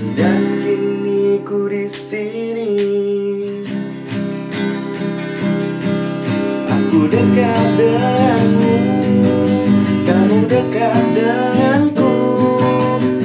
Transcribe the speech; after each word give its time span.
Dan 0.00 0.64
kini 0.64 1.44
ku 1.44 1.68
di 1.68 1.84
sini. 1.84 2.72
Aku 6.72 7.04
dekat 7.04 7.66
denganmu 7.76 8.74
Kamu 10.08 10.48
dekat 10.48 11.04
denganku. 11.12 12.16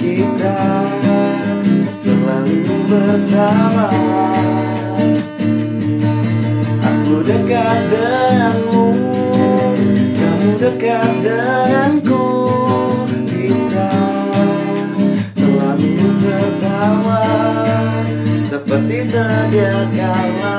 Kita 0.03 0.59
selalu 1.95 2.75
bersama. 2.91 3.95
Aku 6.83 7.23
dekat 7.23 7.79
denganmu 7.87 8.87
Kamu 10.19 10.49
dekat 10.59 11.11
denganku 11.23 11.44
Seperti 18.75 19.15
sedia 19.15 19.87
kala 19.95 20.55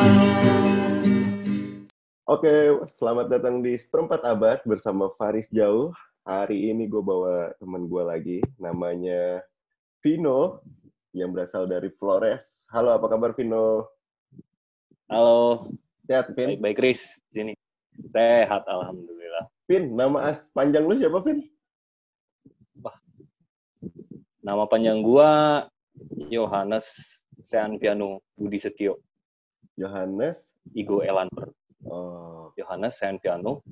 Oke, 2.32 2.80
selamat 2.96 3.28
datang 3.28 3.60
di 3.60 3.76
Seperempat 3.76 4.24
Abad 4.24 4.64
bersama 4.64 5.12
Faris 5.20 5.52
Jauh. 5.52 5.92
Hari 6.24 6.72
ini 6.72 6.88
gue 6.88 7.04
bawa 7.04 7.52
teman 7.60 7.84
gue 7.84 8.00
lagi, 8.00 8.38
namanya 8.56 9.44
Vino, 10.00 10.64
yang 11.12 11.36
berasal 11.36 11.68
dari 11.68 11.92
Flores. 11.92 12.64
Halo, 12.72 12.96
apa 12.96 13.04
kabar 13.04 13.36
Vino? 13.36 13.84
Halo, 15.12 15.68
Sehat, 16.08 16.32
Vin? 16.32 16.56
baik-baik 16.56 16.76
Chris 16.80 17.20
di 17.28 17.32
sini. 17.36 17.52
Sehat, 18.16 18.64
alhamdulillah. 18.64 19.44
Vin, 19.68 19.92
nama 19.92 20.32
as 20.32 20.40
panjang 20.56 20.88
lu 20.88 20.96
siapa, 20.96 21.20
Vin? 21.20 21.44
Nama 24.40 24.64
panjang 24.64 25.04
gua 25.04 25.68
Yohanes 26.32 27.15
Seanviano 27.46 28.26
Budi 28.34 28.58
Setio 28.58 28.98
Yohanes. 29.78 30.50
Igo 30.74 31.06
Elanor. 31.06 31.54
Oh, 31.86 32.50
Yohanes 32.58 32.98
Seanviano 32.98 33.62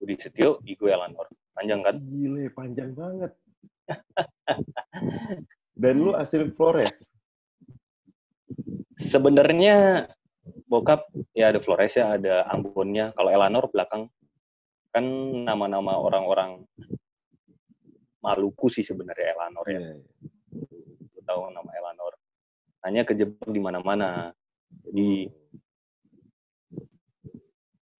Budi 0.00 0.16
Setio 0.16 0.64
Igo 0.64 0.88
Elanor. 0.88 1.28
Panjang 1.52 1.84
kan? 1.84 2.00
gile, 2.00 2.48
panjang 2.56 2.96
banget. 2.96 3.36
Dan 5.80 6.00
lu 6.00 6.16
asli 6.16 6.48
Flores. 6.56 6.96
Sebenarnya 8.96 10.08
bokap 10.64 11.12
ya 11.36 11.52
ada 11.52 11.60
Flores 11.60 11.92
ya, 11.92 12.16
ada 12.16 12.48
Ambonnya. 12.48 13.12
Kalau 13.12 13.28
Elanor 13.28 13.68
belakang 13.68 14.08
kan 14.88 15.04
nama-nama 15.44 16.00
orang-orang 16.00 16.64
Maluku 18.18 18.66
sih 18.72 18.82
sebenarnya 18.82 19.36
Elanor 19.36 19.66
ya. 19.68 19.78
Iya, 19.78 19.92
iya. 20.00 21.20
Tahu 21.28 21.52
nama 21.52 21.70
Elanor. 21.76 21.97
Hanya 22.88 23.04
kejebak 23.04 23.52
di 23.52 23.60
mana-mana. 23.60 24.32
Jadi 24.88 25.28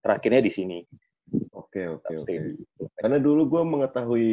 terakhirnya 0.01 0.41
di 0.41 0.49
sini. 0.49 0.79
Oke, 1.53 1.85
oke, 1.93 2.25
oke. 2.25 2.25
Di- 2.25 2.57
Karena 2.97 3.21
dulu 3.21 3.45
gue 3.53 3.63
mengetahui 3.69 4.31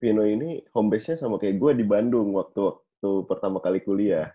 Vino 0.00 0.24
ini 0.24 0.64
home 0.72 0.96
base-nya 0.96 1.20
sama 1.20 1.36
kayak 1.36 1.60
gue 1.60 1.72
di 1.76 1.84
Bandung 1.84 2.32
waktu 2.32 2.72
waktu 2.72 3.10
pertama 3.28 3.60
kali 3.60 3.84
kuliah. 3.84 4.32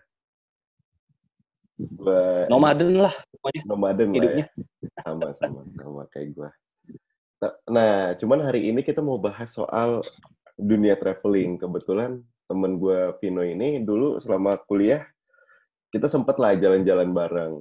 Gue 1.74 2.46
Nomaden 2.46 3.02
lah 3.02 3.14
pokoknya 3.34 3.62
nomaden 3.66 4.10
lah 4.14 4.30
ya. 4.30 4.46
Sama, 5.02 5.34
sama, 5.42 5.66
sama 5.74 6.02
kayak 6.14 6.38
gue. 6.38 6.50
Nah, 7.66 8.14
cuman 8.14 8.46
hari 8.46 8.70
ini 8.70 8.86
kita 8.86 9.02
mau 9.02 9.18
bahas 9.18 9.50
soal 9.50 10.06
dunia 10.54 10.94
traveling. 10.94 11.58
Kebetulan 11.58 12.22
temen 12.46 12.78
gue 12.78 13.10
Vino 13.18 13.42
ini 13.42 13.82
dulu 13.82 14.22
selama 14.22 14.54
kuliah 14.70 15.02
kita 15.88 16.06
sempat 16.06 16.36
lah 16.36 16.54
jalan-jalan 16.54 17.10
bareng. 17.10 17.54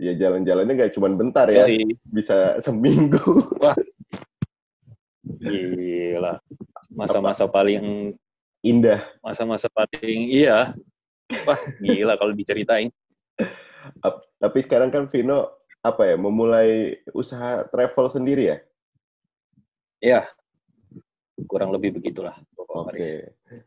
Ya 0.00 0.16
jalan-jalannya 0.16 0.80
gak 0.80 0.92
cuma 0.96 1.12
bentar 1.12 1.44
ya, 1.52 1.68
bisa 2.08 2.56
seminggu. 2.64 3.20
Gila. 5.40 6.40
Masa-masa 6.92 7.44
paling 7.44 8.14
Indah. 8.60 9.04
masa-masa 9.20 9.68
paling 9.72 10.28
iya. 10.28 10.72
Wah, 11.44 11.60
gila 11.80 12.16
kalau 12.16 12.32
diceritain. 12.32 12.88
Ap- 14.04 14.24
Tapi 14.40 14.58
sekarang 14.64 14.88
kan 14.92 15.08
Vino 15.08 15.48
apa 15.80 16.12
ya 16.12 16.16
memulai 16.20 17.00
usaha 17.16 17.64
travel 17.68 18.06
sendiri 18.12 18.42
ya? 18.52 18.58
Iya. 20.00 20.20
Kurang 21.48 21.72
lebih 21.72 21.96
begitulah 21.96 22.36
Oke. 22.56 22.72
Faris. 22.92 23.08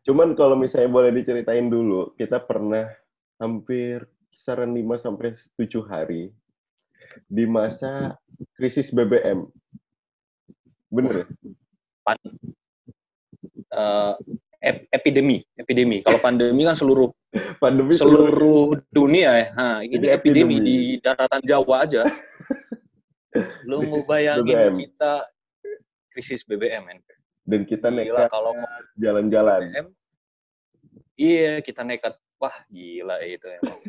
Cuman 0.05 0.37
kalau 0.37 0.53
misalnya 0.53 0.89
boleh 0.93 1.09
diceritain 1.09 1.65
dulu, 1.69 2.13
kita 2.17 2.41
pernah 2.41 2.89
hampir 3.43 4.07
kisaran 4.31 4.71
5 4.71 5.03
sampai 5.03 5.35
7 5.59 5.83
hari 5.83 6.31
di 7.27 7.43
masa 7.43 8.15
krisis 8.55 8.87
BBM. 8.95 9.43
Bener 10.87 11.13
ya? 11.13 11.25
Pan- 12.07 12.31
ep- 14.63 14.87
epidemi, 14.95 15.43
epidemi. 15.59 15.99
Kalau 15.99 16.23
pandemi 16.23 16.63
kan 16.63 16.79
seluruh 16.79 17.11
Pandemi 17.63 17.97
seluruh 17.97 18.77
dunia 18.93 19.31
ya. 19.33 19.47
Nah, 19.57 19.77
ini 19.81 20.05
epidemi 20.07 20.61
epidemi. 20.61 20.67
di 20.69 20.77
daratan 21.01 21.41
Jawa 21.43 21.83
aja. 21.83 22.05
Lu 23.69 23.81
mau 23.89 24.05
bayangin 24.05 24.45
BBM. 24.53 24.75
kita 24.77 25.13
krisis 26.13 26.45
BBM 26.45 26.85
men. 26.85 26.99
dan 27.43 27.65
kita 27.65 27.89
Gila 27.89 27.97
nekat 27.97 28.29
kalau 28.29 28.53
jalan-jalan. 28.95 29.61
Iya, 31.17 31.59
kita 31.65 31.81
nekat. 31.81 32.13
Wah, 32.41 32.57
gila 32.69 33.17
itu 33.23 33.47
emang. 33.61 33.79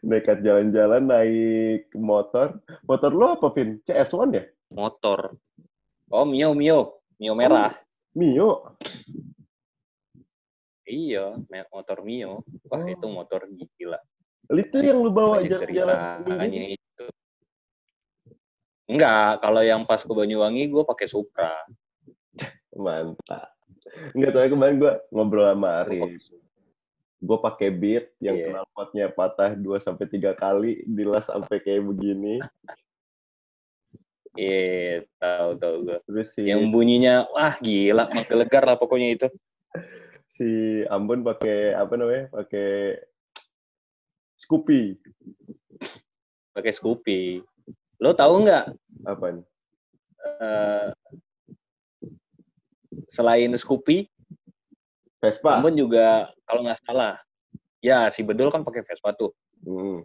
Nekat 0.00 0.40
jalan-jalan 0.40 1.04
naik 1.04 1.92
motor. 1.92 2.56
Motor 2.88 3.10
lo 3.12 3.36
apa, 3.36 3.52
Vin? 3.52 3.84
CS1 3.84 4.32
ya? 4.32 4.44
Motor. 4.72 5.36
Oh, 6.08 6.24
Mio, 6.24 6.56
Mio. 6.56 7.04
Mio 7.20 7.36
merah. 7.36 7.76
Mio. 8.16 8.74
Iya, 10.88 11.36
motor 11.70 12.02
Mio. 12.02 12.42
Wah, 12.66 12.82
Oh. 12.82 12.88
itu 12.88 13.06
motor 13.06 13.46
gila. 13.78 14.00
Itu 14.50 14.82
yang 14.82 14.98
lu 14.98 15.14
bawa 15.14 15.46
jalan-jalan 15.46 16.26
itu. 16.50 17.06
Enggak, 18.90 19.38
kalau 19.38 19.62
yang 19.62 19.86
pas 19.86 20.02
ke 20.02 20.10
Banyuwangi 20.10 20.66
gue 20.66 20.82
pakai 20.82 21.06
Supra. 21.06 21.54
Mantap. 22.74 23.54
Enggak 24.10 24.30
tahu 24.30 24.46
kemarin 24.50 24.76
gue 24.76 24.92
ngobrol 25.08 25.46
sama 25.46 25.68
Gua 25.68 25.80
Arif. 25.82 26.00
pakai 26.00 26.18
Supra. 26.18 26.48
gue 27.20 27.38
pakai 27.38 27.68
beat 27.70 28.04
yang 28.18 28.32
Iya. 28.34 28.46
knalpotnya 28.50 29.06
patah 29.08 29.52
2 29.52 29.76
sampai 29.78 30.04
tiga 30.06 30.32
kali 30.32 30.80
dilas 30.84 31.26
sampai 31.26 31.58
kayak 31.58 31.84
begini 31.84 32.40
Iya, 34.32 35.04
tahu 35.16 35.48
tahu 35.56 35.74
gue. 35.84 35.98
terus 36.02 36.28
si 36.30 36.46
Yang 36.46 36.70
bunyinya 36.70 37.26
wah 37.28 37.58
gila, 37.58 38.08
menggelegar 38.08 38.62
lah 38.62 38.74
pokoknya 38.74 39.08
itu. 39.12 39.28
si 40.30 40.46
Ambon 40.86 41.20
pakai 41.20 41.74
apa 41.74 41.92
namanya 41.92 42.30
pakai 42.30 43.02
Scoopy 44.38 44.96
Pakai 46.50 46.72
Scoopy. 46.72 47.42
Lo 47.98 48.10
tahu 48.12 48.42
nggak 48.42 48.64
apa 49.04 49.26
nih 49.30 49.44
eh, 50.40 50.86
selain 53.06 53.56
Scoopy, 53.56 54.08
Vespa 55.20 55.60
Ambon 55.60 55.76
juga 55.76 56.32
kalau 56.48 56.64
nggak 56.64 56.80
salah, 56.84 57.20
ya 57.80 58.10
si 58.12 58.22
Bedul 58.24 58.50
kan 58.52 58.64
pakai 58.64 58.82
Vespa 58.84 59.12
tuh. 59.16 59.32
Hmm. 59.64 60.04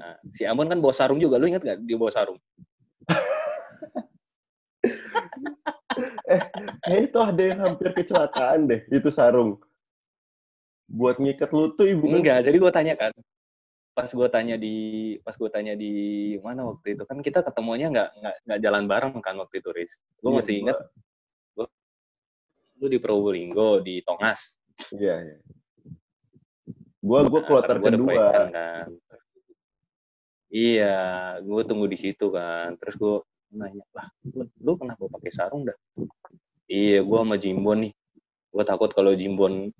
Nah, 0.00 0.16
si 0.32 0.46
Ambon 0.48 0.68
kan 0.70 0.80
bawa 0.80 0.94
sarung 0.94 1.20
juga. 1.20 1.36
Lu 1.36 1.46
ingat 1.50 1.62
nggak 1.62 1.78
dia 1.84 1.96
bawa 1.98 2.12
sarung? 2.14 2.38
eh 6.86 6.98
itu 7.04 7.18
ada 7.18 7.42
yang 7.42 7.58
hampir 7.60 7.92
kecelakaan 7.92 8.70
deh 8.70 8.86
itu 8.88 9.10
sarung 9.10 9.58
buat 10.90 11.22
ngikat 11.22 11.54
lutut 11.54 11.86
ibu? 11.86 12.10
Enggak, 12.10 12.42
jadi 12.42 12.58
gue 12.58 12.72
tanya 12.74 12.98
kan. 12.98 13.14
Pas 14.00 14.10
gue 14.10 14.28
tanya 14.32 14.56
di 14.56 14.76
pas 15.20 15.36
gue 15.36 15.50
tanya 15.52 15.74
di 15.76 15.92
mana 16.40 16.72
waktu 16.72 16.96
itu 16.96 17.04
kan 17.04 17.20
kita 17.20 17.44
ketemunya 17.44 17.92
nggak 17.92 18.08
nggak 18.16 18.36
nggak 18.48 18.60
jalan 18.64 18.84
bareng 18.88 19.14
kan 19.20 19.36
waktu 19.36 19.60
itu, 19.60 19.70
Riz. 19.76 20.00
Gue 20.24 20.32
Iya, 20.32 20.38
masih 20.40 20.54
inget 20.64 20.78
lu 22.80 22.88
di 22.88 22.96
Probolinggo 22.96 23.84
di 23.84 24.00
Tongas. 24.00 24.56
iya 24.96 25.20
iya 25.20 25.36
gua 27.04 27.28
gua 27.28 27.40
Nah, 27.40 27.46
kloter 27.48 27.76
kedua 27.80 28.24
kan. 28.48 28.88
Iya, 30.50 31.38
gue 31.46 31.62
tunggu 31.62 31.86
di 31.86 31.94
situ 31.94 32.26
kan. 32.34 32.74
Terus 32.82 32.98
gue 32.98 33.14
nanya, 33.54 33.86
lah, 33.94 34.10
lu, 34.34 34.50
lu 34.58 34.72
kenapa 34.74 35.06
pakai 35.06 35.30
sarung 35.30 35.62
dah? 35.62 35.78
Iya, 36.66 37.06
gue 37.06 37.18
sama 37.22 37.38
Jimbon 37.38 37.86
nih. 37.86 37.92
Gue 38.50 38.64
takut 38.66 38.90
kalau 38.90 39.14
Jimbon 39.14 39.70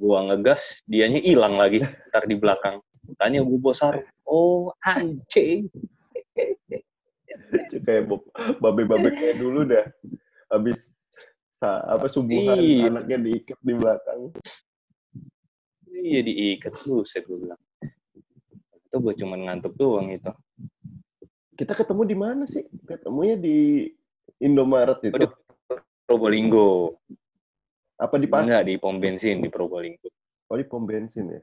gue 0.00 0.18
ngegas, 0.32 0.80
dianya 0.88 1.20
hilang 1.20 1.60
lagi. 1.60 1.84
Ntar 2.08 2.24
di 2.24 2.32
belakang. 2.32 2.80
Tanya 3.14 3.46
gue 3.46 3.72
sarung. 3.74 4.06
Oh, 4.26 4.74
anjing. 4.82 5.70
kayak 7.86 8.10
bob- 8.10 8.26
babe-babe 8.58 9.14
kayak 9.14 9.38
dulu 9.38 9.62
dah 9.62 9.86
habis 10.50 10.90
apa 11.62 12.10
subuhan 12.10 12.58
Iya. 12.58 12.90
anaknya 12.90 13.16
diikat 13.22 13.58
di 13.62 13.72
belakang. 13.74 14.20
Iya 15.86 16.20
diikat 16.26 16.72
buset 16.82 17.22
gue 17.24 17.38
bilang. 17.38 17.60
Itu 18.86 18.96
gue 18.98 19.14
cuman 19.14 19.38
ngantuk 19.46 19.74
doang 19.78 20.10
itu. 20.10 20.30
Kita 21.56 21.72
ketemu 21.72 22.02
di 22.04 22.16
mana 22.18 22.44
sih? 22.44 22.66
Ketemunya 22.84 23.38
di 23.38 23.88
Indomaret 24.42 25.00
itu. 25.00 25.16
Di 25.16 25.26
Probolinggo. 26.06 27.00
Apa 27.96 28.20
di 28.20 28.28
pasar? 28.28 28.44
Enggak 28.44 28.62
di 28.68 28.74
pom 28.76 28.96
bensin 29.00 29.40
di 29.40 29.48
Probolinggo. 29.48 30.06
Oh, 30.52 30.56
di 30.60 30.66
pom 30.68 30.84
bensin 30.84 31.32
ya. 31.32 31.42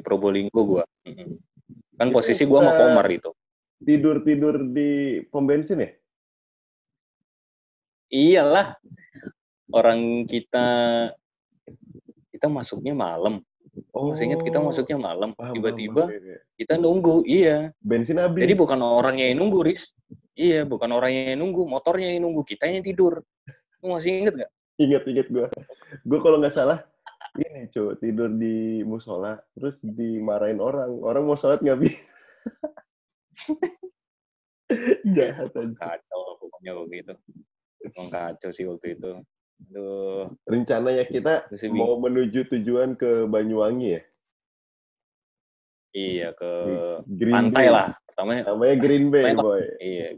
Di 0.00 0.02
Probolinggo 0.02 0.60
gua. 0.64 0.84
Mm-mm. 1.04 1.36
Kan 2.00 2.08
Itu 2.08 2.16
posisi 2.16 2.48
gua 2.48 2.64
sama 2.64 2.72
Komar 2.80 3.06
itu. 3.12 3.30
Tidur-tidur 3.84 4.72
di 4.72 5.20
pom 5.28 5.44
bensin 5.44 5.84
ya? 5.84 5.90
Iyalah. 8.08 8.80
Orang 9.70 10.24
kita 10.24 10.66
kita 12.32 12.48
masuknya 12.48 12.96
malam. 12.96 13.44
Oh. 13.92 14.10
Masih 14.10 14.32
ingat 14.32 14.42
kita 14.42 14.58
masuknya 14.58 14.96
malam. 14.96 15.36
Tiba-tiba 15.36 16.08
kita 16.56 16.80
nunggu. 16.80 17.22
Iya. 17.28 17.76
bensin 17.84 18.16
habis. 18.16 18.42
Jadi 18.42 18.56
bukan 18.56 18.80
orangnya 18.80 19.28
yang 19.28 19.44
nunggu, 19.44 19.68
Riz. 19.68 19.92
Iya, 20.34 20.64
bukan 20.64 20.88
orangnya 20.96 21.36
yang 21.36 21.44
nunggu, 21.44 21.68
motornya 21.68 22.16
yang 22.16 22.24
nunggu, 22.24 22.42
kita 22.48 22.64
yang 22.64 22.80
tidur. 22.80 23.20
Lu 23.84 23.92
masih 23.92 24.24
inget 24.24 24.34
gak? 24.40 24.50
Ingat 24.80 25.02
ingat 25.04 25.26
gue. 25.28 25.46
Gue 26.08 26.18
kalau 26.24 26.40
nggak 26.40 26.56
salah 26.56 26.80
ini 27.40 27.60
cuy 27.72 27.96
tidur 27.96 28.30
di 28.30 28.84
musola 28.84 29.40
terus 29.56 29.74
dimarahin 29.80 30.60
orang. 30.60 30.90
Orang 31.00 31.24
mau 31.24 31.36
sholat 31.36 31.60
nggak 31.60 31.80
bisa. 31.80 32.00
Jahat 35.16 35.50
aja. 35.50 35.74
Kacau 35.74 36.38
pokoknya 36.38 36.72
waktu 36.78 36.94
itu. 37.02 37.14
Emang 37.80 38.08
kacau 38.12 38.50
sih 38.52 38.64
waktu 38.68 38.94
itu. 38.94 39.12
Aduh, 39.60 40.32
Rencananya 40.48 41.04
kita 41.04 41.44
Masih 41.52 41.68
mau 41.68 42.00
menuju 42.00 42.48
tujuan 42.48 42.96
ke 42.96 43.28
Banyuwangi 43.28 44.00
ya. 44.00 44.02
iya 45.90 46.30
ke 46.32 46.52
Green 47.04 47.50
pantai 47.50 47.66
Bay. 47.66 47.74
lah. 47.74 47.88
Pertamanya, 48.06 48.42
Namanya 48.46 48.76
Green 48.78 49.06
Bay 49.10 49.34
boy. 49.34 49.62
iya. 49.82 50.08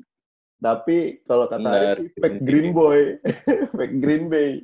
Tapi 0.63 1.25
kalau 1.27 1.51
kata 1.51 1.97
fake 2.23 2.39
Green 2.45 2.71
Green 2.71 2.77
Boy, 2.77 3.01
Green 4.05 4.31
Bay. 4.31 4.63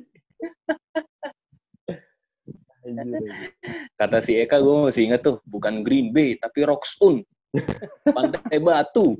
Kata 3.99 4.17
si 4.23 4.39
Eka, 4.39 4.61
gue 4.63 4.89
masih 4.89 5.11
inget 5.11 5.21
tuh, 5.25 5.43
bukan 5.45 5.83
Green 5.83 6.15
Bay, 6.15 6.39
tapi 6.39 6.63
Rockstone. 6.63 7.25
Pantai 8.15 8.57
Batu. 8.61 9.17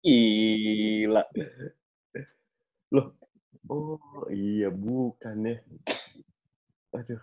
Gila. 0.00 1.24
Oh 3.70 4.26
iya 4.32 4.72
bukan 4.72 5.36
ya. 5.46 5.56
Aduh. 6.96 7.22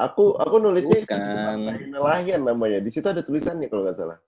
Aku 0.00 0.32
aku 0.40 0.56
nulisnya 0.58 1.04
Bukan. 1.04 1.92
Nelayan 1.92 2.42
namanya. 2.48 2.80
Di 2.80 2.90
situ 2.90 3.04
ada 3.06 3.20
tulisannya 3.20 3.68
kalau 3.68 3.84
nggak 3.84 3.98
salah. 4.00 4.18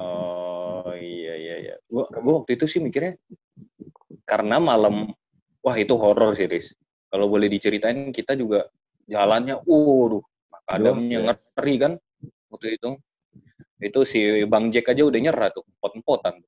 Oh 0.00 0.90
iya 0.98 1.34
iya 1.38 1.54
iya. 1.62 1.74
Gua, 1.86 2.10
gua 2.10 2.42
waktu 2.42 2.58
itu 2.58 2.66
sih 2.66 2.82
mikirnya 2.82 3.14
karena 4.26 4.58
malam 4.58 5.14
wah 5.62 5.76
itu 5.78 5.94
horor 5.94 6.34
sih 6.34 6.50
Riz. 6.50 6.74
Kalau 7.10 7.26
boleh 7.26 7.50
diceritain 7.50 8.14
kita 8.14 8.38
juga 8.38 8.70
jalannya 9.10 9.58
waduh 9.66 10.22
makadamnya 10.46 11.18
Duh, 11.18 11.26
ya. 11.26 11.34
ngeri 11.34 11.74
kan 11.82 11.92
waktu 12.50 12.78
itu. 12.78 12.90
Itu 13.80 14.00
si 14.06 14.44
Bang 14.46 14.70
Jack 14.70 14.92
aja 14.92 15.02
udah 15.08 15.18
nyerah 15.18 15.48
tuh, 15.50 15.64
pot-potan. 15.80 16.38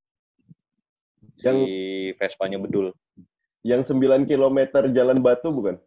Si 1.41 1.49
Yang- 1.49 1.64
Vespanya 2.20 2.61
bedul. 2.61 2.93
Yang 3.64 3.94
9 3.94 4.29
km 4.29 4.59
jalan 4.93 5.19
batu 5.23 5.49
bukan? 5.49 5.81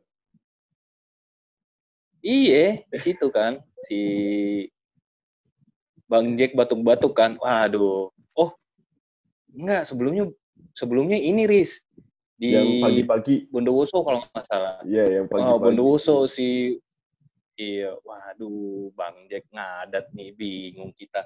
Iya, 2.25 2.81
di 2.89 3.00
situ 3.00 3.30
kan 3.30 3.62
si 3.86 4.00
Bang 6.10 6.33
Jack 6.36 6.57
batuk-batuk 6.57 7.13
kan. 7.13 7.38
Waduh. 7.38 8.10
Oh. 8.33 8.51
Enggak, 9.54 9.86
sebelumnya 9.86 10.33
sebelumnya 10.74 11.22
ini 11.22 11.45
Riz 11.45 11.86
di 12.36 12.52
Yang 12.52 12.72
pagi-pagi. 12.84 13.36
Bondowoso 13.48 14.04
kalau 14.04 14.20
nggak 14.28 14.46
salah. 14.46 14.76
Iya, 14.84 15.22
yang 15.22 15.26
Oh, 15.28 15.32
pagi-pagi. 15.32 15.62
Bondowoso 15.64 16.16
si 16.28 16.78
Iya, 17.56 17.96
waduh, 18.04 18.92
Bang 19.00 19.32
Jack 19.32 19.48
ngadat 19.48 20.12
nih, 20.12 20.36
bingung 20.36 20.92
kita. 20.92 21.24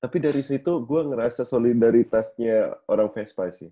Tapi 0.00 0.16
dari 0.16 0.40
situ 0.40 0.80
gue 0.88 1.00
ngerasa 1.12 1.44
solidaritasnya 1.44 2.72
orang 2.88 3.12
Vespa 3.12 3.52
sih. 3.52 3.68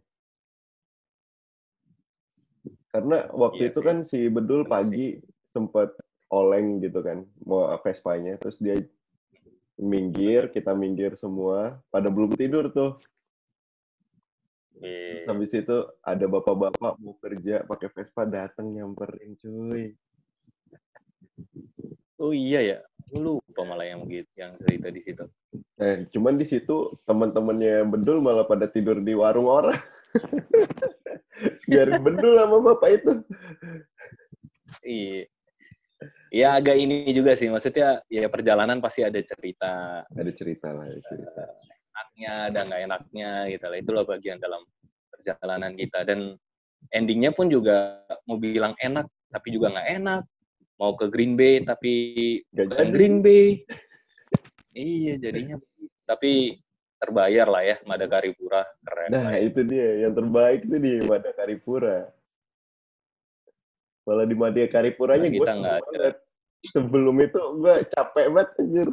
Karena 2.93 3.33
waktu 3.33 3.65
Iya 3.65 3.71
itu 3.73 3.81
kan 3.81 4.05
si 4.05 4.29
Bedul 4.29 4.69
pagi 4.69 5.25
sempat 5.57 5.95
oleng 6.31 6.79
gitu 6.85 7.03
kan, 7.03 7.27
mau 7.43 7.71
Vespanya, 7.83 8.39
terus 8.39 8.59
dia 8.62 8.79
minggir, 9.81 10.51
kita 10.53 10.77
minggir 10.77 11.19
semua, 11.19 11.81
pada 11.91 12.07
belum 12.12 12.35
tidur 12.39 12.71
tuh. 12.71 13.01
Iya. 14.81 15.29
Habis 15.29 15.53
itu 15.53 15.77
ada 16.00 16.25
bapak-bapak 16.25 16.97
mau 17.00 17.15
kerja 17.21 17.62
pakai 17.69 17.88
Vespa 17.93 18.25
datang 18.25 18.73
nyamperin 18.73 19.37
cuy. 19.37 19.93
Oh 22.21 22.32
iya 22.37 22.61
ya, 22.61 22.79
lupa 23.17 23.65
malah 23.65 23.88
yang 23.88 24.05
gitu, 24.09 24.29
yang 24.37 24.53
cerita 24.61 24.93
di 24.93 25.00
situ. 25.05 25.25
Eh, 25.81 26.05
cuman 26.12 26.37
di 26.37 26.44
situ 26.44 26.97
teman-temannya 27.09 27.88
Bedul 27.88 28.21
malah 28.21 28.44
pada 28.44 28.69
tidur 28.69 29.00
di 29.00 29.17
warung 29.17 29.49
orang. 29.49 29.81
Biarin 31.69 32.00
Bedul 32.05 32.37
sama 32.37 32.56
bapak 32.61 32.91
itu. 32.93 33.12
Iya. 34.85 35.25
Ya 36.31 36.55
agak 36.55 36.76
ini 36.79 37.09
juga 37.11 37.35
sih, 37.35 37.50
maksudnya 37.50 38.00
ya 38.06 38.31
perjalanan 38.31 38.79
pasti 38.79 39.03
ada 39.03 39.19
cerita 39.19 40.05
Ada 40.15 40.33
cerita 40.37 40.69
lah, 40.71 40.87
ada 40.87 41.00
cerita. 41.05 41.43
Enaknya 42.00 42.35
dan 42.49 42.62
nggak 42.73 42.82
enaknya 42.88 43.31
gitu 43.52 43.64
lah. 43.69 43.79
Itulah 43.79 44.05
bagian 44.08 44.38
dalam 44.41 44.62
perjalanan 45.12 45.73
kita 45.76 46.00
dan 46.08 46.41
endingnya 46.88 47.31
pun 47.37 47.52
juga 47.52 48.00
mau 48.25 48.41
bilang 48.41 48.73
enak 48.81 49.05
tapi 49.29 49.49
juga 49.52 49.69
nggak 49.76 49.88
enak. 50.00 50.23
Mau 50.81 50.97
ke 50.97 51.12
Green 51.12 51.37
Bay 51.37 51.61
tapi 51.61 51.93
jadi. 52.49 52.88
Green 52.88 53.20
Bay. 53.20 53.61
iya 54.73 55.20
jadinya. 55.20 55.61
Tapi 56.08 56.56
terbayar 57.00 57.47
lah 57.49 57.62
ya 57.64 57.76
Madakaripura 57.85 58.64
keren. 58.81 59.08
Nah, 59.12 59.23
lah 59.29 59.37
itu 59.37 59.61
dia. 59.61 60.08
Yang 60.08 60.25
terbaik 60.25 60.61
itu 60.64 60.76
di 60.81 60.93
Madakaripura. 61.05 62.08
Malah 64.08 64.26
di 64.26 64.37
Madakaripuranya 64.37 65.29
Nah, 65.29 65.35
kita 65.37 65.52
nggak 65.52 65.76
ada. 65.85 66.07
Sebelum 66.61 67.16
itu 67.25 67.40
gue 67.61 67.75
capek 67.92 68.26
banget 68.33 68.49
anjir. 68.61 68.90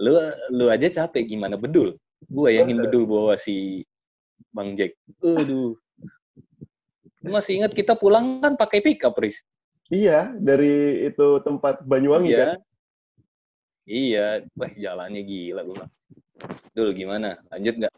Lu 0.00 0.12
lu 0.52 0.66
aja 0.68 0.88
capek 0.88 1.24
gimana 1.26 1.56
bedul? 1.56 1.96
Gua 2.28 2.48
bayangin 2.48 2.80
bedul 2.80 3.04
bawa 3.08 3.34
si 3.40 3.84
Bang 4.52 4.76
Jack. 4.76 4.96
Aduh. 5.20 5.76
Lu 7.24 7.28
Masih 7.32 7.58
ingat 7.60 7.72
kita 7.74 7.98
pulang 7.98 8.38
kan 8.38 8.54
pakai 8.54 8.80
pickup, 8.84 9.18
Riz? 9.18 9.42
Iya, 9.90 10.34
dari 10.34 11.06
itu 11.06 11.38
tempat 11.42 11.82
Banyuwangi 11.86 12.32
kan. 12.34 12.58
Iya. 12.58 12.64
Iya, 13.86 14.26
wah 14.58 14.72
jalannya 14.74 15.22
gila 15.22 15.62
gue 15.62 15.74
bilang. 15.78 15.92
Dul 16.74 16.90
gimana? 16.90 17.38
Lanjut 17.54 17.74
nggak? 17.78 17.94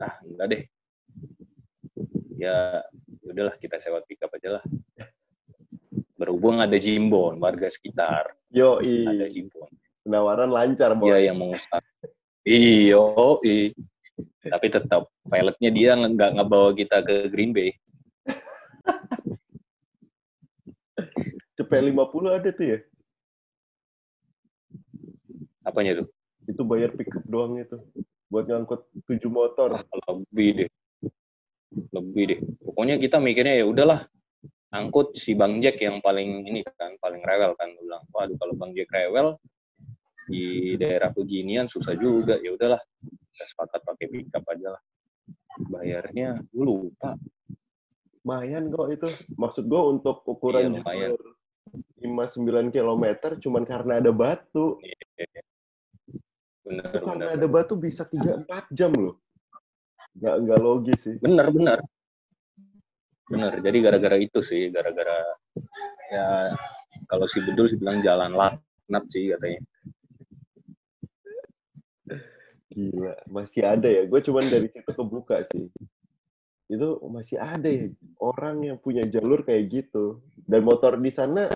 Ah, 0.00 0.16
enggak 0.24 0.46
deh. 0.48 0.62
Ya, 2.40 2.82
udahlah 3.22 3.54
kita 3.60 3.78
sewa 3.78 4.00
pickup 4.08 4.32
aja 4.32 4.58
lah. 4.58 4.64
Berhubung 6.22 6.62
ada 6.62 6.78
Jimbon, 6.78 7.42
warga 7.42 7.66
sekitar. 7.66 8.30
Yo, 8.54 8.78
Ada 8.78 9.26
Jimbon. 9.26 9.66
penawaran 10.06 10.54
lancar, 10.54 10.94
boy. 10.94 11.10
Dia 11.10 11.34
yang 11.34 11.42
mengusap. 11.42 11.82
Iyo, 12.46 13.42
i. 13.42 13.74
Tapi 14.38 14.66
tetap, 14.70 15.10
pilotnya 15.26 15.70
dia 15.74 15.98
nggak 15.98 16.38
ngebawa 16.38 16.78
kita 16.78 17.02
ke 17.02 17.26
Green 17.26 17.50
Bay. 17.50 17.74
Cepet 21.58 21.90
50 21.90 21.98
ada 22.30 22.48
tuh 22.54 22.66
ya. 22.70 22.78
Apanya 25.66 26.06
tuh? 26.06 26.08
Itu 26.46 26.62
bayar 26.62 26.94
pickup 26.94 27.26
doang 27.26 27.58
itu. 27.58 27.82
Buat 28.30 28.46
ngangkut 28.46 28.86
7 29.10 29.26
motor. 29.26 29.74
lebih 30.06 30.50
deh 30.54 30.70
lebih 31.92 32.24
deh 32.28 32.40
pokoknya 32.60 33.00
kita 33.00 33.16
mikirnya 33.16 33.54
ya 33.60 33.64
udahlah 33.64 34.04
angkut 34.72 35.14
si 35.14 35.36
bang 35.36 35.60
Jack 35.60 35.80
yang 35.84 36.00
paling 36.00 36.48
ini 36.48 36.64
kan 36.64 36.96
paling 36.98 37.20
rewel 37.20 37.52
kan 37.60 37.68
Gua 37.76 37.82
bilang 37.84 38.04
waduh 38.10 38.36
kalau 38.40 38.54
bang 38.56 38.72
Jack 38.72 38.90
rewel 38.92 39.36
di 40.26 40.74
daerah 40.80 41.12
beginian 41.12 41.68
susah 41.68 41.92
juga 41.98 42.40
ya 42.40 42.56
udahlah 42.56 42.80
kita 43.32 43.44
sepakat 43.52 43.80
pakai 43.84 44.06
pickup 44.08 44.44
aja 44.48 44.68
lah 44.78 44.82
bayarnya 45.68 46.40
gue 46.48 46.64
lupa 46.64 47.14
Lumayan 48.22 48.70
kok 48.70 48.86
itu. 48.86 49.08
Maksud 49.34 49.66
gue 49.66 49.82
untuk 49.82 50.22
ukuran 50.30 50.62
Iya, 50.62 50.78
lumayan. 50.78 51.10
jalur 51.10 51.26
5-9 52.02 52.70
km 52.74 53.04
cuman 53.42 53.62
karena 53.66 53.92
ada 53.98 54.10
batu. 54.14 54.78
bener 56.62 56.86
Itu 56.94 57.02
karena 57.02 57.34
bener 57.34 57.38
ada 57.42 57.46
batu 57.50 57.74
bisa 57.74 58.06
3-4 58.06 58.70
jam 58.70 58.94
loh. 58.94 59.18
nggak 60.12 60.36
nggak 60.44 60.60
logis 60.60 61.00
sih 61.00 61.16
bener 61.24 61.48
bener 61.48 61.80
bener 63.30 63.52
jadi 63.62 63.78
gara-gara 63.80 64.16
itu 64.18 64.40
sih 64.42 64.68
gara-gara 64.68 65.18
ya 66.12 66.52
kalau 67.12 67.28
si 67.28 67.44
bedul 67.44 67.68
sih 67.68 67.76
bilang 67.76 68.00
jalan 68.00 68.32
laknat 68.32 69.04
sih 69.12 69.36
katanya. 69.36 69.60
Gila 72.72 73.14
masih 73.28 73.62
ada 73.68 73.84
ya? 73.84 74.08
Gue 74.08 74.20
cuman 74.24 74.44
dari 74.48 74.68
situ 74.72 74.90
kebuka 74.96 75.44
sih. 75.52 75.68
Itu 76.72 76.96
masih 77.04 77.36
ada 77.36 77.68
ya 77.68 77.92
orang 78.16 78.64
yang 78.64 78.76
punya 78.80 79.04
jalur 79.04 79.44
kayak 79.44 79.68
gitu. 79.68 80.24
Dan 80.48 80.64
motor 80.64 80.96
di 80.96 81.12
sana 81.12 81.52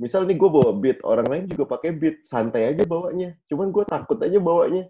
misal 0.00 0.24
nih 0.24 0.40
gue 0.40 0.48
bawa 0.48 0.72
beat 0.72 1.04
orang 1.04 1.28
lain 1.28 1.44
juga 1.52 1.76
pakai 1.76 1.92
beat 1.92 2.24
santai 2.24 2.72
aja 2.72 2.88
bawanya. 2.88 3.36
Cuman 3.52 3.68
gue 3.68 3.84
takut 3.84 4.16
aja 4.24 4.40
bawanya. 4.40 4.88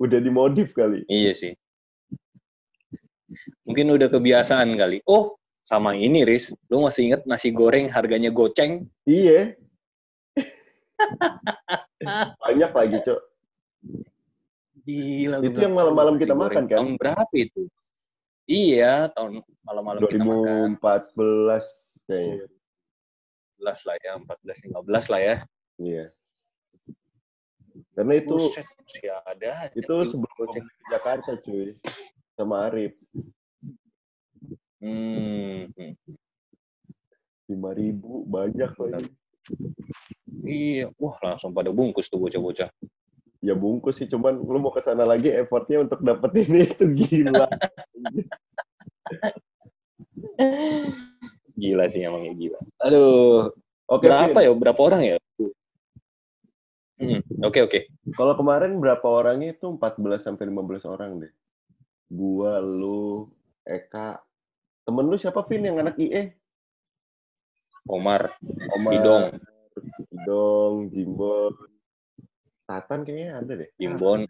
Udah 0.00 0.16
dimodif 0.16 0.72
kali. 0.72 1.04
Iya 1.12 1.36
sih 1.36 1.52
mungkin 3.64 3.86
udah 3.94 4.08
kebiasaan 4.10 4.74
kali. 4.76 5.02
Oh 5.06 5.38
sama 5.62 5.94
ini 5.94 6.26
Riz. 6.26 6.50
Lu 6.70 6.82
masih 6.84 7.12
inget 7.12 7.22
nasi 7.28 7.54
goreng 7.54 7.86
harganya 7.90 8.30
goceng? 8.32 8.90
Iya. 9.06 9.54
Banyak 12.44 12.72
lagi 12.74 12.96
cok. 13.06 13.20
Gila 14.80 15.36
Itu 15.44 15.58
yang 15.60 15.76
malam-malam 15.76 16.16
kita 16.16 16.34
goreng. 16.34 16.42
makan, 16.50 16.64
kan? 16.66 16.76
tahun 16.80 16.90
berapa 16.98 17.34
itu? 17.36 17.62
Iya 18.50 19.14
tahun 19.14 19.46
malam-malam 19.62 20.00
kita 20.10 20.24
makan. 20.26 20.80
2014 20.82 22.10
kayaknya. 22.10 22.46
14 23.60 23.86
lah 23.86 23.96
ya 24.00 24.12
14 24.18 24.74
15 24.74 25.12
lah 25.12 25.20
ya. 25.20 25.36
Iya. 25.78 26.06
Karena 27.94 28.12
itu 28.18 28.34
Buset, 28.34 28.66
masih 28.66 29.12
ada 29.22 29.70
itu 29.78 29.94
sebelum 30.10 30.34
ke 30.50 30.60
Jakarta 30.90 31.38
cuy 31.38 31.78
sama 32.40 32.64
Arif 32.64 32.96
Hmm, 34.80 35.68
lima 37.44 37.70
ribu 37.76 38.24
banyak 38.24 38.72
lagi 38.80 39.12
Iya, 40.40 40.88
wah 40.96 41.20
langsung 41.20 41.52
pada 41.52 41.68
bungkus 41.68 42.08
tuh 42.08 42.16
bocah-bocah. 42.16 42.72
ya 43.40 43.52
bungkus 43.52 44.00
sih 44.00 44.08
cuman 44.08 44.36
lu 44.40 44.56
mau 44.56 44.72
ke 44.72 44.80
sana 44.80 45.04
lagi 45.04 45.28
effortnya 45.28 45.84
untuk 45.84 46.00
dapetin 46.00 46.48
itu 46.64 46.84
gila 46.96 47.44
Gila 51.60 51.84
sih 51.92 52.00
emangnya 52.00 52.32
gila. 52.32 52.60
Aduh, 52.80 53.52
oke 53.84 54.04
berapa 54.08 54.32
Vin. 54.32 54.44
ya? 54.48 54.52
Berapa 54.56 54.80
orang 54.80 55.02
ya? 55.04 55.16
Hmm, 57.00 57.20
Oke 57.44 57.64
oke. 57.64 57.80
kalau 58.12 58.36
kemarin 58.36 58.76
berapa 58.76 59.04
orangnya 59.04 59.56
itu 59.56 59.64
14 59.68 60.20
sampai 60.24 60.48
15 60.48 60.84
orang 60.84 61.20
deh 61.20 61.32
gua 62.10 62.58
lu 62.58 63.30
Eka 63.62 64.18
temen 64.82 65.06
lu 65.06 65.14
siapa 65.14 65.46
Vin 65.46 65.70
yang 65.70 65.78
anak 65.78 65.94
IE 65.96 66.34
Omar, 67.88 68.34
Omar 68.76 68.92
Idong, 68.92 69.24
Idong 70.12 70.74
Jimbon 70.92 71.54
Tatan 72.68 73.02
kayaknya 73.06 73.40
ada 73.40 73.52
deh 73.56 73.70
Jimbon, 73.80 74.28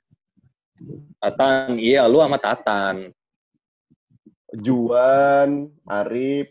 Tatan. 1.20 1.76
Iya, 1.76 2.08
lu 2.08 2.24
sama 2.24 2.40
Tatan. 2.40 3.12
Juan 4.50 5.70
Arif 5.86 6.50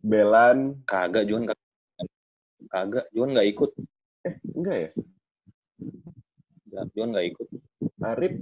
Belan 0.00 0.80
Kagak 0.88 1.28
Juan 1.28 1.44
kagak. 1.44 2.08
Kagak, 2.68 3.06
Juan 3.12 3.34
nggak 3.34 3.48
ikut. 3.50 3.70
enggak 4.56 4.76
ya 4.78 4.90
Nggak, 6.68 6.84
Juan 6.94 7.08
nggak 7.12 7.26
ikut. 7.34 7.48
Arif 8.04 8.32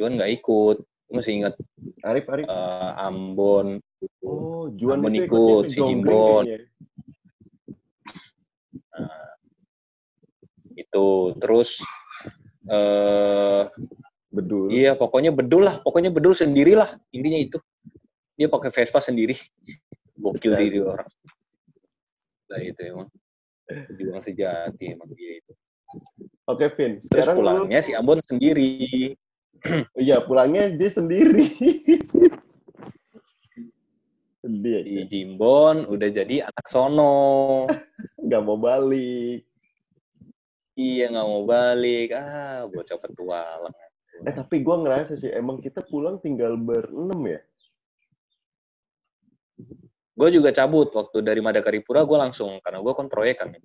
Juan 0.00 0.16
nggak 0.16 0.32
ikut. 0.40 0.76
Lu 0.80 1.20
Masih 1.20 1.44
ingat 1.44 1.54
Arif 2.00 2.24
Arif 2.32 2.48
eh, 2.48 2.92
Ambon. 3.04 3.76
oh 4.24 4.72
Juan 4.72 5.04
Ambon 5.04 5.12
itu 5.12 5.28
ikut, 5.28 5.68
ikutnya 5.68 5.76
si 5.76 5.80
Jimbon. 5.84 6.44
kayaknya. 6.48 6.58
Nah, 8.96 9.28
itu 10.72 11.06
terus 11.36 11.70
eh 12.64 13.68
Bedul 14.30 14.70
Iya, 14.70 14.94
pokoknya 14.94 15.34
bedul 15.34 15.66
lah. 15.66 15.82
Pokoknya 15.82 16.14
bedul 16.14 16.38
sendirilah. 16.38 16.94
Intinya 17.10 17.38
itu. 17.38 17.58
Dia 18.38 18.46
pakai 18.46 18.70
Vespa 18.70 19.02
sendiri. 19.02 19.34
Gokil 20.14 20.54
diri 20.54 20.78
orang. 20.78 21.10
Nah 22.46 22.60
itu 22.62 22.80
emang. 22.86 23.08
Juang 23.98 24.22
sejati 24.22 24.94
emang 24.94 25.10
dia 25.14 25.38
itu. 25.38 25.52
oke 26.46 26.66
Vin 26.74 26.98
Terus 27.02 27.26
sekarang 27.26 27.34
lu 27.34 27.40
pulangnya 27.42 27.80
si 27.82 27.90
Ambon 27.94 28.22
sendiri. 28.22 29.14
iya 30.04 30.20
pulangnya 30.24 30.72
dia 30.72 30.90
sendiri 30.90 31.46
sedih 34.40 34.80
Di. 34.84 35.04
Jimbon 35.04 35.84
udah 35.84 36.08
jadi 36.08 36.48
anak 36.48 36.64
sono. 36.64 37.68
nggak 38.24 38.42
mau 38.44 38.56
balik 38.56 39.44
iya 40.80 41.12
nggak 41.12 41.28
mau 41.28 41.44
balik. 41.44 42.08
Ah, 42.16 42.64
bocah 42.64 42.96
petualang. 42.96 43.74
eh 44.20 44.34
tapi 44.36 44.60
gua 44.60 44.76
ngerasa 44.84 45.16
sih 45.16 45.32
emang 45.32 45.64
kita 45.64 45.80
pulang 45.80 46.20
tinggal 46.20 46.56
berenam 46.56 47.20
ya 47.24 47.40
Gue 50.12 50.28
juga 50.28 50.52
cabut 50.52 50.92
waktu 50.92 51.24
dari 51.24 51.40
Madakaripura 51.40 52.04
gue 52.04 52.18
langsung 52.20 52.60
karena 52.60 52.84
gue 52.84 52.92
kan 52.92 53.08
proyek 53.08 53.40
kan. 53.40 53.56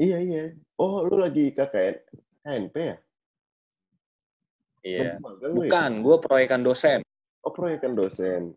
iya 0.00 0.16
iya 0.24 0.44
oh 0.80 1.04
lu 1.04 1.20
lagi 1.20 1.52
KKN 1.52 1.96
KNP 2.40 2.74
ya 2.80 2.96
Iya. 4.86 5.18
Magang 5.18 5.50
lu 5.50 5.66
ya? 5.66 5.68
Bukan, 5.68 5.90
gue 6.06 6.16
proyekan 6.22 6.62
dosen. 6.62 7.02
oh 7.42 7.50
proyekan 7.50 7.98
dosen 7.98 8.54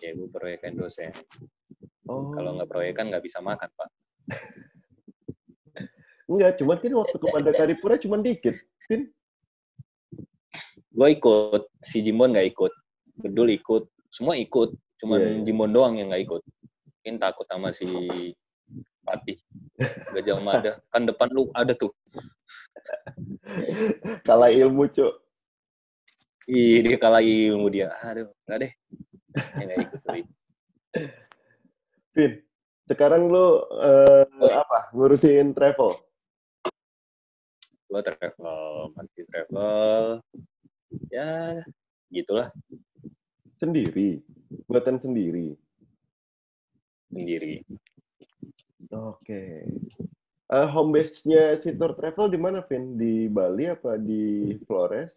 Iya, 0.00 0.14
gue 0.16 0.28
proyekan 0.32 0.72
dosen. 0.78 1.12
oh 2.08 2.32
Kalau 2.32 2.56
nggak 2.56 2.70
proyekan 2.72 3.12
nggak 3.12 3.20
bisa 3.20 3.44
makan, 3.44 3.68
Pak. 3.76 3.88
enggak 6.28 6.60
cuman 6.60 6.76
kan 6.76 6.92
waktu 6.92 7.16
ke 7.16 7.26
Madakaripura 7.32 7.94
cuman 7.96 8.20
dikit 8.20 8.52
Vin 8.84 9.08
gue 10.92 11.08
ikut 11.16 11.62
si 11.80 12.04
Jimbon 12.04 12.36
nggak 12.36 12.52
ikut 12.52 12.72
Bedul 13.16 13.48
ikut 13.56 13.88
semua 14.12 14.36
ikut 14.36 14.76
cuman 15.00 15.18
Iya, 15.18 15.28
iya. 15.32 15.44
Jimbon 15.48 15.72
doang 15.72 15.96
yang 15.96 16.12
nggak 16.12 16.28
ikut 16.28 16.42
mungkin 16.84 17.14
takut 17.16 17.48
sama 17.48 17.72
si 17.72 17.88
Fatih 19.08 19.40
Gajah 20.12 20.36
Mada 20.44 20.72
kan 20.92 21.08
depan 21.08 21.32
lu 21.32 21.48
ada 21.56 21.72
tuh 21.72 21.96
kalah 24.28 24.50
ilmu 24.52 24.88
cuk. 24.90 25.14
Ih 26.48 26.80
dia 26.80 26.96
kalah 26.96 27.20
ilmu 27.20 27.66
dia. 27.68 27.92
Aduh 28.04 28.32
nggak 28.48 28.58
deh. 28.64 28.72
Dia 29.34 29.64
nggak 29.64 29.78
ikut 29.84 30.00
tuh 30.00 30.24
Vin 32.16 32.32
sekarang 32.88 33.28
lu 33.28 33.60
Oh, 33.68 34.24
iya. 34.48 34.64
apa? 34.64 34.88
Ngurusin 34.96 35.52
travel? 35.52 36.00
Gue 37.88 38.00
travel 38.00 38.92
masih 38.96 39.22
travel. 39.28 40.04
Ya 41.12 41.60
gitulah. 42.08 42.48
Sendiri? 43.60 44.24
Buatan 44.64 44.96
sendiri? 44.96 45.52
Sendiri. 47.12 47.64
Oke. 48.88 49.68
Eh, 50.48 50.68
home 50.72 50.96
base-nya 50.96 51.52
Sitor 51.60 51.92
Travel 51.92 52.32
di 52.32 52.40
mana, 52.40 52.64
Vin? 52.64 52.96
Di 52.96 53.28
Bali 53.28 53.68
apa 53.68 54.00
di 54.00 54.56
Flores? 54.64 55.12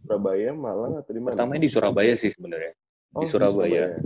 Surabaya, 0.00 0.56
Malang 0.56 0.96
atau 0.96 1.12
di 1.12 1.20
mana? 1.20 1.36
pertamanya 1.36 1.60
di 1.60 1.68
Surabaya 1.68 2.16
sih 2.16 2.32
sebenarnya 2.32 2.72
Oh, 3.12 3.20
di 3.20 3.28
Surabaya. 3.28 4.00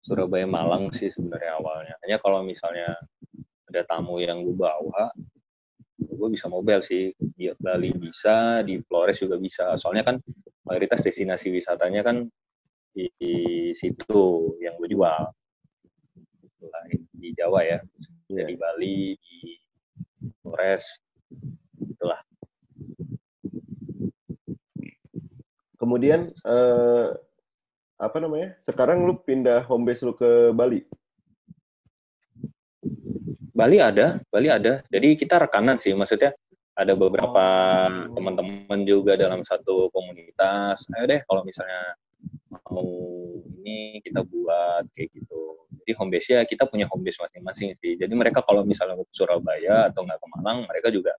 Surabaya 0.00 0.48
Malang 0.48 0.88
sih 0.96 1.12
sebenarnya 1.12 1.60
awalnya. 1.60 1.92
Hanya 2.00 2.16
kalau 2.24 2.40
misalnya 2.40 2.96
ada 3.68 3.84
tamu 3.84 4.16
yang 4.16 4.40
gue 4.48 4.56
bawa, 4.56 5.12
gue 6.00 6.28
bisa 6.32 6.48
mobile 6.48 6.80
sih. 6.80 7.12
Di 7.20 7.52
Bali 7.60 7.92
bisa, 7.92 8.64
di 8.64 8.80
Flores 8.80 9.20
juga 9.20 9.36
bisa. 9.36 9.76
Soalnya 9.76 10.08
kan 10.08 10.16
mayoritas 10.64 11.04
destinasi 11.04 11.52
wisatanya 11.52 12.00
kan 12.00 12.24
di, 12.96 13.12
di 13.20 13.34
situ 13.76 14.56
yang 14.64 14.80
gue 14.80 14.88
jual. 14.88 15.28
Selain 16.56 16.98
di 17.12 17.36
Jawa 17.36 17.60
ya, 17.60 17.84
Iya. 18.30 18.46
di 18.46 18.54
Bali, 18.54 18.98
di 19.18 19.38
Flores, 20.38 20.84
itulah. 21.82 22.20
Kemudian 25.80 26.28
eh, 26.28 27.08
apa 27.98 28.16
namanya? 28.20 28.54
Sekarang 28.62 29.02
lu 29.04 29.18
pindah 29.20 29.66
home 29.66 29.90
base 29.90 30.04
lu 30.06 30.14
ke 30.14 30.54
Bali. 30.54 30.84
Bali 33.50 33.76
ada, 33.76 34.22
Bali 34.32 34.48
ada. 34.48 34.80
Jadi 34.88 35.18
kita 35.20 35.36
rekanan 35.36 35.76
sih, 35.76 35.92
maksudnya 35.92 36.32
ada 36.72 36.96
beberapa 36.96 37.44
Oh. 37.90 38.16
teman-teman 38.16 38.80
juga 38.88 39.20
dalam 39.20 39.44
satu 39.44 39.92
komunitas. 39.92 40.86
Ayo 40.96 41.04
deh 41.10 41.20
kalau 41.28 41.44
misalnya 41.44 41.92
mau 42.50 42.82
ini 43.62 44.02
kita 44.02 44.26
buat 44.26 44.84
kayak 44.94 45.08
gitu. 45.14 45.40
Jadi 45.80 45.92
home 45.94 46.10
base 46.10 46.28
ya 46.34 46.40
kita 46.42 46.66
punya 46.66 46.86
home 46.90 47.06
base 47.06 47.22
masing-masing 47.22 47.78
sih. 47.78 47.94
Jadi 47.94 48.12
mereka 48.12 48.42
kalau 48.42 48.66
misalnya 48.66 48.98
ke 48.98 49.14
Surabaya 49.14 49.86
atau 49.90 50.02
nggak 50.02 50.18
ke 50.18 50.26
Malang, 50.34 50.58
mereka 50.66 50.88
juga 50.90 51.14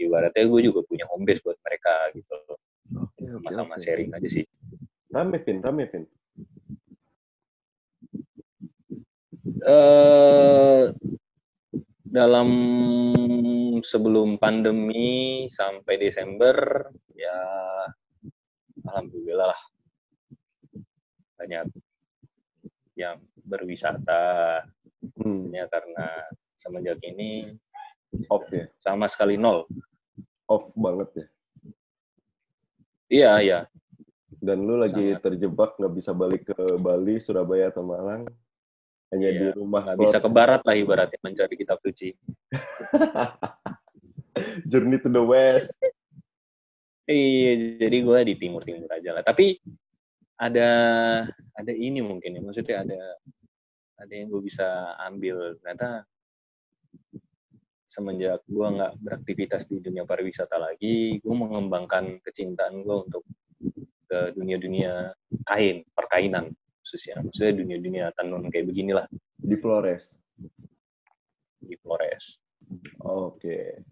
ibaratnya 0.00 0.44
gue 0.48 0.60
juga 0.64 0.80
punya 0.88 1.04
home 1.12 1.28
base 1.28 1.44
buat 1.44 1.58
mereka 1.60 1.94
gitu. 2.16 2.36
sama-sama 3.24 3.76
oke. 3.76 3.84
sharing 3.84 4.12
aja 4.12 4.28
sih. 4.28 4.44
Rame, 5.12 5.40
Vin, 5.40 5.58
rame, 5.60 5.84
Vin. 5.88 6.04
eh 9.64 10.92
dalam 12.04 12.48
sebelum 13.80 14.36
pandemi 14.36 15.44
sampai 15.48 15.96
Desember 15.96 16.88
ya 17.16 17.38
alhamdulillah 18.84 19.52
lah 19.52 19.60
banyak 21.44 21.68
yang 22.96 23.20
berwisata 23.38 24.64
Hmm, 25.14 25.52
ya 25.52 25.68
karena 25.68 26.06
semenjak 26.56 26.96
ini 27.04 27.52
off 28.32 28.48
ya, 28.48 28.64
sama 28.80 29.04
sekali 29.04 29.36
nol. 29.36 29.68
off 30.48 30.64
banget 30.72 31.08
ya. 31.12 31.26
Iya 33.06 33.30
iya 33.38 33.58
Dan 34.34 34.64
lu 34.64 34.74
lagi 34.76 35.12
Sangat. 35.12 35.20
terjebak 35.20 35.70
nggak 35.76 35.92
bisa 35.92 36.10
balik 36.10 36.42
ke 36.46 36.56
Bali, 36.80 37.20
Surabaya 37.20 37.68
atau 37.68 37.84
Malang, 37.84 38.24
hanya 39.08 39.28
Iya, 39.28 39.36
di 39.36 39.46
rumah. 39.54 39.82
nggak 39.84 39.98
bisa 40.00 40.16
ke 40.16 40.26
barat 40.26 40.58
lah 40.62 40.72
ibaratnya 40.72 41.18
mencari 41.20 41.54
kitab 41.54 41.76
suci. 41.84 42.16
Journey 44.64 44.96
to 44.98 45.08
the 45.08 45.20
West. 45.20 45.76
Iya 47.04 47.76
jadi 47.76 47.96
gue 48.00 48.18
di 48.24 48.34
timur 48.34 48.64
timur 48.64 48.88
aja 48.88 49.12
lah. 49.12 49.20
Tapi 49.20 49.60
ada 50.38 50.70
ada 51.54 51.72
ini 51.72 52.02
mungkin 52.02 52.38
ya 52.38 52.42
maksudnya 52.42 52.82
ada 52.82 53.00
ada 54.02 54.12
yang 54.12 54.28
gue 54.30 54.42
bisa 54.42 54.98
ambil 55.06 55.54
ternyata 55.62 56.02
semenjak 57.86 58.42
gue 58.50 58.66
nggak 58.66 58.92
beraktivitas 58.98 59.70
di 59.70 59.78
dunia 59.78 60.02
pariwisata 60.02 60.58
lagi 60.58 61.22
gue 61.22 61.34
mengembangkan 61.34 62.18
kecintaan 62.26 62.82
gue 62.82 62.96
untuk 63.06 63.22
ke 64.10 64.34
dunia-dunia 64.34 65.14
kain 65.46 65.86
perkainan 65.94 66.50
khususnya 66.82 67.22
maksudnya 67.22 67.54
dunia-dunia 67.62 68.04
tenun 68.18 68.50
kayak 68.50 68.66
beginilah 68.68 69.06
Di 69.38 69.56
Flores. 69.56 70.18
di 71.64 71.78
Flores 71.80 72.44
Oke. 73.04 73.84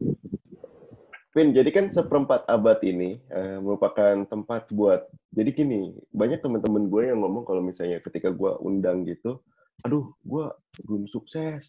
Vin, 1.33 1.57
jadi 1.57 1.73
kan 1.73 1.89
seperempat 1.89 2.45
abad 2.45 2.77
ini 2.85 3.17
eh, 3.33 3.57
merupakan 3.57 4.21
tempat 4.29 4.69
buat. 4.69 5.09
Jadi 5.33 5.51
gini, 5.57 5.81
banyak 6.13 6.45
teman-teman 6.45 6.93
gue 6.93 7.09
yang 7.09 7.25
ngomong 7.25 7.49
kalau 7.49 7.65
misalnya 7.65 8.05
ketika 8.05 8.29
gue 8.29 8.53
undang 8.61 9.09
gitu, 9.09 9.41
aduh, 9.81 10.13
gue 10.21 10.45
belum 10.85 11.09
sukses. 11.09 11.65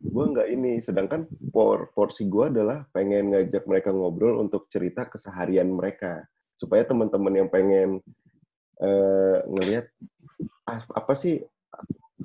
Gue 0.00 0.24
nggak 0.32 0.48
ini. 0.48 0.80
Sedangkan 0.80 1.28
por 1.52 1.92
porsi 1.92 2.24
gue 2.24 2.48
adalah 2.48 2.88
pengen 2.88 3.36
ngajak 3.36 3.68
mereka 3.68 3.92
ngobrol 3.92 4.40
untuk 4.40 4.72
cerita 4.72 5.12
keseharian 5.12 5.68
mereka. 5.68 6.24
Supaya 6.56 6.88
teman-teman 6.88 7.44
yang 7.44 7.48
pengen 7.52 8.00
eh, 8.80 9.38
ngelihat 9.44 9.92
ah, 10.64 10.80
apa 10.96 11.12
sih, 11.12 11.44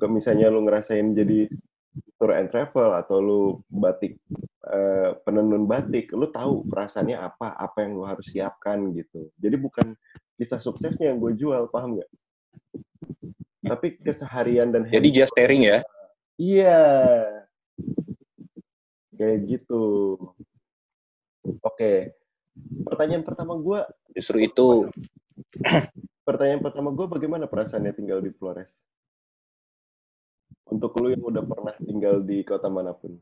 misalnya 0.08 0.48
lu 0.48 0.64
ngerasain 0.64 1.12
jadi 1.12 1.52
tour 2.18 2.32
and 2.36 2.52
travel 2.54 2.94
atau 2.94 3.16
lu 3.18 3.42
batik 3.66 4.16
eh, 4.70 5.10
penenun 5.26 5.66
batik, 5.66 6.12
lu 6.14 6.30
tahu 6.30 6.66
perasaannya 6.70 7.18
apa, 7.18 7.58
apa 7.58 7.82
yang 7.82 7.98
lu 7.98 8.04
harus 8.06 8.30
siapkan 8.30 8.94
gitu. 8.94 9.30
Jadi 9.40 9.56
bukan 9.58 9.96
kisah 10.38 10.62
suksesnya 10.62 11.10
yang 11.10 11.18
gue 11.18 11.34
jual, 11.34 11.66
paham 11.68 11.98
nggak? 11.98 12.10
Tapi 13.60 13.86
keseharian 14.00 14.72
dan 14.72 14.88
jadi 14.88 15.08
just 15.12 15.34
sharing 15.36 15.68
ya 15.68 15.84
Iya. 16.40 16.80
Kayak 19.12 19.38
gitu. 19.44 19.84
Oke. 21.60 22.16
Pertanyaan 22.88 23.20
pertama 23.20 23.60
gue, 23.60 23.80
justru 24.16 24.48
itu 24.48 24.88
pertanyaan 26.28 26.64
pertama 26.64 26.88
gue 26.96 27.04
bagaimana 27.04 27.44
perasaannya 27.44 27.92
tinggal 27.92 28.24
di 28.24 28.32
Flores? 28.32 28.72
Untuk 30.70 30.94
lu 31.02 31.10
yang 31.10 31.24
udah 31.26 31.42
pernah 31.42 31.74
tinggal 31.82 32.22
di 32.22 32.46
kota 32.46 32.70
mana 32.70 32.94
pun. 32.94 33.18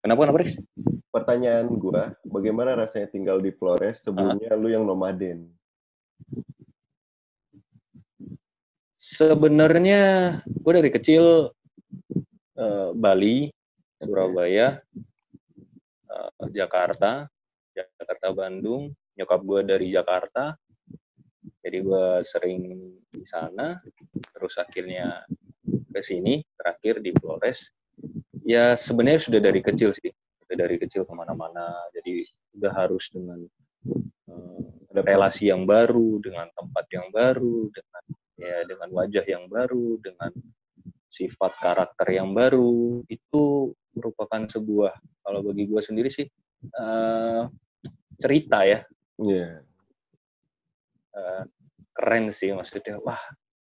kenapa 0.00 0.26
kenapa 0.26 0.40
Riz? 0.40 0.56
Pertanyaan 1.12 1.68
gue, 1.76 2.02
bagaimana 2.24 2.72
rasanya 2.72 3.12
tinggal 3.12 3.38
di 3.38 3.52
Flores 3.52 4.00
sebelumnya 4.00 4.56
lu 4.56 4.72
yang 4.72 4.82
nomaden? 4.88 5.52
Sebenarnya 8.96 10.02
gue 10.48 10.72
dari 10.72 10.90
kecil 10.90 11.52
eh, 12.56 12.90
Bali, 12.96 13.52
Surabaya, 14.00 14.80
eh, 16.08 16.48
Jakarta, 16.48 17.28
Jakarta 17.76 18.28
Bandung, 18.32 18.90
nyokap 19.20 19.40
gue 19.44 19.60
dari 19.68 19.86
Jakarta, 19.92 20.56
jadi 21.60 21.78
gue 21.84 22.06
sering 22.24 22.62
di 23.12 23.24
sana, 23.28 23.80
terus 24.32 24.56
akhirnya 24.56 25.24
ke 25.66 26.00
sini, 26.00 26.40
terakhir 26.56 27.04
di 27.04 27.12
Flores. 27.20 27.68
Ya 28.44 28.74
sebenarnya 28.74 29.20
sudah 29.20 29.40
dari 29.44 29.60
kecil 29.60 29.92
sih, 29.92 30.08
sudah 30.44 30.56
dari 30.66 30.80
kecil 30.80 31.04
ke 31.04 31.12
mana-mana, 31.12 31.76
jadi 31.92 32.24
udah 32.56 32.72
harus 32.72 33.08
dengan 33.12 33.44
Ada 34.90 35.06
relasi 35.06 35.46
yang 35.46 35.70
baru, 35.70 36.18
dengan 36.18 36.50
tempat 36.50 36.84
yang 36.90 37.14
baru, 37.14 37.70
dengan 37.70 38.02
ya 38.34 38.66
dengan 38.66 38.88
wajah 38.90 39.22
yang 39.22 39.46
baru, 39.46 40.02
dengan 40.02 40.34
sifat 41.06 41.54
karakter 41.62 42.10
yang 42.10 42.34
baru, 42.34 43.02
itu 43.06 43.70
merupakan 43.94 44.50
sebuah 44.50 44.94
kalau 45.22 45.46
bagi 45.46 45.70
gue 45.70 45.82
sendiri 45.82 46.10
sih 46.10 46.26
eh, 46.74 47.42
cerita 48.18 48.66
ya 48.66 48.82
Iya. 49.20 49.69
Eh, 51.16 51.42
keren 51.94 52.30
sih 52.30 52.52
maksudnya 52.54 52.98
wah 53.02 53.20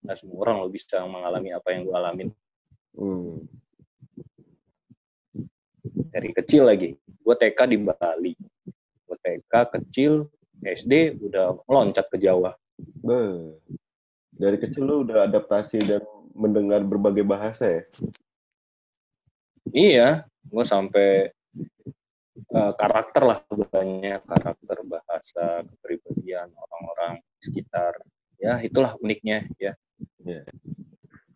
nggak 0.05 0.17
semua 0.21 0.37
orang 0.45 0.55
lo 0.65 0.67
bisa 0.69 1.01
mengalami 1.05 1.49
apa 1.53 1.67
yang 1.73 1.85
gue 1.85 1.95
alamin 1.95 2.29
Hmm. 2.95 3.43
dari 6.15 6.31
kecil 6.31 6.63
lagi 6.71 6.95
gue 6.95 7.35
TK 7.35 7.59
di 7.67 7.77
Bali 7.83 8.33
gue 9.03 9.17
TK 9.19 9.53
kecil 9.75 10.31
SD 10.63 11.19
udah 11.19 11.59
meloncat 11.67 12.07
ke 12.07 12.15
Jawa 12.23 12.55
Beuh. 12.75 13.55
Dari 14.35 14.59
kecil 14.59 14.83
lu 14.83 14.95
udah 15.07 15.27
adaptasi 15.27 15.79
dan 15.87 16.03
mendengar 16.35 16.83
berbagai 16.83 17.23
bahasa 17.23 17.79
ya? 17.79 17.83
iya 19.73 20.09
gue 20.45 20.65
sampai 20.67 21.31
eh, 22.35 22.71
karakter 22.77 23.23
lah 23.25 23.39
banyak 23.49 24.21
karakter 24.23 24.77
bahasa 24.85 25.65
kepribadian 25.65 26.53
orang-orang 26.53 27.24
sekitar 27.45 27.93
ya 28.35 28.57
itulah 28.59 28.97
uniknya 28.99 29.45
ya 29.55 29.77
Iya. 30.25 30.41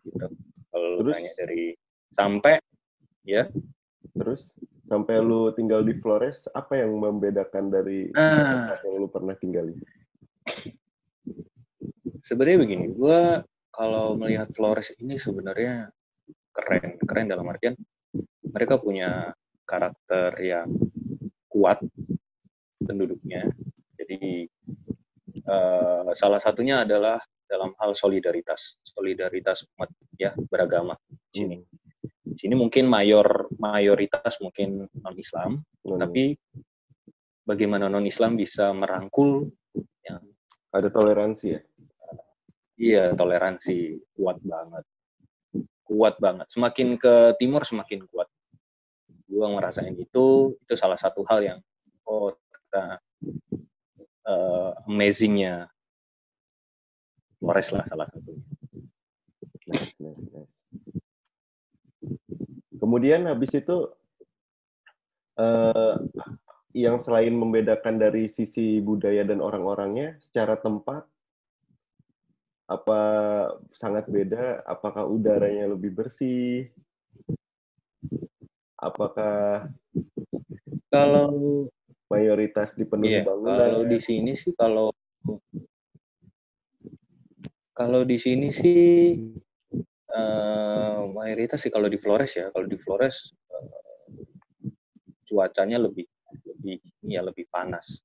gitu 0.02 0.26
kalau 0.68 0.90
Terus? 1.00 1.14
tanya 1.14 1.32
dari 1.38 1.62
sampai 2.10 2.54
ya 3.22 3.46
Terus 4.10 4.50
sampai 4.84 5.22
lu 5.22 5.54
tinggal 5.54 5.86
di 5.86 5.94
Flores, 5.94 6.50
apa 6.50 6.82
yang 6.82 6.98
membedakan 6.98 7.70
dari 7.70 8.10
Ah. 8.12 8.74
tempat 8.74 8.82
yang 8.82 8.94
lu 8.98 9.06
pernah 9.06 9.38
tinggali? 9.38 9.78
sebenarnya 12.20 12.58
begini, 12.60 12.84
gue 12.92 13.20
kalau 13.70 14.18
melihat 14.18 14.50
Flores 14.52 14.90
ini 14.98 15.16
sebenarnya 15.16 15.88
keren, 16.52 16.98
keren 17.00 17.30
dalam 17.30 17.46
artian 17.48 17.78
mereka 18.44 18.76
punya 18.76 19.30
karakter 19.64 20.34
yang 20.42 20.68
kuat 21.46 21.78
penduduknya. 22.82 23.46
Jadi 23.94 24.50
eh, 25.50 26.10
salah 26.14 26.38
satunya 26.38 26.86
adalah 26.86 27.18
dalam 27.50 27.74
hal 27.82 27.98
solidaritas, 27.98 28.78
solidaritas 28.86 29.66
umat 29.74 29.90
ya 30.14 30.30
beragama 30.46 30.94
di 31.10 31.42
sini. 31.42 31.58
Di 32.22 32.38
sini 32.38 32.54
mungkin 32.54 32.86
mayor 32.86 33.50
mayoritas 33.58 34.38
mungkin 34.38 34.86
non 34.86 35.16
Islam, 35.18 35.58
Hmm. 35.82 35.98
tapi 35.98 36.38
bagaimana 37.42 37.90
non 37.90 38.06
Islam 38.06 38.38
bisa 38.38 38.70
merangkul 38.70 39.50
ada 40.70 40.86
toleransi 40.86 41.46
ya? 41.50 41.60
Iya, 42.80 43.04
toleransi 43.18 43.98
kuat 44.14 44.38
banget. 44.40 44.84
Kuat 45.84 46.14
banget. 46.22 46.46
Semakin 46.48 46.94
ke 46.96 47.34
timur 47.36 47.66
semakin 47.66 48.06
kuat. 48.08 48.30
Gua 49.26 49.50
ngerasain 49.50 49.92
itu, 49.98 50.54
itu 50.54 50.74
salah 50.78 50.96
satu 50.96 51.26
hal 51.26 51.42
yang 51.42 51.58
oh 52.06 52.30
ternyata 52.32 53.02
eh, 54.30 54.70
amazingnya 54.86 55.66
Flores 57.40 57.72
lah 57.72 57.84
salah 57.88 58.04
satunya. 58.12 58.44
Nice, 59.64 59.96
nice, 59.96 60.24
nice. 60.28 60.54
Kemudian 62.76 63.24
habis 63.24 63.56
itu 63.56 63.88
eh, 65.40 65.96
yang 66.76 67.00
selain 67.00 67.32
membedakan 67.32 67.96
dari 67.96 68.28
sisi 68.28 68.78
budaya 68.84 69.24
dan 69.24 69.40
orang-orangnya, 69.40 70.20
secara 70.20 70.60
tempat 70.60 71.08
apa 72.68 73.00
sangat 73.72 74.06
beda? 74.06 74.60
Apakah 74.68 75.08
udaranya 75.08 75.72
lebih 75.72 75.96
bersih? 75.96 76.68
Apakah 78.76 79.66
Kalau 80.90 81.66
mayoritas 82.10 82.74
dipenuhi 82.74 83.22
Iya, 83.22 83.22
bangunan. 83.24 83.56
kalau 83.56 83.82
di 83.86 83.98
sini 84.02 84.32
sih 84.34 84.52
kalau 84.58 84.90
kalau 87.72 88.02
di 88.04 88.18
sini 88.20 88.50
sih 88.52 88.82
eh, 90.10 90.98
mayoritas 91.14 91.62
sih 91.62 91.72
kalau 91.72 91.86
di 91.88 91.96
Flores 91.96 92.34
ya, 92.36 92.50
kalau 92.52 92.66
di 92.66 92.76
Flores 92.76 93.30
eh, 93.54 93.68
cuacanya 95.30 95.78
lebih 95.80 96.04
lebih 96.44 96.76
ya 97.06 97.22
lebih 97.24 97.46
panas. 97.48 98.02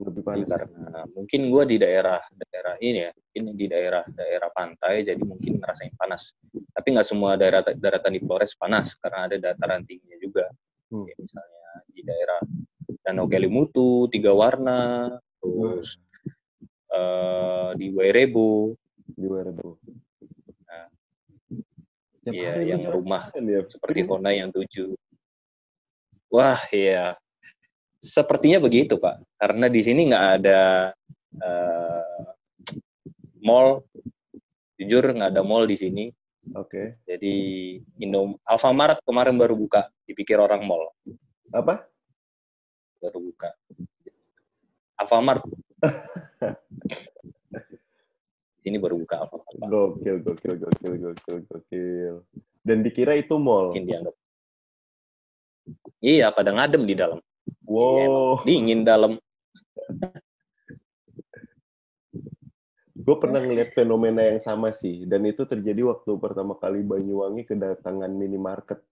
lebih 0.00 0.24
Jadi 0.24 0.46
panas. 0.46 0.48
karena 0.48 0.86
mungkin 1.12 1.40
gua 1.52 1.62
di 1.68 1.76
daerah 1.76 2.18
daerah 2.32 2.74
ini 2.80 3.04
ya, 3.04 3.12
mungkin 3.12 3.42
di 3.58 3.66
daerah 3.68 4.02
daerah 4.16 4.48
pantai 4.54 5.04
jadi 5.04 5.20
mungkin 5.20 5.60
ngerasain 5.60 5.92
panas. 6.00 6.32
Tapi 6.72 6.86
nggak 6.96 7.06
semua 7.06 7.36
daerah 7.36 7.60
daratan 7.66 8.14
di 8.16 8.20
Flores 8.24 8.56
panas 8.56 8.96
karena 8.96 9.28
ada 9.28 9.36
dataran 9.36 9.84
tingginya 9.84 10.16
juga. 10.22 10.46
Hmm. 10.90 11.04
Kayak 11.06 11.18
misalnya 11.20 11.62
di 11.92 12.00
daerah 12.02 12.40
Danau 13.02 13.26
Kelimutu, 13.30 14.10
Tiga 14.10 14.34
Warna, 14.34 15.14
terus 15.40 15.98
eh, 16.90 17.70
di 17.78 17.86
Wairebo, 17.94 18.74
di 19.14 19.26
Werebo. 19.26 19.78
Nah, 20.66 20.86
iya, 22.30 22.58
lu 22.58 22.62
yang 22.66 22.82
rumah 22.90 23.30
jalan 23.34 23.46
ya. 23.48 23.60
seperti 23.66 24.06
Kona 24.06 24.30
yang 24.34 24.50
tujuh. 24.50 24.94
Wah, 26.30 26.60
iya. 26.70 27.18
Sepertinya 28.00 28.62
begitu, 28.62 28.96
Pak. 28.96 29.20
Karena 29.36 29.66
di 29.66 29.80
sini 29.82 30.08
nggak 30.08 30.26
ada 30.40 30.60
eh, 31.36 32.24
mall. 33.42 33.84
Jujur 34.80 35.04
nggak 35.12 35.36
ada 35.36 35.42
mall 35.44 35.68
di 35.68 35.76
sini. 35.76 36.04
Oke. 36.56 37.02
Jadi 37.04 37.34
Indo 38.00 38.40
Alfamart 38.48 39.04
kemarin 39.04 39.36
baru 39.36 39.58
buka. 39.58 39.92
Dipikir 40.08 40.40
orang 40.40 40.64
mall. 40.64 40.88
Apa? 41.52 41.84
Baru 43.00 43.32
buka. 43.32 43.56
Alfamart. 45.00 45.40
ini 48.68 48.76
baru 48.76 49.00
buka 49.00 49.24
Alfamart. 49.24 49.56
Gokil, 49.56 50.16
gokil, 50.20 50.54
gokil, 50.60 50.94
gokil, 51.00 51.36
gokil. 51.48 52.14
Dan 52.60 52.84
dikira 52.84 53.16
itu 53.16 53.40
mall. 53.40 53.72
Mungkin 53.72 53.88
dianggap. 53.88 54.14
Iya, 56.00 56.32
pada 56.32 56.52
ngadem 56.52 56.84
di 56.84 56.94
dalam. 56.96 57.20
Iya, 57.20 57.28
Wow. 57.70 58.42
dingin 58.44 58.82
dalam. 58.82 59.16
Gue 63.00 63.16
pernah 63.16 63.40
ngeliat 63.40 63.72
fenomena 63.72 64.26
yang 64.26 64.42
sama 64.44 64.74
sih. 64.76 65.08
Dan 65.08 65.24
itu 65.24 65.48
terjadi 65.48 65.88
waktu 65.88 66.10
pertama 66.20 66.52
kali 66.58 66.84
Banyuwangi 66.84 67.48
kedatangan 67.48 68.12
minimarket. 68.12 68.82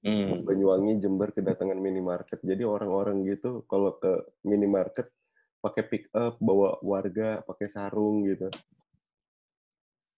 Hmm. 0.00 0.48
Banyuwangi, 0.48 0.96
Jember 0.96 1.28
kedatangan 1.36 1.76
minimarket. 1.76 2.40
Jadi 2.40 2.64
orang-orang 2.64 3.20
gitu 3.28 3.68
kalau 3.68 4.00
ke 4.00 4.24
minimarket 4.48 5.12
pakai 5.60 5.82
pick 5.84 6.04
up, 6.16 6.40
bawa 6.40 6.80
warga, 6.80 7.44
pakai 7.44 7.68
sarung 7.68 8.24
gitu. 8.24 8.48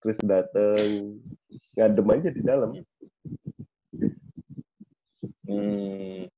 Terus 0.03 0.19
dateng, 0.23 1.19
ngadem 1.75 2.07
aja 2.15 2.29
di 2.31 2.43
dalam. 2.43 2.71
Hmm, 5.43 6.31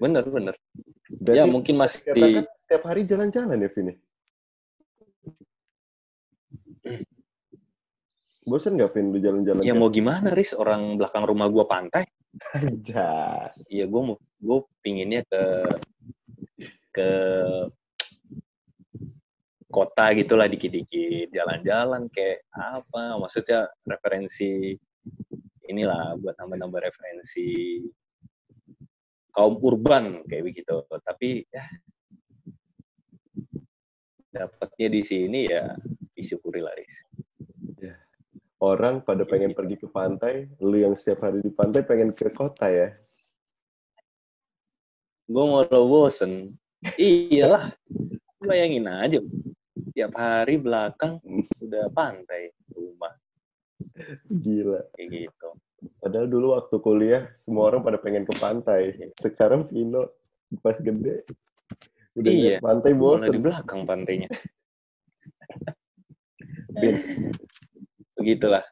bener 0.00 0.24
bener. 0.32 0.54
Berarti 1.12 1.38
Ya 1.38 1.44
mungkin 1.44 1.76
masih 1.76 2.00
di 2.16 2.40
setiap 2.64 2.82
hari 2.88 3.04
jalan-jalan 3.04 3.60
ya, 3.60 3.70
Vini? 3.72 3.94
Bosan 8.46 8.78
nggak, 8.78 8.94
Vin, 8.94 9.10
lu 9.10 9.18
jalan-jalan? 9.18 9.62
ya 9.66 9.74
mau 9.74 9.90
gimana 9.90 10.30
Riz 10.30 10.54
orang 10.54 10.96
belakang 10.96 11.26
rumah 11.26 11.50
gua 11.50 11.66
pantai. 11.66 12.06
Aja. 12.52 13.10
Iya 13.68 13.84
gua 13.88 14.02
mau 14.12 14.16
gua 14.40 14.58
pinginnya 14.84 15.24
ke 15.26 15.44
ke 16.92 17.10
kota 19.68 20.16
gitulah 20.16 20.48
dikit-dikit 20.48 21.28
jalan-jalan 21.36 22.08
kayak 22.08 22.48
apa 22.56 23.20
maksudnya 23.20 23.68
referensi 23.84 24.72
inilah 25.68 26.16
buat 26.16 26.32
nambah-nambah 26.40 26.80
referensi 26.80 27.84
kaum 29.36 29.60
urban 29.60 30.24
kayak 30.24 30.48
begitu 30.48 30.80
tapi 31.04 31.44
ya 31.52 31.64
dapatnya 34.32 34.88
di 34.88 35.02
sini 35.04 35.40
ya 35.48 35.76
disyukuri 36.16 36.64
lah 36.64 36.72
Riz. 36.72 36.96
Orang 38.56 39.04
pada 39.04 39.28
Iya, 39.28 39.30
pengen 39.36 39.50
gitu. 39.52 39.58
pergi 39.60 39.76
ke 39.76 39.88
pantai, 39.92 40.34
lu 40.64 40.80
yang 40.80 40.96
setiap 40.96 41.28
hari 41.28 41.44
di 41.44 41.52
pantai 41.52 41.84
pengen 41.84 42.16
ke 42.16 42.32
kota 42.32 42.68
ya? 42.72 42.88
gue 45.26 45.42
mau 45.42 45.66
lo 45.66 45.90
bosen 45.90 46.54
iyalah 46.94 47.74
bayangin 48.38 48.86
aja 48.86 49.18
tiap 49.90 50.14
hari 50.14 50.54
belakang 50.54 51.18
udah 51.58 51.90
pantai 51.90 52.54
rumah 52.70 53.10
Gila. 54.30 54.86
kayak 54.94 55.26
gitu 55.26 55.48
Padahal 55.98 56.30
dulu 56.30 56.54
waktu 56.56 56.76
kuliah, 56.78 57.22
semua 57.42 57.68
orang 57.68 57.84
pada 57.84 57.98
pengen 58.00 58.24
ke 58.24 58.32
pantai. 58.38 58.96
Sekarang 59.20 59.68
Vino 59.68 60.08
pas 60.64 60.74
gede, 60.80 61.26
udah 62.16 62.30
Iya. 62.32 62.56
pantai 62.64 62.96
malah 62.96 63.28
di 63.28 63.36
bosen. 63.36 63.42
belakang 63.44 63.80
pantainya. 63.84 64.30
Begitulah 68.16 68.64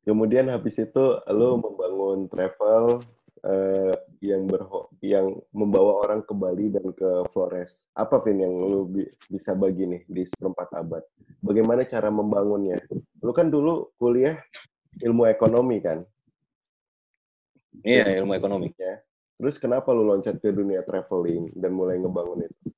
Kemudian 0.00 0.48
habis 0.50 0.80
itu 0.80 1.04
lu 1.28 1.60
membangun 1.60 2.26
travel 2.26 3.04
eh, 3.44 3.94
yang 4.24 4.48
berho 4.48 4.88
yang 5.04 5.38
membawa 5.52 6.02
orang 6.08 6.20
ke 6.24 6.32
Bali 6.32 6.72
dan 6.72 6.90
ke 6.96 7.24
Flores. 7.30 7.84
Apa 7.94 8.20
Vin 8.24 8.42
yang 8.42 8.54
lu 8.58 8.88
bi- 8.88 9.12
bisa 9.28 9.52
bagi 9.52 9.86
nih 9.86 10.02
di 10.08 10.22
seperempat 10.24 10.68
abad? 10.72 11.04
Bagaimana 11.44 11.84
cara 11.84 12.08
membangunnya? 12.08 12.80
Lu 13.20 13.32
kan 13.36 13.52
dulu 13.52 13.92
kuliah 14.00 14.40
ilmu 15.04 15.28
ekonomi 15.28 15.78
kan? 15.84 16.02
iya 17.86 18.02
ilmu 18.18 18.34
ekonomi 18.34 18.74
Terus 19.40 19.56
kenapa 19.56 19.94
lu 19.96 20.04
loncat 20.04 20.36
ke 20.36 20.52
dunia 20.52 20.84
traveling 20.84 21.48
dan 21.56 21.72
mulai 21.72 21.96
ngebangun 21.96 22.44
itu? 22.44 22.69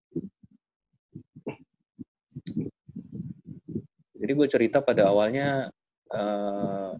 Jadi 4.32 4.40
gue 4.40 4.48
cerita 4.48 4.80
pada 4.80 5.12
awalnya 5.12 5.68
eh, 6.08 6.92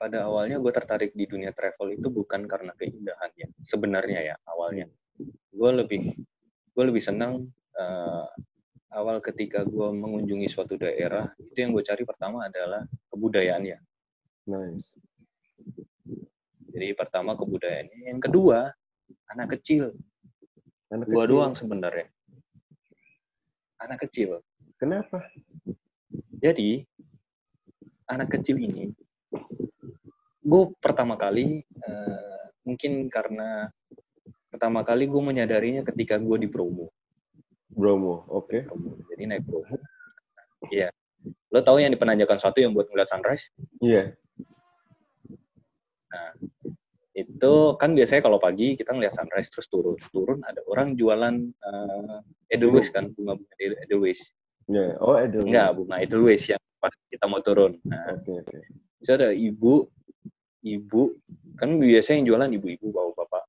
pada 0.00 0.18
awalnya 0.24 0.56
gue 0.64 0.72
tertarik 0.72 1.12
di 1.12 1.28
dunia 1.28 1.52
travel 1.52 1.92
itu 1.92 2.08
bukan 2.08 2.48
karena 2.48 2.72
keindahannya 2.72 3.52
sebenarnya 3.60 4.32
ya 4.32 4.34
awalnya 4.48 4.88
gue 5.52 5.70
lebih 5.76 6.16
gue 6.72 6.84
lebih 6.88 7.04
senang 7.04 7.52
eh, 7.76 8.26
awal 8.96 9.20
ketika 9.20 9.60
gue 9.68 9.88
mengunjungi 9.92 10.48
suatu 10.48 10.80
daerah 10.80 11.28
itu 11.36 11.52
yang 11.68 11.76
gue 11.76 11.84
cari 11.84 12.00
pertama 12.08 12.48
adalah 12.48 12.80
kebudayaannya 13.12 13.76
Nice. 14.48 14.88
jadi 16.72 16.96
pertama 16.96 17.36
kebudayaannya 17.36 18.08
yang 18.08 18.24
kedua 18.24 18.72
anak 19.36 19.60
kecil 19.60 19.92
Anak 20.88 21.12
kecil. 21.12 21.28
doang 21.28 21.52
sebenarnya 21.52 22.08
anak 23.84 24.00
kecil 24.08 24.40
Kenapa? 24.82 25.22
Jadi 26.42 26.82
anak 28.10 28.34
kecil 28.34 28.58
ini, 28.58 28.90
gue 30.42 30.64
pertama 30.82 31.14
kali 31.14 31.62
eh, 31.62 32.42
mungkin 32.66 33.06
karena 33.06 33.70
pertama 34.50 34.82
kali 34.82 35.06
gue 35.06 35.22
menyadarinya 35.22 35.86
ketika 35.86 36.18
gue 36.18 36.42
di 36.42 36.48
promo. 36.50 36.90
Bromo, 37.70 38.26
oke. 38.26 38.66
Promo. 38.66 38.98
Jadi 39.14 39.22
naik 39.30 39.46
promo. 39.46 39.78
Iya. 40.66 40.90
Lo 41.54 41.62
tahu 41.62 41.78
yang 41.78 41.94
di 41.94 42.00
penanjakan 42.00 42.42
satu 42.42 42.58
yang 42.58 42.74
buat 42.74 42.90
ngeliat 42.90 43.08
sunrise? 43.08 43.46
Iya. 43.78 44.18
Itu 47.12 47.76
kan 47.76 47.92
biasanya 47.94 48.24
kalau 48.24 48.42
pagi 48.42 48.74
kita 48.74 48.90
ngeliat 48.92 49.14
sunrise 49.14 49.46
terus 49.46 49.70
turun. 49.70 49.96
Turun 50.10 50.42
ada 50.42 50.58
orang 50.66 50.98
jualan 50.98 51.38
eh, 51.38 52.18
Edelweiss 52.50 52.90
kan, 52.90 53.14
bunga-bunga 53.14 53.54
Edelweiss. 53.86 54.34
Iya. 54.72 54.96
Oh, 55.04 55.14
ada. 55.16 55.38
Enggak, 55.44 55.68
bunga 55.76 55.96
Edelweiss 56.00 56.48
yang 56.48 56.62
pas 56.80 56.92
kita 57.12 57.28
mau 57.28 57.44
turun. 57.44 57.76
Nah, 57.84 58.16
Oke, 58.16 58.40
oke. 58.40 58.56
Terus 59.02 59.10
ada 59.12 59.28
ibu, 59.34 59.86
ibu 60.64 61.02
kan 61.58 61.76
biasanya 61.76 62.16
yang 62.22 62.28
jualan 62.34 62.50
ibu-ibu 62.56 62.86
bawa 62.88 63.10
bapak. 63.12 63.44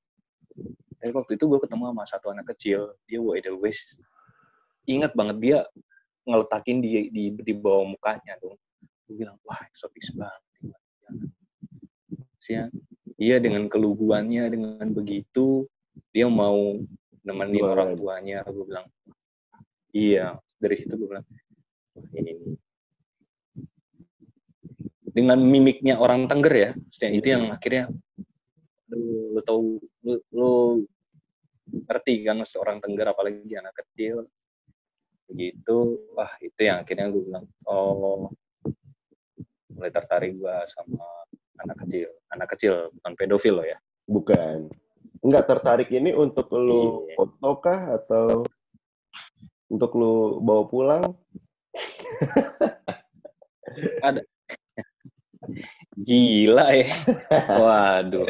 Tapi 0.99 1.11
waktu 1.15 1.31
itu 1.39 1.45
gue 1.47 1.59
ketemu 1.61 1.83
sama 1.91 2.03
satu 2.05 2.27
anak 2.31 2.51
kecil, 2.55 2.93
dia 3.07 3.19
bawa 3.23 3.39
Edelweiss. 3.39 3.95
Ingat 4.83 5.15
banget 5.15 5.37
dia 5.39 5.59
ngeletakin 6.27 6.77
di 6.83 6.89
di, 7.11 7.23
di 7.35 7.53
bawah 7.55 7.87
mukanya 7.87 8.35
dong. 8.43 8.59
Gue 9.07 9.15
bilang, 9.23 9.37
wah 9.47 9.59
eksotis 9.67 10.11
banget. 10.15 10.41
Terus 12.39 12.49
ya, 12.49 12.63
dia 13.15 13.35
dengan 13.39 13.71
keluguannya, 13.71 14.51
dengan 14.51 14.87
begitu, 14.91 15.67
dia 16.11 16.27
mau 16.27 16.75
nemenin 17.23 17.63
orang 17.63 17.95
tuanya. 17.95 18.43
Gue 18.47 18.65
bilang, 18.67 18.87
iya. 19.95 20.39
Dari 20.63 20.75
situ 20.79 20.95
gue 20.95 21.07
bilang, 21.11 21.27
wah 21.99 22.07
ini 22.15 22.31
dengan 25.13 25.39
mimiknya 25.43 25.99
orang 25.99 26.25
Tengger 26.25 26.55
ya, 26.55 26.71
maksudnya 26.73 27.11
itu 27.13 27.27
yang 27.27 27.43
akhirnya 27.53 27.91
lu, 28.89 29.35
lu 29.37 29.41
tahu 29.43 29.77
lu, 30.07 30.13
lu 30.33 30.51
ngerti 31.69 32.23
kan 32.25 32.41
seorang 32.43 32.79
tengger 32.79 33.11
apalagi 33.11 33.53
anak 33.59 33.75
kecil. 33.83 34.25
Begitu 35.29 36.01
wah 36.15 36.31
itu 36.41 36.61
yang 36.63 36.81
akhirnya 36.81 37.11
gue 37.13 37.23
bilang 37.23 37.45
oh 37.69 38.31
mulai 39.73 39.91
tertarik 39.91 40.37
gue 40.37 40.55
sama 40.71 41.05
anak 41.61 41.77
kecil. 41.85 42.09
Anak 42.33 42.47
kecil 42.57 42.73
bukan 42.99 43.13
pedofil 43.13 43.53
loh 43.61 43.67
ya. 43.67 43.77
Bukan. 44.09 44.69
Enggak 45.23 45.45
tertarik 45.47 45.89
ini 45.93 46.11
untuk 46.11 46.51
lu 46.51 47.07
Iya. 47.07 47.15
foto 47.15 47.51
kah 47.63 47.81
atau 48.01 48.43
untuk 49.73 49.97
lu 49.97 50.37
bawa 50.45 50.63
pulang? 50.69 51.03
gila 55.97 56.77
ya 56.77 56.93
waduh 57.57 58.29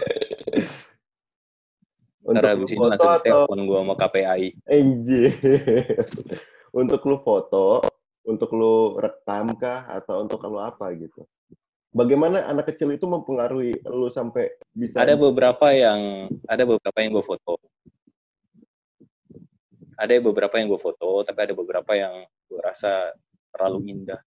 Untuk 2.23 2.39
ntar 2.39 2.55
habis 2.55 2.71
ini 2.71 2.79
foto 2.79 2.87
langsung 2.87 3.11
atau 3.11 3.27
telepon 3.27 3.59
gue 3.67 3.79
sama 3.83 3.95
KPAI 3.99 4.47
Anjir. 4.71 5.35
untuk 6.79 7.03
lu 7.03 7.19
foto, 7.19 7.83
untuk 8.23 8.47
lu 8.55 8.95
rekam 8.95 9.51
kah 9.59 9.83
atau 9.91 10.23
untuk 10.23 10.39
lu 10.47 10.55
apa 10.55 10.87
gitu? 10.95 11.27
Bagaimana 11.91 12.47
anak 12.47 12.71
kecil 12.71 12.95
itu 12.95 13.03
mempengaruhi 13.11 13.75
lu 13.91 14.07
sampai 14.07 14.55
bisa 14.71 15.03
ada 15.03 15.19
beberapa 15.19 15.67
yang 15.75 16.31
ada 16.47 16.63
beberapa 16.63 16.95
yang 17.03 17.19
gue 17.19 17.27
foto 17.27 17.59
ada 20.03 20.19
beberapa 20.19 20.59
yang 20.59 20.67
gue 20.67 20.81
foto 20.81 21.23
tapi 21.23 21.39
ada 21.47 21.53
beberapa 21.55 21.91
yang 21.95 22.27
gue 22.51 22.59
rasa 22.59 23.15
terlalu 23.55 23.95
indah 23.95 24.19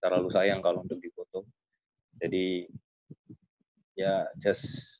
terlalu 0.00 0.32
sayang 0.32 0.64
kalau 0.64 0.82
untuk 0.82 0.98
difoto. 0.98 1.46
Jadi 2.18 2.66
ya 3.94 4.26
just 4.40 4.98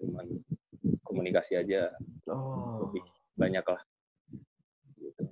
cuman 0.00 0.26
komunikasi 1.04 1.60
aja. 1.60 1.92
Oh, 2.26 2.88
lebih 2.88 3.04
banyak 3.38 3.62
lah. 3.62 3.82
Gitu. 4.98 5.22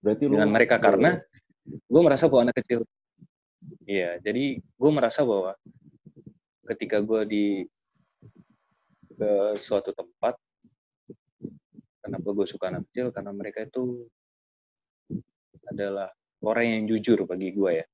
berarti 0.00 0.24
lu 0.24 0.32
dengan 0.38 0.48
mereka 0.48 0.80
karena 0.80 1.20
gue 1.66 2.02
merasa 2.04 2.30
bahwa 2.30 2.48
anak 2.48 2.62
kecil. 2.62 2.86
Iya 3.84 4.22
jadi 4.22 4.60
gue 4.62 4.90
merasa 4.92 5.26
bahwa 5.26 5.58
ketika 6.70 7.02
gue 7.02 7.20
di 7.26 7.44
ke 9.18 9.58
suatu 9.60 9.92
tempat 9.92 10.38
kenapa 12.00 12.28
gue 12.32 12.46
suka 12.48 12.72
anak 12.72 12.88
kecil? 12.90 13.12
Karena 13.12 13.30
mereka 13.32 13.64
itu 13.64 14.08
adalah 15.68 16.10
orang 16.42 16.66
yang 16.66 16.82
jujur 16.90 17.28
bagi 17.28 17.52
gue 17.52 17.84
ya. 17.84 17.86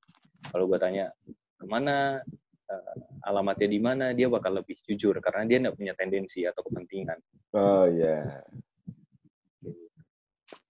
Kalau 0.49 0.65
gue 0.65 0.79
tanya 0.79 1.11
ke 1.57 1.65
mana 1.67 2.23
eh, 2.71 2.95
alamatnya 3.27 3.67
di 3.67 3.79
mana? 3.79 4.05
Dia 4.15 4.31
bakal 4.31 4.63
lebih 4.63 4.79
jujur 4.87 5.19
karena 5.19 5.43
dia 5.45 5.57
nggak 5.67 5.77
punya 5.77 5.93
tendensi 5.93 6.47
atau 6.47 6.63
kepentingan. 6.63 7.19
Oh 7.53 7.85
ya. 7.87 8.43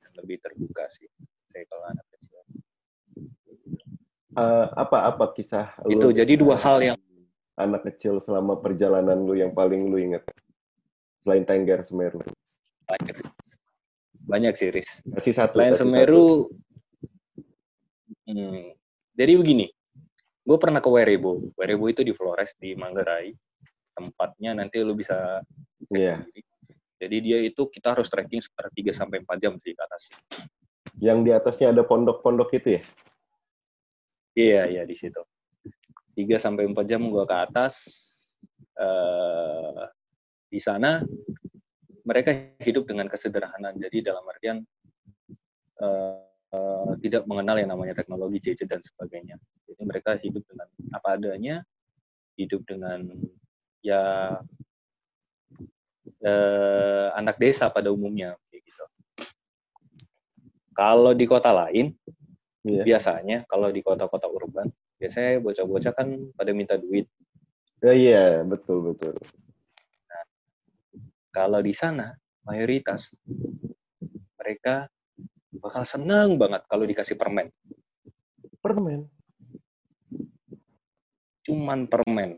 yang 0.01 0.13
lebih 0.17 0.41
terbuka 0.41 0.89
sih 0.89 1.05
saya 1.53 1.63
kalau 1.69 1.85
anak 1.89 2.05
kecil. 2.13 2.41
Eh, 4.37 4.67
apa 4.77 4.97
apa 5.09 5.25
kisah 5.33 5.73
lu 5.89 5.97
itu 5.97 6.07
jadi 6.13 6.33
dua 6.37 6.53
hal 6.61 6.77
yang 6.85 6.97
anak 7.57 7.89
kecil 7.89 8.21
selama 8.21 8.61
perjalanan 8.61 9.25
lu 9.25 9.33
yang 9.33 9.49
paling 9.49 9.89
lu 9.89 9.97
inget 9.97 10.21
selain 11.25 11.41
Tengger 11.41 11.81
Semeru? 11.81 12.21
Banyak 12.87 13.15
sih. 13.19 13.29
banyak 14.27 14.53
sih 14.59 14.69
Riz 14.71 14.89
Kasih 15.15 15.33
satu. 15.35 15.55
Kasih 15.59 15.83
Semeru, 15.83 16.51
hmm, 18.27 18.75
jadi 19.15 19.33
begini, 19.33 19.65
gue 20.45 20.57
pernah 20.61 20.77
ke 20.77 20.89
Werebo. 20.91 21.41
Werebo 21.57 21.85
itu 21.87 22.03
di 22.03 22.11
Flores 22.11 22.53
di 22.59 22.75
Manggarai. 22.77 23.33
Tempatnya 23.97 24.53
nanti 24.53 24.77
lu 24.83 24.93
bisa. 24.93 25.41
Iya. 25.89 26.21
sendiri. 26.21 26.41
Jadi 26.97 27.17
dia 27.21 27.37
itu 27.45 27.61
kita 27.69 27.93
harus 27.93 28.09
trekking 28.09 28.41
sekitar 28.41 28.73
3 28.73 28.89
sampai 28.93 29.21
4 29.21 29.41
jam 29.41 29.53
sih 29.61 29.73
ke 29.73 29.81
atas. 29.85 30.03
Yang 30.97 31.19
di 31.25 31.31
atasnya 31.33 31.67
ada 31.73 31.85
pondok-pondok 31.85 32.49
itu 32.57 32.77
ya? 32.77 32.81
Iya, 34.37 34.61
iya 34.69 34.83
di 34.85 34.97
situ. 34.97 35.21
3 36.17 36.41
sampai 36.41 36.65
4 36.69 36.89
jam 36.89 37.01
gua 37.09 37.25
ke 37.25 37.37
atas. 37.37 37.73
Eh 38.77 39.85
di 40.47 40.59
sana 40.63 41.03
mereka 42.07 42.31
hidup 42.63 42.87
dengan 42.87 43.11
kesederhanaan. 43.11 43.75
Jadi 43.75 43.99
dalam 43.99 44.23
artian 44.23 44.63
eh, 45.83 46.23
eh, 46.55 46.91
tidak 47.03 47.27
mengenal 47.27 47.59
yang 47.59 47.69
namanya 47.75 47.93
teknologi 47.99 48.39
gadget 48.39 48.71
dan 48.71 48.79
sebagainya. 48.79 49.35
Jadi 49.67 49.81
mereka 49.83 50.15
hidup 50.15 50.47
dengan 50.47 50.67
apa 50.95 51.07
adanya, 51.19 51.55
hidup 52.39 52.63
dengan 52.63 53.03
ya 53.83 54.39
eh, 56.23 57.07
anak 57.19 57.35
desa 57.35 57.67
pada 57.67 57.91
umumnya 57.91 58.39
kayak 58.47 58.63
gitu. 58.63 58.85
Kalau 60.71 61.11
di 61.11 61.25
kota 61.27 61.51
lain 61.51 61.91
Iya. 62.67 62.83
biasanya 62.83 63.47
kalau 63.47 63.71
di 63.71 63.79
kota-kota 63.79 64.27
urban 64.27 64.67
biasanya 64.99 65.39
bocah-bocah 65.39 65.93
kan 65.95 66.07
pada 66.35 66.51
minta 66.51 66.75
duit 66.75 67.07
Ya, 67.77 67.93
iya, 67.93 68.25
betul 68.41 68.89
betul. 68.89 69.13
Kalau 71.37 71.61
di 71.61 71.69
sana 71.69 72.17
mayoritas 72.49 73.13
mereka 74.41 74.89
bakal 75.61 75.85
seneng 75.85 76.41
banget 76.41 76.65
kalau 76.65 76.89
dikasih 76.89 77.13
permen. 77.13 77.53
Permen. 78.57 79.05
cuman 81.47 81.87
permen. 81.87 82.35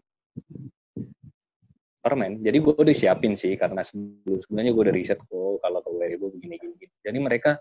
Permen. 2.05 2.31
Jadi 2.45 2.57
gue 2.61 2.75
udah 2.77 2.93
siapin 2.93 3.33
sih 3.33 3.57
karena 3.57 3.81
sebelum 3.81 4.37
sebenarnya 4.45 4.71
gue 4.77 4.83
udah 4.85 4.95
riset 4.95 5.17
kok 5.17 5.57
kalau 5.65 5.81
ke 5.81 5.89
Weibo 5.89 6.29
begini 6.29 6.61
gini 6.61 6.93
jadi 7.01 7.17
mereka 7.17 7.57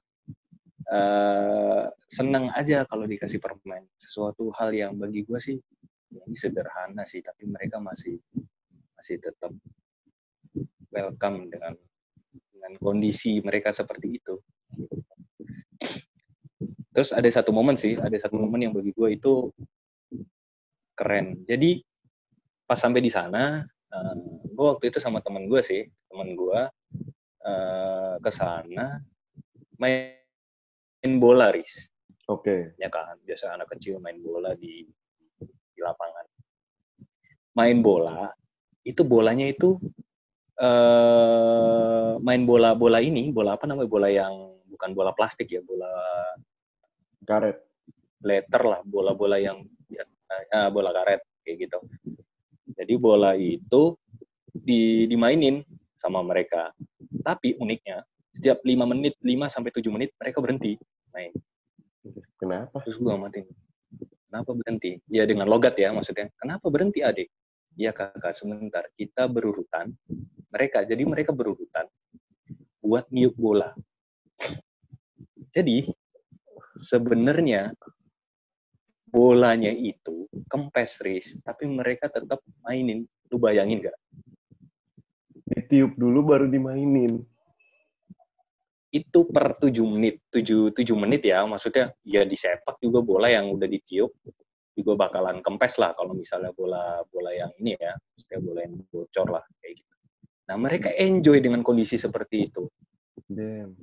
eh 0.93 1.85
seneng 2.05 2.53
aja 2.53 2.85
kalau 2.85 3.09
dikasih 3.09 3.41
permen. 3.41 3.89
Sesuatu 3.97 4.53
hal 4.61 4.77
yang 4.77 4.93
bagi 5.01 5.25
gue 5.25 5.41
sih 5.41 5.57
ya 6.13 6.21
ini 6.29 6.37
sederhana 6.37 7.09
sih 7.09 7.25
tapi 7.25 7.49
mereka 7.49 7.81
masih 7.81 8.21
masih 8.97 9.17
tetap 9.21 9.53
welcome 10.99 11.47
dengan 11.47 11.79
dengan 12.51 12.73
kondisi 12.83 13.39
mereka 13.39 13.71
seperti 13.71 14.19
itu. 14.19 14.35
Terus 16.91 17.15
ada 17.15 17.31
satu 17.31 17.55
momen 17.55 17.79
sih 17.79 17.95
ada 17.95 18.15
satu 18.19 18.35
momen 18.35 18.67
yang 18.67 18.75
bagi 18.75 18.91
gue 18.91 19.09
itu 19.15 19.55
keren. 20.99 21.47
Jadi 21.47 21.79
pas 22.67 22.77
sampai 22.77 22.99
di 22.99 23.09
sana 23.15 23.63
eh, 23.95 24.15
gue 24.51 24.67
waktu 24.67 24.91
itu 24.91 24.99
sama 24.99 25.23
temen 25.23 25.47
gue 25.47 25.63
sih 25.63 25.87
temen 26.11 26.35
gue 26.35 26.61
eh, 27.47 28.15
ke 28.19 28.31
sana 28.35 28.99
main 29.79 31.13
bola 31.23 31.55
ris 31.55 31.89
Oke. 32.29 32.77
ya 32.77 32.93
kan 32.93 33.17
biasa 33.25 33.57
anak 33.57 33.73
kecil 33.73 34.03
main 34.03 34.21
bola 34.21 34.53
di 34.53 34.85
di 35.79 35.81
lapangan. 35.81 36.27
Main 37.55 37.79
bola 37.81 38.29
itu 38.83 39.01
bolanya 39.07 39.47
itu 39.47 39.79
eh 40.59 42.11
main 42.19 42.43
bola 42.43 42.75
bola 42.75 42.99
ini 42.99 43.31
bola 43.31 43.55
apa 43.55 43.65
namanya? 43.71 43.89
Bola 43.89 44.09
yang 44.11 44.35
bukan 44.71 44.91
bola 44.95 45.11
plastik 45.15 45.51
ya 45.51 45.63
bola 45.63 45.91
Karet. 47.27 47.59
letter 48.19 48.63
lah 48.67 48.83
bola-bola 48.83 49.39
yang 49.39 49.63
ah, 50.51 50.69
bola 50.75 50.91
karet 50.91 51.23
kayak 51.47 51.71
gitu. 51.71 51.79
Jadi 52.75 52.95
bola 52.99 53.39
itu 53.39 53.95
di, 54.51 55.07
dimainin 55.07 55.63
sama 55.95 56.27
mereka. 56.27 56.75
Tapi 57.23 57.55
uniknya 57.63 58.03
setiap 58.35 58.63
lima 58.67 58.87
menit 58.87 59.19
5 59.23 59.55
sampai 59.55 59.71
7 59.71 59.87
menit 59.95 60.11
mereka 60.19 60.39
berhenti 60.43 60.75
main. 61.15 61.31
Kenapa? 62.39 62.83
terus 62.87 62.99
gue 62.99 63.11
amatin 63.11 63.47
kenapa 64.29 64.51
berhenti? 64.55 65.01
Ya 65.11 65.25
dengan 65.27 65.49
logat 65.51 65.75
ya 65.81 65.91
maksudnya. 65.91 66.31
Kenapa 66.39 66.69
berhenti 66.71 67.03
adik 67.03 67.29
ya 67.79 67.95
kakak 67.95 68.35
sebentar. 68.35 68.83
Kita 68.99 69.31
berurutan. 69.31 69.95
Mereka 70.51 70.83
jadi 70.83 71.07
mereka 71.07 71.31
berurutan 71.31 71.87
buat 72.83 73.07
niup 73.15 73.39
bola. 73.39 73.71
Jadi 75.55 75.87
sebenarnya 76.75 77.71
bolanya 79.09 79.73
itu 79.73 80.29
kempes 80.53 81.01
ris 81.01 81.39
tapi 81.47 81.71
mereka 81.71 82.11
tetap 82.11 82.43
mainin. 82.67 83.07
Lu 83.31 83.39
bayangin 83.39 83.87
gak 83.87 83.97
Ditiup 85.49 85.95
dulu 85.97 86.35
baru 86.35 86.51
dimainin. 86.51 87.23
itu 88.89 89.21
per 89.29 89.53
7 89.61 89.85
menit. 89.85 90.17
7 90.33 90.73
7 90.73 90.97
menit 90.97 91.21
ya. 91.21 91.45
Maksudnya 91.45 91.93
ya 92.09 92.25
di 92.25 92.41
sepak 92.41 92.81
juga 92.81 93.05
bola 93.05 93.29
yang 93.29 93.53
udah 93.53 93.69
ditiup 93.69 94.17
juga 94.79 94.95
bakalan 94.95 95.43
kempes 95.43 95.75
lah 95.83 95.91
kalau 95.99 96.15
misalnya 96.15 96.55
bola 96.55 97.03
bola 97.11 97.35
yang 97.35 97.51
ini 97.59 97.75
ya 97.75 97.99
maksudnya 97.99 98.39
bola 98.39 98.61
yang 98.63 98.75
bocor 98.95 99.27
lah 99.27 99.45
kayak 99.59 99.83
gitu 99.83 99.95
nah 100.47 100.57
mereka 100.57 100.89
enjoy 100.95 101.43
dengan 101.43 101.67
kondisi 101.67 101.99
seperti 101.99 102.47
itu 102.47 102.71
Damn. 103.27 103.75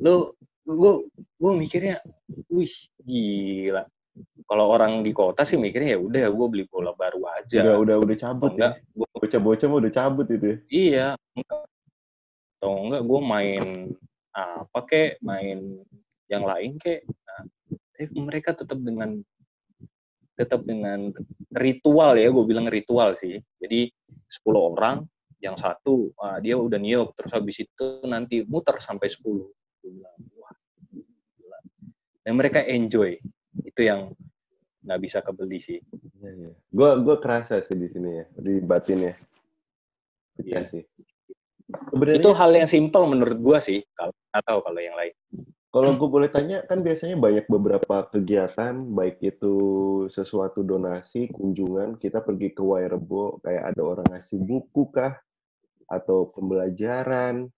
lu 0.00 0.32
gue 0.64 0.92
gue 1.36 1.52
mikirnya 1.52 2.00
wih 2.48 2.72
gila 3.04 3.84
kalau 4.48 4.68
orang 4.68 5.00
di 5.00 5.12
kota 5.12 5.44
sih 5.44 5.56
mikirnya 5.56 5.96
ya 5.96 6.00
udah 6.00 6.26
gue 6.32 6.46
beli 6.48 6.64
bola 6.68 6.92
baru 6.92 7.24
aja 7.28 7.64
Udah 7.64 7.76
udah 7.80 7.96
udah 8.04 8.16
cabut 8.16 8.52
enggak 8.56 8.74
ya. 8.80 9.06
Bocah-bocah 9.22 9.66
mah 9.70 9.78
udah 9.78 9.92
cabut 9.92 10.26
itu 10.28 10.46
ya. 10.46 10.56
iya 10.68 11.06
enggak. 11.36 11.62
atau 12.58 12.72
enggak 12.88 13.02
gue 13.04 13.20
main 13.22 13.64
apa 14.32 14.78
kek 14.88 15.10
main 15.20 15.80
yang 16.28 16.44
lain 16.48 16.80
kek 16.80 17.04
nah, 17.04 17.42
tapi 17.92 18.18
mereka 18.18 18.56
tetap 18.56 18.78
dengan 18.80 19.20
tetap 20.32 20.64
dengan 20.64 21.12
ritual 21.52 22.16
ya 22.16 22.32
gue 22.32 22.44
bilang 22.48 22.66
ritual 22.66 23.14
sih 23.20 23.36
jadi 23.60 23.92
10 24.32 24.68
orang 24.72 25.04
yang 25.42 25.58
satu 25.58 26.10
ah, 26.16 26.40
dia 26.40 26.56
udah 26.56 26.80
niup 26.80 27.12
terus 27.12 27.36
habis 27.36 27.60
itu 27.60 27.86
nanti 28.08 28.42
muter 28.48 28.80
sampai 28.80 29.12
10 29.12 29.22
gue 29.22 29.90
bilang 29.92 30.18
wah 30.40 30.56
gila. 30.88 31.58
dan 32.24 32.32
mereka 32.32 32.64
enjoy 32.64 33.20
itu 33.62 33.80
yang 33.84 34.16
nggak 34.82 35.00
bisa 35.04 35.18
kebeli 35.20 35.60
sih 35.60 35.78
Iya, 36.22 36.30
iya. 36.38 36.52
Gue 36.70 36.90
gue 37.02 37.16
kerasa 37.18 37.58
sih 37.66 37.74
di 37.74 37.90
sini 37.90 38.22
ya, 38.22 38.24
di 38.38 38.62
batin 38.62 39.10
ya. 39.10 39.14
Iya. 40.38 40.70
sih. 40.70 40.86
Sebenarnya 41.90 42.18
itu 42.22 42.30
hal 42.30 42.50
yang 42.54 42.68
simpel 42.68 43.02
menurut 43.08 43.38
gua 43.40 43.58
sih 43.58 43.80
kalau 43.96 44.12
atau 44.32 44.60
kalau 44.60 44.80
yang 44.80 44.92
lain 44.92 45.14
kalau 45.72 45.96
gue 45.96 46.04
boleh 46.04 46.28
tanya, 46.28 46.60
kan 46.68 46.84
biasanya 46.84 47.16
banyak 47.16 47.48
beberapa 47.48 48.04
kegiatan, 48.12 48.76
baik 48.92 49.24
itu 49.24 49.54
sesuatu 50.12 50.60
donasi, 50.60 51.32
kunjungan, 51.32 51.96
kita 51.96 52.20
pergi 52.20 52.52
ke 52.52 52.60
Wairebo, 52.60 53.40
kayak 53.40 53.72
ada 53.72 53.80
orang 53.80 54.06
ngasih 54.12 54.36
buku 54.36 54.92
kah, 54.92 55.16
atau 55.88 56.28
pembelajaran, 56.28 57.48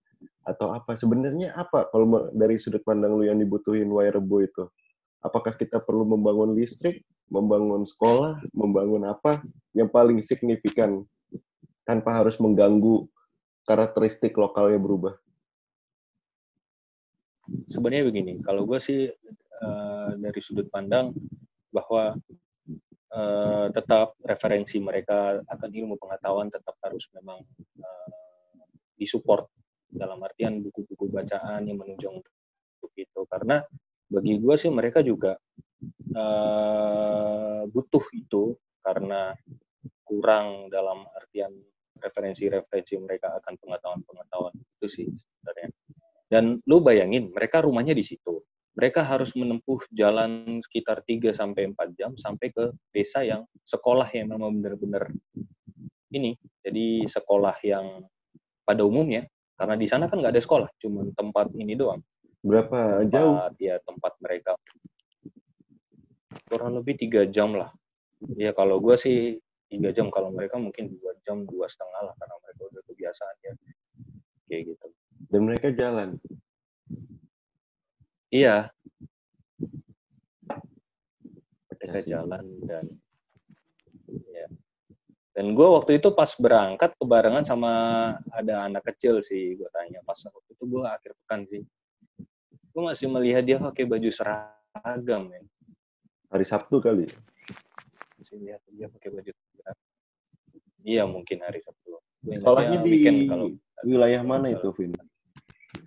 atau 0.47 0.71
apa. 0.71 0.95
Sebenarnya 0.95 1.59
apa 1.59 1.91
kalau 1.91 2.31
dari 2.31 2.61
sudut 2.63 2.87
pandang 2.87 3.19
lu 3.19 3.27
yang 3.27 3.41
dibutuhin 3.41 3.91
Wairebo 3.91 4.37
itu? 4.47 4.65
Apakah 5.19 5.59
kita 5.59 5.83
perlu 5.83 6.07
membangun 6.07 6.55
listrik, 6.55 7.03
membangun 7.27 7.83
sekolah, 7.83 8.45
membangun 8.55 9.11
apa 9.11 9.43
yang 9.75 9.91
paling 9.91 10.23
signifikan 10.23 11.03
tanpa 11.83 12.23
harus 12.23 12.39
mengganggu 12.39 13.09
karakteristik 13.67 14.37
lokalnya 14.39 14.79
berubah? 14.79 15.24
Sebenarnya 17.69 18.05
begini 18.09 18.33
kalau 18.41 18.65
gue 18.65 18.79
sih 18.81 19.09
eh, 19.11 20.11
dari 20.19 20.41
sudut 20.41 20.69
pandang 20.69 21.13
bahwa 21.71 22.17
eh, 23.15 23.67
tetap 23.73 24.19
referensi 24.25 24.81
mereka 24.81 25.41
akan 25.49 25.71
ilmu 25.71 25.95
pengetahuan 26.01 26.49
tetap 26.49 26.77
harus 26.85 27.07
memang 27.17 27.43
eh, 27.81 28.11
disupport 28.99 29.47
dalam 29.95 30.19
artian 30.27 30.59
buku-buku 30.65 31.11
bacaan 31.11 31.67
yang 31.67 31.79
menunjang 31.79 32.19
untuk 32.19 32.93
itu 32.99 33.21
karena 33.31 33.63
bagi 34.11 34.39
gue 34.39 34.55
sih 34.59 34.71
mereka 34.71 35.01
juga 35.03 35.39
eh, 36.15 37.63
butuh 37.69 38.05
itu 38.15 38.55
karena 38.85 39.33
kurang 40.05 40.69
dalam 40.69 41.09
artian 41.17 41.51
referensi-referensi 41.99 43.01
mereka 43.01 43.33
akan 43.41 43.57
pengetahuan-pengetahuan 43.57 44.55
itu 44.55 44.87
sih 44.87 45.07
sebenarnya. 45.09 45.73
Dan 46.35 46.59
lu 46.67 46.83
bayangin, 46.83 47.31
mereka 47.31 47.63
rumahnya 47.63 47.95
di 47.95 48.03
situ. 48.03 48.43
Mereka 48.75 49.07
harus 49.07 49.31
menempuh 49.39 49.87
jalan 49.95 50.59
sekitar 50.67 51.07
3 51.07 51.31
sampai 51.31 51.71
4 51.71 51.95
jam 51.95 52.11
sampai 52.19 52.51
ke 52.51 52.75
desa 52.91 53.23
yang 53.23 53.47
sekolah 53.63 54.11
yang 54.11 54.35
memang 54.35 54.51
benar-benar 54.59 55.15
ini. 56.11 56.35
Jadi 56.59 57.07
sekolah 57.07 57.55
yang 57.63 58.03
pada 58.67 58.83
umumnya 58.83 59.31
karena 59.55 59.79
di 59.79 59.87
sana 59.87 60.11
kan 60.11 60.19
nggak 60.19 60.35
ada 60.35 60.43
sekolah, 60.43 60.67
cuma 60.83 61.07
tempat 61.15 61.55
ini 61.55 61.79
doang. 61.79 62.03
Berapa 62.43 63.07
jauh? 63.07 63.39
Tempat 63.39 63.55
ya 63.63 63.79
tempat 63.87 64.13
mereka 64.19 64.59
kurang 66.51 66.83
lebih 66.83 66.99
tiga 66.99 67.31
jam 67.31 67.55
lah. 67.55 67.71
Ya 68.35 68.51
kalau 68.51 68.83
gue 68.83 68.99
sih 68.99 69.39
tiga 69.71 69.95
jam, 69.95 70.11
kalau 70.11 70.35
mereka 70.35 70.59
mungkin 70.59 70.99
dua 70.99 71.15
jam 71.23 71.47
dua 71.47 71.71
setengah 71.71 72.11
lah 72.11 72.15
karena 72.19 72.37
mereka 72.43 72.61
udah 72.75 72.83
kebiasaan 72.91 73.37
ya 73.47 73.53
kayak 74.51 74.63
gitu. 74.75 74.87
Dan 75.35 75.51
mereka 75.51 75.75
jalan. 75.75 76.15
Iya. 78.31 78.71
Mereka 81.75 81.99
Asik. 81.99 82.07
jalan 82.07 82.45
dan 82.63 82.87
ya. 84.31 84.47
Dan 85.35 85.59
gue 85.59 85.67
waktu 85.67 85.99
itu 85.99 86.15
pas 86.15 86.31
berangkat 86.39 86.95
kebarengan 87.03 87.43
sama 87.43 87.73
ada 88.31 88.71
anak 88.71 88.87
kecil 88.95 89.19
sih, 89.27 89.59
gue 89.59 89.67
tanya 89.75 89.99
pas 90.07 90.15
waktu 90.23 90.55
itu 90.55 90.65
gue 90.71 90.83
akhir 90.87 91.11
pekan 91.27 91.43
sih. 91.51 91.67
Gue 92.71 92.83
masih 92.87 93.11
melihat 93.11 93.43
dia 93.43 93.59
pakai 93.59 93.91
baju 93.91 94.11
seragam 94.15 95.35
ya. 95.35 95.43
Hari 96.31 96.47
Sabtu 96.47 96.79
kali. 96.79 97.11
Masih 98.23 98.39
lihat 98.39 98.63
dia 98.71 98.87
pakai 98.87 99.11
baju 99.11 99.31
seragam. 99.35 99.77
Iya 100.87 101.03
mungkin 101.11 101.43
hari 101.43 101.59
Sabtu. 101.59 101.99
Sekolahnya 102.23 102.87
di 102.87 103.27
kalau 103.27 103.51
wilayah 103.83 104.23
mana 104.23 104.55
itu, 104.55 104.71
Vin? 104.79 104.95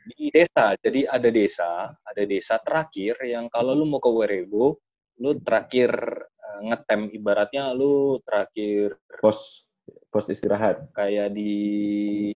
Di 0.08 0.32
desa. 0.32 0.74
Jadi 0.80 1.04
ada 1.04 1.30
desa, 1.30 1.92
ada 1.92 2.24
desa 2.24 2.56
terakhir 2.64 3.20
yang 3.28 3.52
kalau 3.52 3.76
lu 3.76 3.86
mau 3.86 4.00
ke 4.00 4.10
Werebo, 4.10 4.80
lu 5.20 5.32
terakhir 5.44 5.92
eh, 6.24 6.60
ngetem 6.72 7.12
ibaratnya 7.12 7.74
lu 7.76 8.22
terakhir 8.24 8.96
Pos 9.20 9.68
pos 10.08 10.28
istirahat. 10.32 10.88
kayak 10.96 11.32
di, 11.36 11.54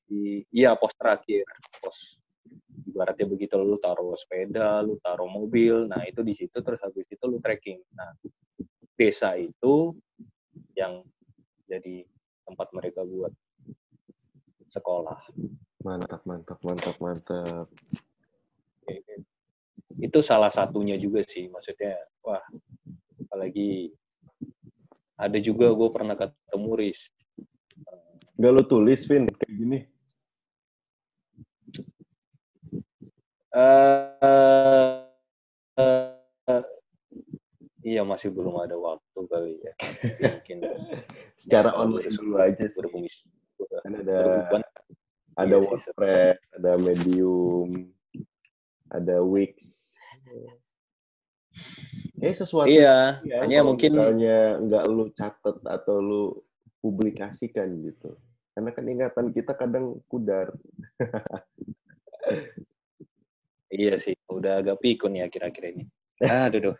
di 0.07 0.43
iya 0.51 0.75
pos 0.75 0.91
terakhir, 0.95 1.43
pos 1.79 2.19
ibaratnya 2.87 3.27
begitu 3.27 3.55
lu 3.59 3.79
taruh 3.79 4.15
sepeda, 4.15 4.83
lu 4.83 4.99
taruh 4.99 5.27
mobil, 5.27 5.87
nah 5.87 6.03
itu 6.03 6.21
di 6.23 6.35
situ 6.35 6.59
terus 6.59 6.79
habis 6.83 7.07
itu 7.07 7.23
lu 7.27 7.39
trekking. 7.39 7.79
Nah, 7.95 8.11
desa 8.95 9.35
itu 9.39 9.95
yang 10.75 11.03
jadi 11.67 12.03
tempat 12.43 12.67
mereka 12.75 13.07
buat 13.07 13.31
sekolah. 14.71 15.19
Mantap, 15.83 16.23
mantap, 16.23 16.59
mantap, 16.63 16.95
mantap. 17.03 17.67
itu 20.01 20.19
salah 20.23 20.49
satunya 20.49 20.97
juga 20.97 21.21
sih 21.21 21.45
maksudnya 21.51 21.93
wah 22.25 22.41
apalagi 23.27 23.93
ada 25.19 25.37
juga 25.37 25.69
gue 25.77 25.89
pernah 25.93 26.15
ketemu 26.17 26.71
Riz 26.79 27.11
Nggak 28.41 28.53
lu 28.57 28.63
tulis, 28.65 29.01
Vin, 29.05 29.29
kayak 29.29 29.53
gini. 29.53 29.79
eh 33.51 35.05
eh, 35.77 36.63
iya 37.85 38.01
masih 38.01 38.33
belum 38.33 38.65
ada 38.65 38.73
waktu 38.81 39.19
kali 39.29 39.61
ya 39.61 39.73
mungkin 40.25 40.57
Secara 41.41 41.77
online 41.77 42.17
dulu 42.17 42.41
aja 42.41 42.65
sih. 42.65 42.81
Kan 43.79 43.93
ada 43.95 44.15
berhubungan 44.19 44.61
ada 45.39 45.55
Iya 45.55 45.63
sih, 45.63 45.69
WordPress, 45.71 46.37
ada 46.59 46.71
Medium, 46.75 47.69
ada 48.91 49.15
Wix. 49.23 49.55
Eh 52.21 52.33
sesuatu 52.37 52.69
iya 52.69 53.17
ya, 53.25 53.41
hanya 53.41 53.65
mungkin 53.65 53.97
misalnya 53.97 54.61
nggak 54.61 54.85
lu 54.91 55.09
catet 55.17 55.57
atau 55.65 55.95
lu 55.97 56.23
publikasikan 56.83 57.81
gitu. 57.81 58.13
Karena 58.53 58.69
kan 58.75 58.85
ingatan 58.85 59.25
kita 59.33 59.55
kadang 59.57 59.97
pudar. 60.11 60.53
iya 63.71 63.95
sih 63.97 64.13
udah 64.27 64.61
agak 64.61 64.83
pikun 64.83 65.15
ya 65.15 65.31
kira-kira 65.31 65.71
ini 65.73 65.87
aduh 66.21 66.61
duh. 66.71 66.77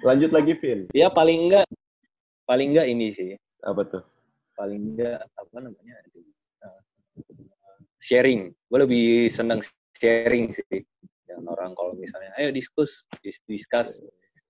Lanjut 0.00 0.30
lagi, 0.32 0.52
Vin. 0.56 0.88
ya 0.96 1.12
paling 1.12 1.48
enggak 1.48 1.66
paling 2.48 2.72
enggak 2.72 2.88
ini 2.88 3.12
sih 3.12 3.30
Apa 3.60 3.84
tuh? 3.84 4.04
Paling 4.58 4.82
enggak 4.92 5.22
apa 5.22 5.56
namanya 5.62 5.94
itu, 6.10 6.18
uh, 6.66 6.82
sharing 8.02 8.50
gue 8.50 8.78
lebih 8.82 9.06
senang 9.30 9.62
sharing 9.94 10.50
sih 10.50 10.82
dan 11.24 11.46
orang 11.46 11.70
kalau 11.72 11.94
misalnya 11.94 12.34
ayo 12.36 12.50
diskus 12.50 13.06
dis 13.22 13.38
discuss 13.46 14.02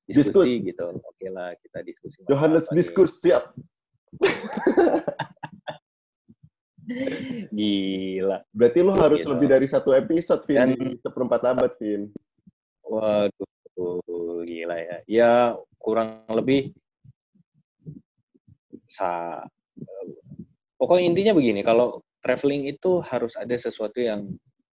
diskusi 0.04 0.64
gitu 0.64 0.88
oke 0.88 1.26
lah 1.28 1.52
kita 1.60 1.84
diskusi 1.84 2.16
Johannes 2.24 2.64
nih. 2.72 2.80
diskus 2.80 3.20
siap. 3.20 3.52
gila 7.52 8.40
Berarti 8.48 8.78
lu 8.80 8.92
harus 8.96 9.20
Gitu. 9.20 9.28
lebih 9.28 9.48
dari 9.52 9.66
satu 9.68 9.92
episode, 9.92 10.40
Vin. 10.48 10.56
Dan- 10.72 10.96
Seperempat 11.04 11.40
abad, 11.44 11.72
Vin. 11.76 12.08
waduh 12.80 14.00
gila 14.48 14.80
ya 14.80 14.96
ya 15.04 15.32
kurang 15.76 16.24
lebih 16.32 16.72
sa 18.88 19.44
pokoknya 20.78 21.04
intinya 21.10 21.32
begini 21.34 21.60
kalau 21.66 22.02
traveling 22.22 22.66
itu 22.70 23.02
harus 23.02 23.34
ada 23.38 23.54
sesuatu 23.54 23.98
yang 23.98 24.26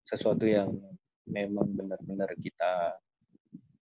sesuatu 0.05 0.45
yang 0.45 0.73
memang 1.25 1.65
benar-benar 1.73 2.29
kita 2.37 2.93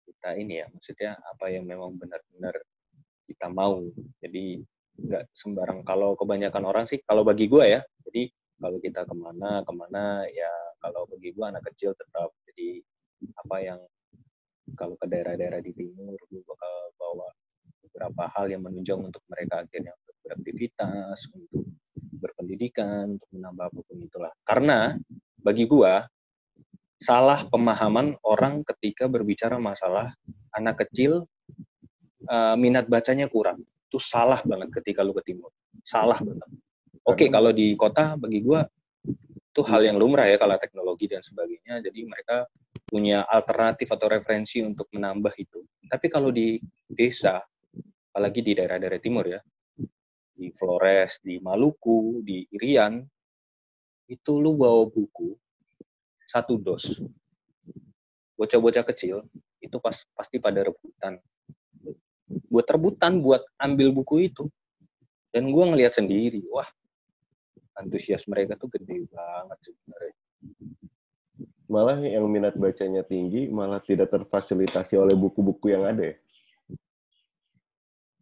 kita 0.07 0.29
ini 0.39 0.63
ya 0.63 0.67
maksudnya 0.71 1.19
apa 1.19 1.51
yang 1.51 1.67
memang 1.67 1.99
benar-benar 1.99 2.55
kita 3.27 3.47
mau. 3.51 3.83
Jadi 4.23 4.63
nggak 4.93 5.33
sembarang 5.33 5.81
kalau 5.81 6.13
kebanyakan 6.13 6.63
orang 6.69 6.85
sih 6.85 7.01
kalau 7.01 7.25
bagi 7.25 7.49
gue 7.49 7.65
ya 7.65 7.81
jadi 8.05 8.29
kalau 8.61 8.77
kita 8.77 9.01
ke 9.09 9.15
mana 9.17 9.65
ke 9.65 9.73
mana 9.73 10.21
ya 10.29 10.53
kalau 10.77 11.09
bagi 11.09 11.33
gue 11.33 11.41
anak 11.41 11.65
kecil 11.73 11.97
tetap 11.97 12.29
jadi 12.45 12.77
apa 13.41 13.57
yang 13.57 13.79
kalau 14.77 14.93
ke 14.93 15.09
daerah-daerah 15.09 15.65
di 15.65 15.73
timur 15.73 16.13
gue 16.13 16.41
bakal 16.45 16.73
bawa 17.01 17.25
beberapa 17.81 18.23
hal 18.37 18.53
yang 18.53 18.61
menunjang 18.61 19.01
untuk 19.01 19.25
mereka 19.33 19.65
akhirnya 19.65 19.97
beraktivitas 20.33 21.29
untuk 21.29 21.69
pendidikan, 22.33 23.15
untuk 23.15 23.29
menambah 23.31 23.65
apa 23.69 23.79
pun 23.85 23.97
itulah. 24.01 24.33
Karena 24.41 24.97
bagi 25.39 25.69
gua 25.69 26.03
salah 26.97 27.45
pemahaman 27.45 28.15
orang 28.23 28.63
ketika 28.63 29.05
berbicara 29.11 29.59
masalah 29.59 30.15
anak 30.55 30.87
kecil 30.87 31.27
uh, 32.27 32.55
minat 32.55 32.87
bacanya 32.89 33.27
kurang. 33.27 33.61
Itu 33.91 33.99
salah 34.01 34.41
banget 34.41 34.73
ketika 34.81 35.05
lu 35.05 35.13
ke 35.13 35.21
timur. 35.23 35.51
Salah 35.83 36.17
banget. 36.17 36.47
Oke, 37.03 37.27
okay, 37.27 37.27
kalau 37.27 37.51
di 37.51 37.75
kota 37.75 38.15
bagi 38.15 38.39
gua 38.39 38.63
itu 39.53 39.61
hal 39.69 39.85
yang 39.85 40.01
lumrah 40.01 40.25
ya 40.25 40.39
kalau 40.41 40.57
teknologi 40.57 41.05
dan 41.11 41.21
sebagainya. 41.21 41.83
Jadi 41.83 41.99
mereka 42.07 42.47
punya 42.87 43.27
alternatif 43.27 43.91
atau 43.91 44.07
referensi 44.09 44.63
untuk 44.63 44.89
menambah 44.95 45.33
itu. 45.37 45.61
Tapi 45.85 46.07
kalau 46.09 46.33
di 46.33 46.57
desa, 46.89 47.37
apalagi 48.09 48.41
di 48.41 48.51
daerah-daerah 48.57 49.01
timur 49.01 49.25
ya, 49.29 49.41
di 50.33 50.49
Flores, 50.57 51.21
di 51.21 51.37
Maluku, 51.39 52.25
di 52.25 52.45
Irian, 52.53 53.01
itu 54.09 54.41
lu 54.41 54.57
bawa 54.57 54.89
buku 54.89 55.37
satu 56.27 56.57
dos. 56.57 56.99
Bocah-bocah 58.33 58.83
kecil 58.89 59.23
itu 59.61 59.77
pas 59.79 59.95
pasti 60.17 60.41
pada 60.41 60.65
rebutan. 60.65 61.21
Buat 62.49 62.67
rebutan 62.73 63.21
buat 63.21 63.45
ambil 63.61 63.93
buku 63.93 64.27
itu. 64.33 64.49
Dan 65.33 65.49
gue 65.49 65.65
ngelihat 65.65 65.97
sendiri, 65.97 66.45
wah 66.49 66.69
antusias 67.73 68.29
mereka 68.29 68.53
tuh 68.53 68.69
gede 68.69 69.09
banget 69.09 69.59
sebenarnya. 69.65 70.15
Malah 71.65 71.97
yang 72.05 72.29
minat 72.29 72.53
bacanya 72.53 73.01
tinggi 73.01 73.49
malah 73.49 73.81
tidak 73.81 74.13
terfasilitasi 74.13 74.93
oleh 74.93 75.17
buku-buku 75.17 75.73
yang 75.73 75.89
ada 75.89 76.13
ya? 76.13 76.17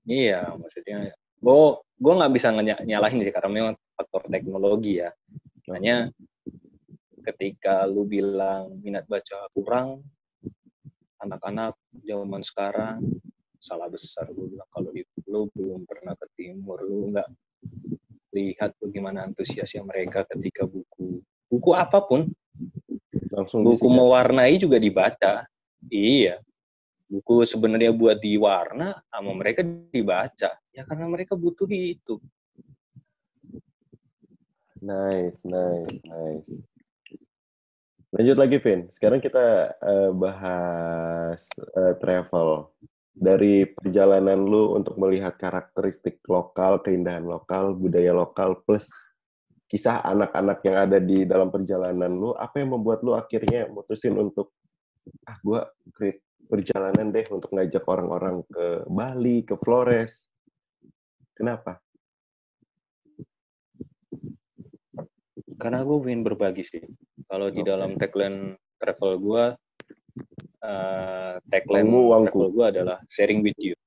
Iya, 0.07 0.39
maksudnya 0.55 1.12
gue 1.42 1.62
gue 2.02 2.14
nggak 2.18 2.34
bisa 2.34 2.54
nyalahin 2.86 3.22
sih 3.22 3.34
karena 3.34 3.50
memang 3.50 3.76
faktor 3.98 4.30
teknologi 4.30 5.02
ya. 5.02 5.10
Hanya 5.70 6.10
ketika 7.26 7.86
lu 7.86 8.06
bilang 8.06 8.82
minat 8.82 9.06
baca 9.06 9.50
kurang, 9.54 10.06
anak-anak 11.22 11.78
zaman 12.06 12.42
sekarang 12.42 13.02
salah 13.62 13.86
besar 13.89 14.26
gue 14.34 14.58
bilang 14.58 14.70
kalau 14.74 14.89
lu 15.30 15.46
belum 15.54 15.86
pernah 15.86 16.18
ke 16.18 16.26
timur 16.34 16.82
lu 16.82 17.14
nggak 17.14 17.30
lihat 18.34 18.74
bagaimana 18.82 19.30
antusiasnya 19.30 19.86
mereka 19.86 20.26
ketika 20.26 20.66
buku 20.66 21.22
buku 21.50 21.72
apa 21.74 22.02
pun. 22.02 22.30
Langsung 23.32 23.64
buku 23.64 23.88
mewarnai 23.88 24.60
juga 24.60 24.76
dibaca. 24.76 25.48
Iya 25.88 26.42
buku 27.12 27.43
sebenarnya 27.43 27.91
buat 27.91 28.24
diwarna 28.24 29.03
sama 29.12 29.32
mereka 29.36 29.68
dibaca 29.68 30.55
ya 30.72 30.84
karena 30.88 31.05
mereka 31.12 31.36
butuh 31.36 31.68
itu 31.68 32.24
nice 34.80 35.36
nice 35.43 35.99
nice 36.07 36.47
Lanjut 38.12 38.36
lagi, 38.36 38.59
Vin. 38.59 38.91
Sekarang 38.91 39.24
kita 39.24 39.72
uh, 39.80 40.12
bahas 40.12 41.39
uh, 41.80 41.95
travel. 41.95 42.68
Dari 43.16 43.64
perjalanan 43.72 44.36
lu 44.36 44.76
untuk 44.76 44.99
melihat 44.99 45.39
karakteristik 45.39 46.20
lokal, 46.28 46.84
keindahan 46.84 47.24
lokal, 47.24 47.72
budaya 47.72 48.12
lokal, 48.12 48.59
plus 48.68 48.91
kisah 49.72 50.03
anak-anak 50.03 50.59
yang 50.68 50.76
ada 50.76 50.99
di 50.99 51.24
dalam 51.24 51.47
perjalanan 51.47 52.12
lu, 52.12 52.36
apa 52.36 52.59
yang 52.59 52.76
membuat 52.76 52.99
lu 52.99 53.16
akhirnya 53.16 53.72
mutusin 53.72 54.20
untuk, 54.20 54.51
ah, 55.24 55.39
gue 55.39 55.59
create 55.95 56.20
perjalanan 56.52 57.16
deh 57.16 57.24
untuk 57.32 57.56
ngajak 57.56 57.88
orang-orang 57.88 58.43
ke 58.52 58.84
Bali, 58.91 59.47
ke 59.47 59.56
Flores. 59.56 60.28
Kenapa? 61.32 61.80
Karena 65.56 65.80
gue 65.88 65.97
ingin 66.12 66.28
berbagi 66.28 66.68
sih 66.68 66.84
kalau 67.32 67.47
di 67.47 67.64
dalam 67.64 67.95
tagline 67.95 68.60
travel 68.76 69.16
gue, 69.24 69.45
uh, 70.60 71.36
tagline 71.47 71.88
travel 71.88 72.49
gue 72.52 72.66
adalah 72.68 72.99
sharing 73.08 73.39
with 73.39 73.56
you. 73.56 73.78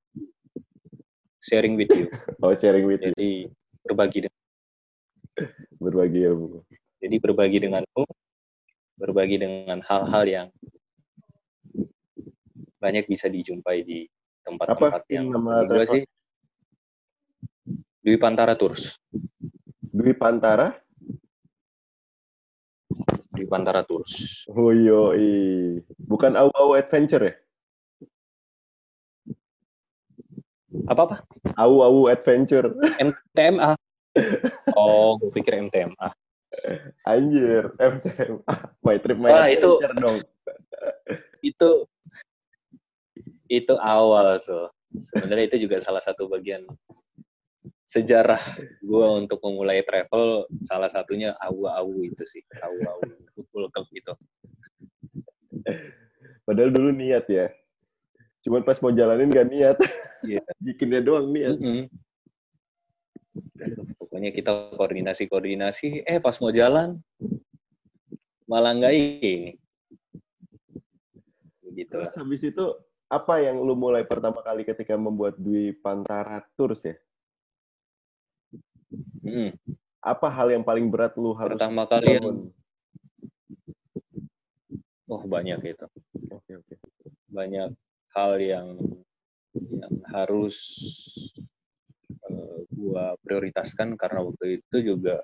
Sharing 1.44 1.76
with 1.76 1.92
you. 1.92 2.08
Oh, 2.40 2.56
sharing 2.56 2.88
with 2.88 3.04
Jadi, 3.04 3.48
you. 3.48 3.52
berbagi 3.84 4.24
dengan 4.24 4.42
berbagi 5.76 6.20
ilmu. 6.24 6.64
Jadi 7.04 7.16
berbagi 7.20 7.58
denganmu, 7.68 8.04
berbagi 8.96 9.36
dengan 9.36 9.84
hal-hal 9.84 10.24
yang 10.24 10.48
banyak 12.84 13.08
bisa 13.08 13.32
dijumpai 13.32 13.80
di 13.80 14.04
tempat-tempat 14.44 15.08
yang 15.08 15.32
nama 15.32 15.64
gue 15.64 15.84
sih 15.88 16.02
Dwi 18.04 18.20
Pantara 18.20 18.52
Tours. 18.52 19.00
Dwi 19.80 20.12
Pantara? 20.12 20.84
di 23.34 23.44
Pantara 23.50 23.82
Tours. 23.82 24.46
Oh 24.54 24.70
iya, 24.70 25.18
bukan 26.06 26.38
Au 26.38 26.78
Adventure 26.78 27.24
ya? 27.26 27.34
Apa 30.86 31.00
apa? 31.10 31.16
Au 31.58 31.82
Au 31.82 32.06
Adventure. 32.06 32.70
MTMA. 33.02 33.74
Oh, 34.78 35.18
gue 35.18 35.34
pikir 35.34 35.58
MTMA. 35.58 36.08
Anjir, 37.02 37.74
MTMA. 37.82 38.54
My 38.86 38.96
trip 39.02 39.18
my 39.18 39.30
Wah, 39.34 39.50
itu, 39.50 39.82
dong. 39.98 40.22
itu 41.42 41.70
itu 43.48 43.74
awal 43.80 44.38
so. 44.40 44.70
Sebenarnya 44.94 45.50
itu 45.50 45.66
juga 45.66 45.82
salah 45.82 45.98
satu 45.98 46.30
bagian 46.30 46.62
sejarah 47.90 48.40
gue 48.78 49.06
untuk 49.18 49.42
memulai 49.42 49.82
travel. 49.82 50.46
Salah 50.62 50.86
satunya 50.86 51.34
awu-awu 51.42 52.06
itu 52.06 52.22
sih 52.22 52.42
awu-awu 52.62 53.02
football 53.34 53.66
club 53.74 53.88
itu 53.90 54.14
padahal 56.44 56.70
dulu 56.70 56.90
niat 56.92 57.24
ya. 57.28 57.48
Cuman 58.44 58.60
pas 58.60 58.76
mau 58.84 58.92
jalanin 58.92 59.32
gak 59.32 59.48
niat. 59.48 59.76
Yeah. 60.24 60.44
bikinnya 60.64 61.00
doang 61.00 61.32
niat. 61.32 61.56
Mm 61.56 61.64
-hmm. 61.64 61.86
pokoknya 63.98 64.30
kita 64.30 64.78
koordinasi 64.78 65.26
koordinasi 65.26 66.06
eh 66.06 66.22
pas 66.22 66.38
mau 66.38 66.54
jalan 66.54 67.02
malah 68.46 68.76
nggak 68.76 68.94
ini. 68.94 69.58
Gitu 71.74 71.90
Terus 71.90 72.14
habis 72.14 72.40
itu 72.46 72.66
apa 73.14 73.38
yang 73.38 73.62
lu 73.62 73.78
mulai 73.78 74.02
pertama 74.02 74.42
kali 74.42 74.66
ketika 74.66 74.98
membuat 74.98 75.38
Dwi 75.38 75.70
Pantara 75.78 76.42
Tours 76.58 76.82
ya? 76.82 76.98
Hmm. 79.22 79.54
Apa 80.02 80.26
hal 80.28 80.50
yang 80.50 80.66
paling 80.66 80.90
berat 80.90 81.14
lu 81.14 81.30
harus 81.38 81.54
pertama 81.54 81.86
kali 81.86 82.18
yang 82.18 82.50
Oh 85.12 85.20
banyak 85.28 85.60
itu. 85.62 85.86
Oke 86.32 86.52
oke. 86.56 86.74
Banyak 87.28 87.76
hal 88.16 88.32
yang 88.40 88.80
yang 89.54 89.94
harus 90.08 90.56
uh, 92.24 92.58
gua 92.72 93.14
prioritaskan 93.20 94.00
karena 94.00 94.24
waktu 94.24 94.64
itu 94.64 94.96
juga 94.96 95.20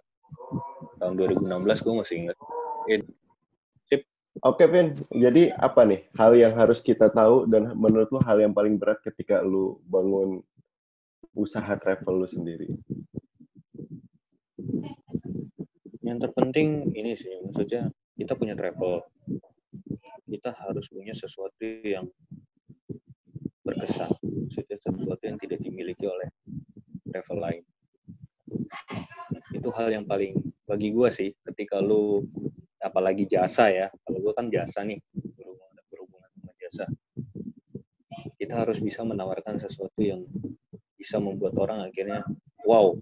tahun 1.00 1.16
2016 1.16 1.84
gua 1.84 1.94
masih 2.04 2.16
ingat. 2.28 2.36
It. 2.92 3.02
Oke, 4.46 4.70
Vin. 4.70 4.94
Jadi 5.10 5.50
apa 5.50 5.82
nih 5.82 6.06
hal 6.14 6.38
yang 6.38 6.54
harus 6.54 6.78
kita 6.78 7.10
tahu 7.10 7.50
dan 7.50 7.74
menurut 7.74 8.08
lu 8.14 8.22
hal 8.22 8.38
yang 8.38 8.54
paling 8.54 8.78
berat 8.78 9.02
ketika 9.02 9.42
lu 9.42 9.82
bangun 9.90 10.38
usaha 11.34 11.74
travel 11.74 12.22
lu 12.22 12.28
sendiri? 12.30 12.70
yang 16.10 16.18
terpenting 16.18 16.90
ini 16.98 17.14
sih 17.14 17.30
maksudnya 17.46 17.86
kita 18.18 18.34
punya 18.34 18.58
travel 18.58 19.06
kita 20.26 20.50
harus 20.50 20.90
punya 20.90 21.14
sesuatu 21.14 21.62
yang 21.86 22.10
berkesan 23.62 24.10
maksudnya 24.18 24.76
sesuatu 24.82 25.22
yang 25.22 25.38
tidak 25.38 25.62
dimiliki 25.62 26.10
oleh 26.10 26.26
travel 27.14 27.38
lain 27.38 27.62
itu 29.54 29.68
hal 29.70 29.94
yang 29.94 30.02
paling 30.02 30.34
bagi 30.66 30.90
gue 30.90 31.08
sih 31.14 31.30
ketika 31.46 31.78
lu 31.78 32.26
apalagi 32.80 33.28
jasa 33.28 33.68
ya. 33.68 33.86
Kalau 34.04 34.18
gue 34.18 34.32
kan 34.32 34.48
jasa 34.48 34.82
nih 34.82 34.98
berhubungan 35.14 35.84
berhubungan 35.92 36.30
sama 36.36 36.52
jasa. 36.58 36.84
Kita 38.40 38.54
harus 38.64 38.80
bisa 38.80 39.04
menawarkan 39.04 39.60
sesuatu 39.60 40.00
yang 40.00 40.24
bisa 40.96 41.20
membuat 41.20 41.56
orang 41.60 41.84
akhirnya 41.88 42.24
wow 42.64 42.96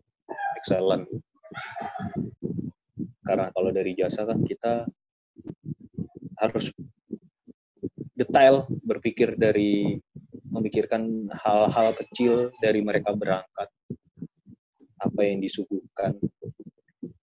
excellent. 0.59 1.07
Karena 3.23 3.51
kalau 3.55 3.71
dari 3.71 3.95
jasa 3.95 4.27
kan 4.27 4.43
kita 4.43 4.87
harus 6.39 6.71
detail 8.15 8.67
berpikir 8.83 9.39
dari 9.39 9.99
memikirkan 10.49 11.31
hal-hal 11.31 11.95
kecil 11.95 12.51
dari 12.59 12.83
mereka 12.83 13.15
berangkat. 13.15 13.69
Apa 14.99 15.23
yang 15.23 15.39
disuguhkan 15.39 16.19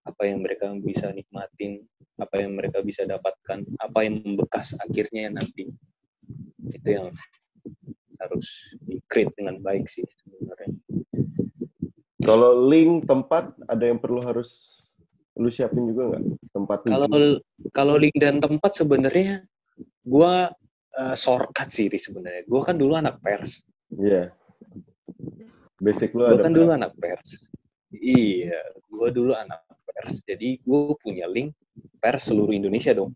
apa 0.05 0.31
yang 0.31 0.39
mereka 0.39 0.71
bisa 0.79 1.11
nikmatin 1.11 1.83
apa 2.15 2.35
yang 2.39 2.55
mereka 2.55 2.79
bisa 2.79 3.03
dapatkan 3.03 3.67
apa 3.79 3.99
yang 4.07 4.23
membekas 4.23 4.71
akhirnya 4.79 5.35
nanti 5.35 5.67
itu 6.71 6.87
yang 6.87 7.11
harus 8.19 8.47
di 8.87 8.97
dengan 9.35 9.59
baik 9.59 9.85
sih 9.91 10.05
sebenarnya 10.23 10.71
Kalau 12.25 12.65
link 12.65 13.05
tempat 13.05 13.53
ada 13.69 13.85
yang 13.85 14.01
perlu 14.01 14.17
harus 14.23 14.49
lu 15.35 15.51
siapin 15.51 15.85
juga 15.91 16.15
nggak 16.15 16.23
tempat 16.55 16.77
Kalau 16.87 17.37
kalau 17.75 17.95
link 17.99 18.15
dan 18.17 18.41
tempat 18.41 18.71
sebenarnya 18.73 19.45
gua 20.01 20.49
eh, 20.95 21.13
shortcut 21.13 21.69
sih 21.69 21.91
sebenarnya. 21.91 22.47
Gua 22.49 22.65
kan 22.65 22.79
dulu 22.79 22.97
anak 22.97 23.21
pers. 23.21 23.61
Iya. 23.93 24.33
Basic 25.77 26.15
lu 26.17 26.25
Gua 26.25 26.39
ada 26.39 26.43
kan 26.49 26.53
dulu 26.55 26.69
anak 26.71 26.97
pers. 26.97 27.51
Iya, 27.93 28.57
gua 28.89 29.13
dulu 29.13 29.37
anak 29.37 29.64
pers. 29.95 30.19
Jadi 30.27 30.59
gua 30.67 30.91
punya 30.99 31.25
link 31.31 31.55
pers 32.03 32.27
seluruh 32.27 32.51
Indonesia 32.51 32.91
dong. 32.91 33.15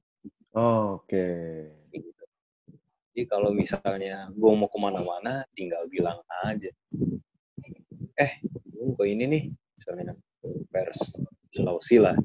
Oh, 0.55 1.03
Oke. 1.03 1.27
Gitu. 1.91 2.23
Jadi 3.11 3.21
kalau 3.27 3.51
misalnya 3.51 4.31
gua 4.31 4.55
mau 4.55 4.71
ke 4.71 4.79
mana-mana, 4.79 5.43
tinggal 5.51 5.83
bilang 5.91 6.23
aja. 6.47 6.71
Eh, 8.15 8.31
gua 8.71 8.83
mau 8.87 8.95
ke 8.95 9.03
ini 9.11 9.23
nih, 9.27 9.43
misalnya 9.75 10.15
pers 10.71 11.19
Sulawesi 11.51 11.99
lah. 11.99 12.15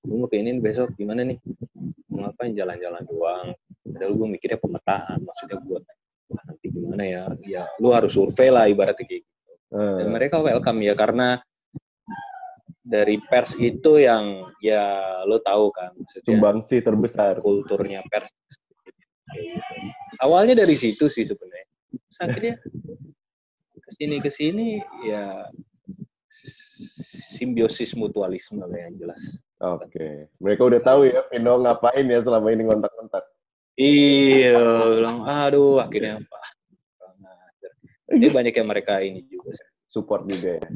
Gua 0.00 0.24
mau 0.24 0.28
ke 0.32 0.40
ini 0.40 0.56
besok 0.56 0.96
gimana 0.96 1.28
nih? 1.28 1.36
Mau 2.08 2.24
ngapain 2.24 2.56
jalan-jalan 2.56 3.04
doang? 3.06 3.52
Padahal 3.90 4.16
gue 4.16 4.28
mikirnya 4.32 4.56
pemetaan, 4.56 5.18
maksudnya 5.26 5.58
buat 5.60 5.82
wah 6.30 6.42
nanti 6.46 6.66
gimana 6.70 7.02
ya? 7.04 7.22
Ya 7.42 7.64
lu 7.82 7.90
harus 7.90 8.14
survei 8.14 8.48
lah 8.48 8.70
ibaratnya 8.70 9.02
kayak 9.02 9.22
gitu. 9.26 9.52
Dan 9.70 10.06
Eh, 10.06 10.10
mereka 10.10 10.38
welcome 10.42 10.80
ya 10.82 10.94
karena 10.94 11.42
dari 12.80 13.20
pers 13.28 13.54
itu 13.60 14.00
yang 14.00 14.48
ya 14.64 15.20
lo 15.28 15.38
tahu 15.40 15.68
kan 15.72 15.92
sumbangsi 16.24 16.80
terbesar. 16.80 17.36
kulturnya 17.38 18.00
pers 18.08 18.32
awalnya 20.24 20.64
dari 20.64 20.74
situ 20.74 21.06
sih 21.06 21.28
sebenarnya 21.28 21.68
Terus 21.90 22.18
akhirnya 22.22 22.54
ke 23.80 23.90
sini 23.90 24.16
ke 24.22 24.30
sini 24.30 24.66
ya 25.04 25.44
simbiosis 27.36 27.92
mutualisme 27.98 28.62
lah 28.62 28.78
yang 28.88 28.96
jelas 28.96 29.42
Oke. 29.60 30.32
Mereka 30.40 30.64
udah 30.64 30.80
tahu 30.80 31.04
ya 31.04 31.20
Vino 31.28 31.60
ngapain 31.60 32.08
ya 32.08 32.24
selama 32.24 32.48
ini 32.48 32.64
ngontak-ngontak. 32.64 33.24
iya 33.80 34.56
bilang 34.92 35.24
aduh 35.24 35.80
akhirnya 35.80 36.20
apa 36.20 36.40
ini 38.10 38.26
banyak 38.32 38.54
yang 38.56 38.68
mereka 38.68 39.04
ini 39.04 39.22
juga. 39.28 39.54
Support 39.92 40.26
juga 40.26 40.58
ya. 40.58 40.68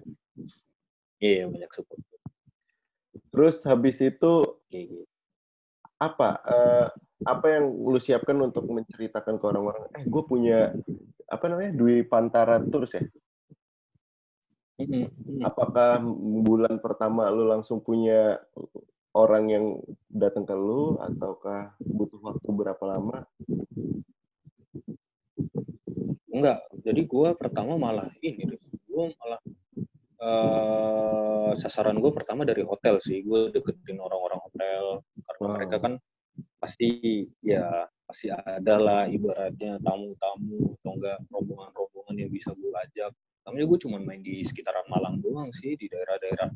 Iya 1.25 1.49
banyak 1.49 1.73
support. 1.73 2.01
Terus 3.33 3.57
habis 3.65 3.97
itu 4.05 4.33
kayak 4.69 4.85
gitu 4.93 5.05
apa 5.95 6.29
eh, 6.45 6.87
apa 7.25 7.47
yang 7.49 7.65
lu 7.73 7.97
siapkan 7.97 8.37
untuk 8.45 8.69
menceritakan 8.69 9.41
ke 9.41 9.45
orang-orang? 9.49 9.89
Eh 9.97 10.05
gue 10.05 10.23
punya 10.29 10.77
apa 11.25 11.45
namanya 11.49 11.73
Dwi 11.73 12.05
Pantara 12.05 12.61
Tours 12.61 12.93
ya? 12.93 13.05
Apakah 15.47 16.03
bulan 16.45 16.83
pertama 16.83 17.31
lu 17.31 17.47
langsung 17.47 17.79
punya 17.81 18.43
orang 19.15 19.45
yang 19.47 19.65
datang 20.11 20.43
ke 20.43 20.53
lu 20.53 20.99
ataukah 20.99 21.79
butuh 21.79 22.21
waktu 22.21 22.49
berapa 22.51 22.85
lama? 22.85 23.23
Enggak, 26.35 26.67
jadi 26.83 27.01
gua 27.07 27.31
pertama 27.39 27.79
malah 27.79 28.11
ini, 28.19 28.59
gua 28.91 29.15
malah 29.23 29.39
eh 30.21 31.51
sasaran 31.59 31.99
gue 32.03 32.13
pertama 32.15 32.43
dari 32.47 32.63
hotel 32.67 32.99
sih, 33.03 33.23
gue 33.23 33.51
deketin 33.55 33.99
orang-orang 34.03 34.41
hotel 34.43 34.85
karena 35.27 35.45
Wow. 35.45 35.55
mereka 35.61 35.77
kan 35.83 35.95
pasti 36.59 36.89
ya 37.45 37.87
pasti 38.05 38.29
ada 38.33 38.75
lah 38.81 39.03
ibaratnya 39.09 39.81
tamu-tamu 39.81 40.77
atau 40.81 40.93
enggak 40.97 41.19
rombongan-rombongan 41.31 42.15
yang 42.21 42.31
bisa 42.33 42.51
gue 42.53 42.73
ajak. 42.89 43.13
Namanya 43.45 43.65
gue 43.69 43.79
cuma 43.85 43.97
main 44.01 44.21
di 44.25 44.41
sekitaran 44.41 44.89
Malang 44.89 45.21
doang 45.21 45.53
sih 45.53 45.77
di 45.77 45.87
daerah-daerah. 45.89 46.49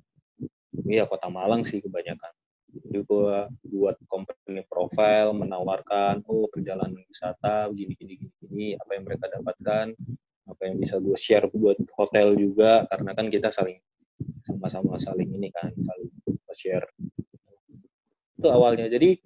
Iya 0.89 1.05
kota 1.05 1.29
Malang 1.29 1.63
sih 1.69 1.85
kebanyakan. 1.85 2.33
Jadi 2.69 3.01
gue 3.01 3.37
buat 3.77 3.97
company 4.09 4.61
profile 4.69 5.33
menawarkan 5.33 6.21
oh 6.29 6.49
perjalanan 6.53 7.01
wisata 7.09 7.69
gini 7.73 7.97
gini, 7.97 8.15
gini 8.45 8.67
apa 8.77 8.91
yang 8.93 9.05
mereka 9.09 9.29
dapatkan 9.33 9.97
apa 10.49 10.63
yang 10.65 10.81
bisa 10.81 10.97
gue 10.97 11.15
share 11.15 11.47
buat 11.53 11.77
hotel 11.95 12.35
juga 12.35 12.89
karena 12.89 13.13
kan 13.13 13.29
kita 13.29 13.53
saling 13.53 13.79
sama-sama 14.43 14.97
saling 14.99 15.29
ini 15.29 15.53
kan 15.53 15.71
saling 15.77 16.11
share. 16.57 16.89
Itu 18.41 18.49
awalnya. 18.51 18.91
Jadi 18.91 19.21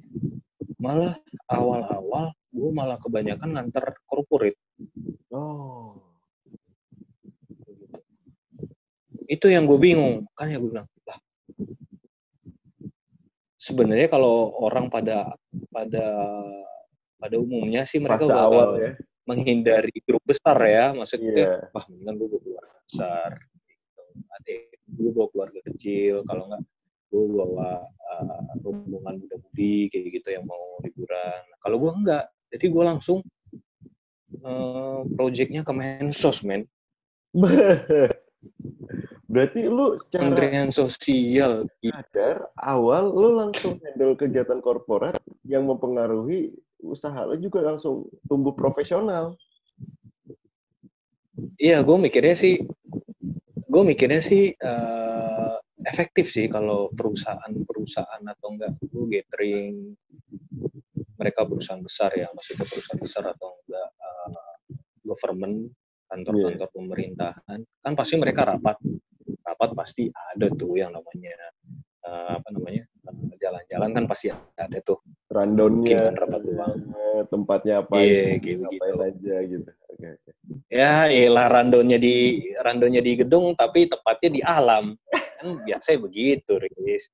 malah 0.83 1.17
awal-awal 1.49 2.35
gue 2.53 2.71
malah 2.75 2.99
kebanyakan 3.01 3.57
nganter 3.57 3.97
corporate. 4.05 4.59
Oh 5.33 6.13
itu 9.33 9.49
yang 9.49 9.65
gue 9.65 9.81
bingung. 9.81 10.29
Makanya 10.29 10.57
gue 10.61 10.71
bilang 10.77 10.89
lah 11.09 11.19
sebenarnya 13.57 14.11
kalau 14.11 14.53
orang 14.61 14.91
pada 14.93 15.39
pada 15.71 16.07
pada 17.17 17.37
umumnya 17.39 17.87
sih 17.87 18.03
mereka 18.03 18.27
fase 18.27 18.35
bakal 18.35 18.51
awal 18.51 18.71
ya 18.77 18.93
menghindari 19.29 19.95
grup 20.03 20.23
besar 20.27 20.59
ya 20.67 20.91
maksudnya 20.93 21.33
iya. 21.35 21.53
Wah 21.71 21.85
mendingan 21.87 22.15
gue 22.19 22.29
bawa 22.29 22.43
keluarga 22.43 22.77
besar 22.87 23.31
gitu. 23.71 24.03
ada 24.13 24.55
gue 24.93 25.11
bawa 25.15 25.29
keluarga 25.31 25.61
kecil 25.73 26.15
kalau 26.27 26.43
enggak 26.51 26.63
gue 27.13 27.25
bawa 27.29 27.71
uh, 27.85 28.43
rombongan 28.65 29.21
muda-mudi 29.21 29.93
kayak 29.93 30.17
gitu 30.17 30.29
yang 30.33 30.49
mau 30.49 30.81
liburan. 30.81 31.43
Kalau 31.61 31.77
gue 31.77 31.93
enggak 31.93 32.25
jadi 32.53 32.67
gue 32.73 32.85
langsung 32.85 33.19
uh, 34.45 35.05
projectnya 35.13 35.61
ke 35.61 35.73
Mensos 35.77 36.41
men. 36.41 36.65
Berarti 39.33 39.65
lu 39.65 39.97
secara 39.97 40.29
Kementerian 40.29 40.69
Sosial. 40.69 41.65
sadar 41.81 42.53
awal 42.61 43.09
lu 43.13 43.41
langsung 43.41 43.81
handle 43.81 44.13
kegiatan 44.13 44.61
korporat 44.61 45.17
yang 45.49 45.65
mempengaruhi 45.65 46.53
usaha 46.83 47.25
lu 47.25 47.39
juga 47.39 47.63
langsung 47.63 48.11
tumbuh 48.27 48.53
profesional. 48.53 49.39
Iya 51.57 51.81
gue 51.81 51.97
mikirnya 51.97 52.37
sih 52.37 52.61
gue 53.73 53.83
mikirnya 53.83 54.21
sih 54.21 54.53
uh, 54.53 55.57
efektif 55.89 56.29
sih 56.29 56.47
kalau 56.53 56.93
perusahaan-perusahaan 56.93 58.23
atau 58.23 58.47
enggak 58.53 58.77
gue 58.85 59.05
gathering 59.09 59.97
mereka 61.17 61.47
perusahaan 61.49 61.81
besar 61.81 62.13
ya 62.13 62.29
maksudnya 62.37 62.69
perusahaan 62.69 63.01
besar 63.01 63.25
atau 63.33 63.57
enggak 63.65 63.89
uh, 63.97 64.43
government 65.07 65.73
kantor-kantor 66.13 66.69
pemerintahan 66.77 67.59
kan 67.65 67.93
pasti 67.97 68.15
mereka 68.21 68.45
rapat. 68.45 68.77
Rapat 69.43 69.71
pasti 69.73 70.13
ada 70.13 70.53
tuh 70.53 70.77
yang 70.77 70.93
namanya 70.93 71.35
uh, 72.05 72.37
apa 72.37 72.49
namanya 72.53 72.85
jalan-jalan 73.41 73.91
kan 73.97 74.05
pasti 74.07 74.29
ada 74.55 74.79
tuh 74.85 75.01
rundownnya. 75.33 76.13
Eh, 76.13 77.23
tempatnya 77.33 77.81
apa 77.81 77.97
kayak 77.97 78.61
ngapain 78.61 78.95
begitu. 78.95 79.09
aja 79.09 79.37
gitu. 79.49 79.71
Oke 79.89 80.09
ya 80.69 81.09
iyalah 81.09 81.47
randonnya 81.49 81.97
di 82.01 82.49
randonnya 82.61 83.01
di 83.05 83.13
gedung 83.17 83.57
tapi 83.57 83.89
tepatnya 83.89 84.31
di 84.33 84.41
alam. 84.45 84.97
Kan 85.13 85.65
biasanya 85.65 85.99
begitu 86.05 86.53
Riz. 86.61 87.09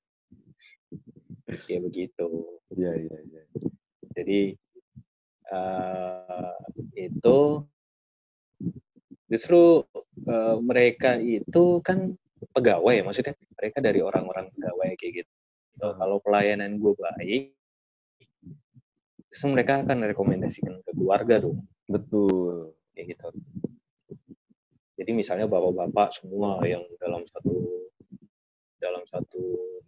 Ya 1.70 1.78
begitu. 1.80 2.28
Iya 2.74 2.92
iya 2.98 3.18
iya. 3.22 3.42
Jadi 4.14 4.40
eh, 5.48 6.54
itu 6.98 7.38
justru 9.30 9.86
eh, 10.26 10.56
mereka 10.58 11.18
itu 11.18 11.78
kan 11.82 12.14
pegawai 12.54 12.94
ya 12.94 13.02
maksudnya 13.02 13.34
mereka 13.58 13.78
dari 13.82 14.00
orang-orang 14.02 14.50
pegawai 14.54 14.90
kayak 14.98 15.14
gitu. 15.24 15.34
Kalau 15.78 16.18
pelayanan 16.18 16.82
gue 16.82 16.94
baik 16.94 17.57
justru 19.38 19.54
mereka 19.54 19.86
akan 19.86 20.02
rekomendasikan 20.10 20.82
ke 20.82 20.90
keluarga 20.98 21.38
dong 21.38 21.62
betul 21.86 22.74
kayak 22.90 23.14
gitu. 23.14 23.30
Jadi 24.98 25.14
misalnya 25.14 25.46
bapak-bapak 25.46 26.10
semua 26.10 26.58
yang 26.66 26.82
dalam 26.98 27.22
satu 27.22 27.54
dalam 28.82 29.06
satu 29.06 29.42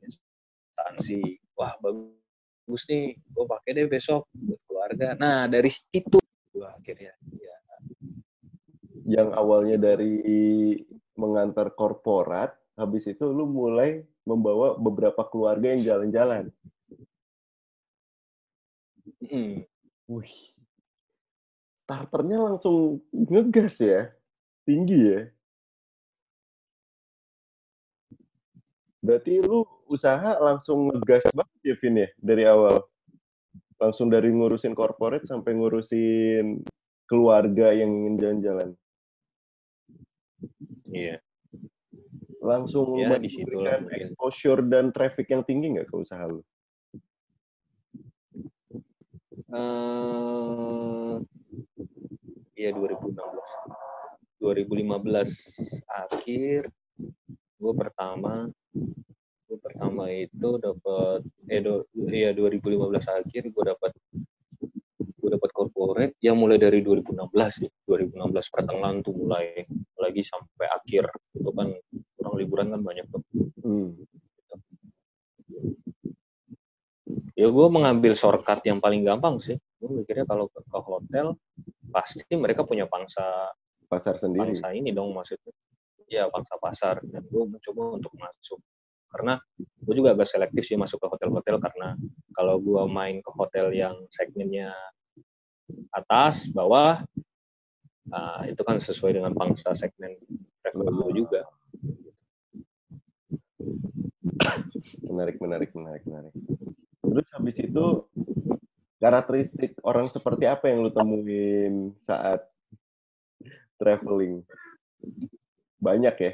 instansi, 0.07 1.35
wah 1.59 1.75
bagus 1.83 2.87
nih, 2.87 3.19
gue 3.19 3.45
pakai 3.51 3.71
deh 3.75 3.91
besok 3.91 4.31
buat 4.39 4.63
keluarga. 4.71 5.19
Nah 5.19 5.51
dari 5.51 5.67
situ 5.67 6.23
gua 6.55 6.71
akhirnya 6.79 7.11
ya 7.35 7.57
yang 9.03 9.35
awalnya 9.35 9.83
dari 9.83 10.15
mengantar 11.19 11.75
korporat 11.75 12.55
habis 12.79 13.03
itu 13.03 13.27
lu 13.27 13.51
mulai 13.51 14.07
membawa 14.23 14.79
beberapa 14.79 15.27
keluarga 15.27 15.75
yang 15.75 15.83
jalan-jalan 15.83 16.55
wih. 20.21 20.39
Starternya 21.89 22.39
langsung 22.39 23.03
ngegas 23.11 23.83
ya. 23.83 24.13
Tinggi 24.63 25.01
ya. 25.11 25.23
Berarti 29.01 29.41
lu 29.41 29.65
usaha 29.89 30.37
langsung 30.39 30.93
ngegas 30.93 31.25
banget 31.33 31.61
ya 31.65 31.75
Vin 31.81 31.97
ya 32.05 32.09
dari 32.21 32.45
awal? 32.45 32.85
Langsung 33.81 34.13
dari 34.13 34.29
ngurusin 34.29 34.77
korporat 34.77 35.25
sampai 35.25 35.57
ngurusin 35.57 36.61
keluarga 37.09 37.73
yang 37.73 37.89
ingin 37.89 38.15
jalan-jalan? 38.21 38.71
Iya. 40.93 41.17
Langsung 42.45 43.01
Ya, 43.01 43.17
di 43.17 43.33
situ 43.33 43.57
exposure 43.97 44.61
dan 44.69 44.93
traffic 44.93 45.33
yang 45.33 45.43
tinggi 45.49 45.75
nggak 45.77 45.89
ke 45.89 45.97
usaha 45.97 46.29
lu? 46.29 46.45
Eh 49.51 51.15
iya 52.55 52.71
2016 52.71 53.17
2015 54.41 55.91
akhir 55.91 56.71
gue 57.61 57.73
pertama 57.75 58.49
gue 59.51 59.59
pertama 59.59 60.07
itu 60.15 60.49
dapat 60.63 61.21
eh 61.51 61.61
do, 61.61 61.83
iya 62.09 62.31
2015 62.31 63.19
akhir 63.21 63.43
gue 63.51 63.65
dapat 63.67 63.93
gue 65.21 65.31
dapat 65.37 65.51
corporate 65.53 66.17
yang 66.25 66.41
mulai 66.41 66.57
dari 66.57 66.81
2016 66.81 67.29
sih. 67.53 67.71
2016 67.85 68.55
pertengahan 68.57 69.05
tuh 69.05 69.15
mulai 69.15 69.63
lagi 70.01 70.25
sampai 70.25 70.67
akhir. 70.73 71.13
Itu 71.37 71.53
kan 71.53 71.77
orang 72.25 72.35
liburan 72.41 72.67
kan 72.73 72.81
banyak 72.81 73.07
tuh. 73.13 73.23
Hmm. 73.61 73.95
Ya 77.41 77.49
gue 77.49 77.67
mengambil 77.73 78.13
shortcut 78.13 78.61
yang 78.69 78.85
paling 78.85 79.01
gampang 79.01 79.41
sih. 79.41 79.57
Gue 79.81 80.05
mikirnya 80.05 80.29
kalau 80.29 80.53
ke, 80.53 80.61
ke 80.61 80.79
hotel 80.85 81.41
pasti 81.89 82.21
mereka 82.37 82.69
punya 82.69 82.85
pangsa 82.85 83.25
Pasar 83.89 84.21
sendiri. 84.21 84.53
pangsa 84.53 84.77
ini 84.77 84.93
dong 84.93 85.17
maksudnya. 85.17 85.51
Ya 86.05 86.29
pangsa 86.29 86.61
pasar. 86.61 87.01
Dan 87.01 87.25
gue 87.25 87.45
mencoba 87.49 87.97
untuk 87.97 88.13
masuk. 88.21 88.61
Karena 89.11 89.41
gue 89.57 89.95
juga 89.97 90.13
agak 90.13 90.29
selektif 90.29 90.63
sih 90.69 90.77
masuk 90.77 91.01
ke 91.01 91.07
hotel-hotel 91.09 91.57
karena 91.59 91.97
kalau 92.37 92.61
gue 92.61 92.83
main 92.87 93.19
ke 93.25 93.31
hotel 93.35 93.73
yang 93.75 93.97
segmennya 94.13 94.71
atas 95.91 96.47
bawah 96.51 97.03
ah, 98.15 98.43
itu 98.47 98.63
kan 98.63 98.79
sesuai 98.79 99.19
dengan 99.19 99.35
pangsa 99.35 99.75
segmen 99.75 100.15
travel 100.63 100.93
gue 100.93 101.27
juga. 101.27 101.43
Menarik, 105.11 105.43
menarik, 105.43 105.71
menarik, 105.75 106.03
menarik. 106.07 106.35
Terus 107.01 107.27
habis 107.33 107.57
itu 107.57 107.85
karakteristik 109.01 109.73
orang 109.83 110.13
seperti 110.13 110.45
apa 110.45 110.69
yang 110.69 110.85
lu 110.85 110.93
temuin 110.93 111.97
saat 112.05 112.45
traveling? 113.77 114.45
Banyak 115.81 116.17
ya. 116.21 116.33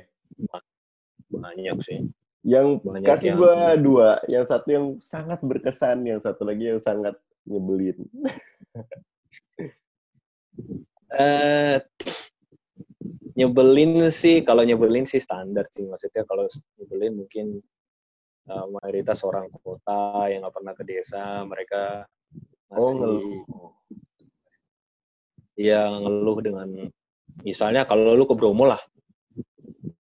banyak 1.27 1.77
sih 1.83 2.07
Yang 2.47 2.67
Banyak 2.87 3.07
kasih 3.11 3.35
yang- 3.35 3.39
gua 3.43 3.75
dua, 3.75 4.09
yang 4.31 4.47
satu 4.47 4.69
yang 4.71 4.87
sangat 5.03 5.43
berkesan, 5.43 6.07
yang 6.07 6.23
satu 6.23 6.47
lagi 6.47 6.71
yang 6.71 6.79
sangat 6.79 7.19
nyebelin. 7.43 7.99
eh 11.17 11.79
nyebelin 13.39 14.09
sih 14.11 14.43
kalau 14.43 14.67
nyebelin 14.67 15.07
sih 15.07 15.23
standar 15.23 15.67
sih 15.71 15.87
maksudnya 15.87 16.25
kalau 16.27 16.49
nyebelin 16.79 17.13
mungkin 17.23 17.47
eh, 18.47 18.67
mayoritas 18.71 19.21
orang 19.23 19.51
kota 19.53 20.27
yang 20.27 20.43
nggak 20.43 20.55
pernah 20.55 20.75
ke 20.75 20.83
desa 20.83 21.43
mereka 21.43 22.07
Oh, 22.67 22.91
masih 22.91 22.99
ngeluh. 22.99 23.71
ya 25.57 25.87
ngeluh 25.89 26.39
dengan 26.43 26.69
misalnya 27.41 27.87
kalau 27.87 28.13
lu 28.13 28.27
ke 28.27 28.35
Bromo 28.35 28.67
lah 28.67 28.81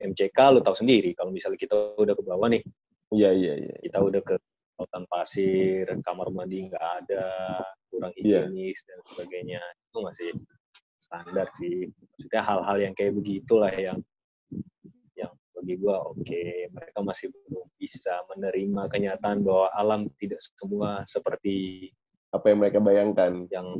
MCK 0.00 0.38
lu 0.50 0.60
tahu 0.60 0.74
sendiri 0.74 1.12
kalau 1.12 1.28
misalnya 1.28 1.60
kita 1.60 1.76
udah 1.96 2.14
ke 2.14 2.22
bawah 2.24 2.48
nih 2.48 2.64
Iya, 3.14 3.30
iya, 3.30 3.52
iya. 3.60 3.74
kita 3.84 4.00
udah 4.02 4.20
ke 4.24 4.34
lautan 4.74 5.04
pasir 5.06 5.86
kamar 6.02 6.34
mandi 6.34 6.66
nggak 6.66 6.82
ada 7.04 7.24
kurang 7.86 8.10
Iya. 8.18 8.48
higienis 8.50 8.82
dan 8.88 8.98
sebagainya 9.06 9.60
itu 9.60 9.98
masih 10.02 10.30
standar 10.98 11.46
sih 11.54 11.86
maksudnya 11.94 12.42
hal-hal 12.42 12.76
yang 12.80 12.94
kayak 12.96 13.14
begitulah 13.14 13.70
yang 13.70 14.00
bagi 15.54 15.74
gua 15.78 16.02
oke 16.10 16.42
mereka 16.74 16.98
masih 17.00 17.30
belum 17.30 17.66
bisa 17.78 18.12
menerima 18.34 18.90
kenyataan 18.90 19.46
bahwa 19.46 19.70
alam 19.72 20.10
tidak 20.18 20.42
semua 20.42 21.06
seperti 21.06 21.88
Apa 22.34 22.50
yang 22.50 22.58
mereka 22.66 22.82
bayangkan? 22.82 23.46
yang 23.46 23.78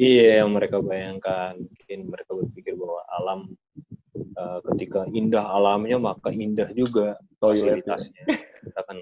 iya 0.00 0.40
yang 0.40 0.56
mereka 0.56 0.80
bayangkan. 0.80 1.60
Mungkin 1.60 1.98
mereka 2.08 2.32
berpikir 2.32 2.72
bahwa 2.80 3.04
alam 3.12 3.40
eh, 4.16 4.58
ketika 4.72 5.04
indah 5.12 5.44
alamnya 5.52 6.00
maka 6.00 6.32
indah 6.32 6.72
juga 6.72 7.20
fasilitasnya. 7.36 8.24
Kita 8.64 8.80
kan 8.88 8.96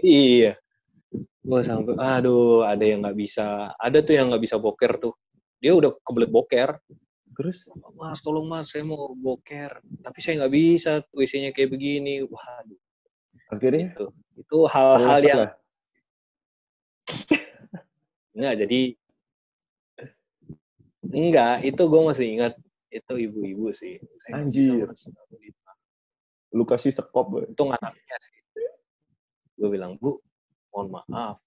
iya. 0.00 0.56
Gue 1.46 1.60
sampai 1.62 1.94
aduh 2.00 2.64
ada 2.64 2.80
yang 2.82 3.04
nggak 3.04 3.18
bisa 3.20 3.76
ada 3.76 4.00
tuh 4.00 4.16
yang 4.16 4.32
nggak 4.32 4.42
bisa 4.48 4.56
boker 4.56 4.96
tuh. 4.96 5.14
Dia 5.60 5.76
udah 5.76 5.92
kebelet 6.00 6.32
boker 6.32 6.80
Terus 7.36 7.68
mas 7.94 8.24
tolong 8.24 8.48
mas 8.48 8.72
saya 8.72 8.82
mau 8.82 9.12
boker 9.12 9.84
tapi 10.00 10.18
saya 10.24 10.44
nggak 10.44 10.54
bisa 10.56 10.92
WC-nya 11.12 11.52
kayak 11.52 11.68
begini 11.68 12.24
waduh 12.24 12.80
akhirnya 13.52 13.92
itu 13.92 14.06
itu 14.36 14.58
hal-hal 14.68 15.20
yang. 15.24 15.40
Enggak, 18.36 18.54
jadi 18.68 18.80
enggak, 21.08 21.64
itu 21.64 21.82
gue 21.88 22.02
masih 22.04 22.26
ingat 22.36 22.52
itu 22.92 23.14
ibu-ibu 23.16 23.72
sih. 23.72 23.96
Saya 24.20 24.44
nggak 24.44 24.44
Anjir. 24.44 24.86
Lu 26.52 26.68
kasih 26.68 26.92
sekop. 26.92 27.32
Untung 27.32 27.72
anaknya 27.72 28.16
sih. 28.20 28.36
Gue 29.56 29.72
bilang, 29.72 29.96
Bu, 29.96 30.20
mohon 30.68 31.00
maaf. 31.00 31.40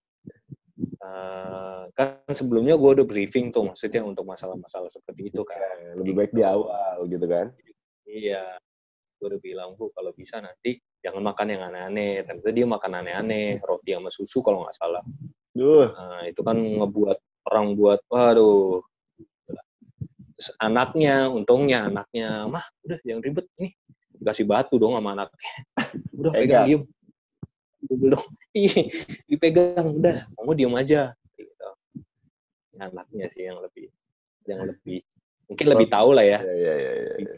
Eh, 0.80 1.84
kan 1.92 2.24
sebelumnya 2.32 2.80
gue 2.80 2.90
udah 3.02 3.06
briefing 3.08 3.52
tuh, 3.52 3.68
maksudnya 3.68 4.04
untuk 4.04 4.24
masalah-masalah 4.24 4.88
seperti 4.88 5.32
itu 5.32 5.44
kan. 5.44 5.60
Lebih 6.00 6.14
baik 6.16 6.32
di 6.32 6.44
awal 6.44 7.04
gitu 7.08 7.26
kan. 7.28 7.52
Iya, 8.08 8.60
gue 9.20 9.28
udah 9.28 9.42
bilang, 9.44 9.70
Bu, 9.76 9.92
kalau 9.92 10.16
bisa 10.16 10.40
nanti 10.40 10.80
jangan 11.04 11.24
makan 11.24 11.48
yang 11.52 11.62
aneh-aneh. 11.72 12.24
Ternyata 12.24 12.52
dia 12.56 12.66
makan 12.68 12.92
aneh-aneh, 13.04 13.60
roti 13.64 13.92
sama 13.96 14.10
susu 14.12 14.40
kalau 14.40 14.64
nggak 14.64 14.76
salah. 14.76 15.04
Duh, 15.52 15.92
Nah, 15.92 16.24
itu 16.28 16.40
kan 16.44 16.56
ngebuat 16.56 17.18
orang 17.52 17.68
buat, 17.76 18.00
waduh. 18.08 18.80
Terus 20.40 20.56
anaknya, 20.64 21.28
untungnya 21.28 21.92
anaknya, 21.92 22.48
mah 22.48 22.64
udah 22.88 23.00
jangan 23.04 23.24
ribet 23.24 23.48
nih. 23.60 23.76
Dikasih 24.20 24.48
batu 24.48 24.80
dong 24.80 24.96
sama 24.96 25.16
anaknya. 25.16 25.52
Udah 26.20 26.32
Pegang. 26.36 26.44
pegang, 26.44 26.66
diem. 26.68 26.82
Dulu 27.90 28.06
dong. 28.14 28.28
Iya, 28.54 28.90
dipegang. 29.30 29.98
Udah, 29.98 30.26
kamu 30.38 30.52
diem 30.58 30.74
aja. 30.78 31.02
Gitu. 31.38 31.70
Anaknya 32.78 33.30
sih 33.34 33.46
yang 33.46 33.62
lebih, 33.62 33.90
yang 34.46 34.66
lebih, 34.66 35.06
mungkin 35.50 35.68
lebih 35.70 35.88
tahu 35.90 36.14
lah 36.14 36.26
ya. 36.26 36.40
ya 36.42 36.54
ya 36.54 36.74
ya. 36.74 36.92
ya, 36.94 37.14
ya. 37.22 37.38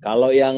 Kalau 0.00 0.32
yang 0.32 0.56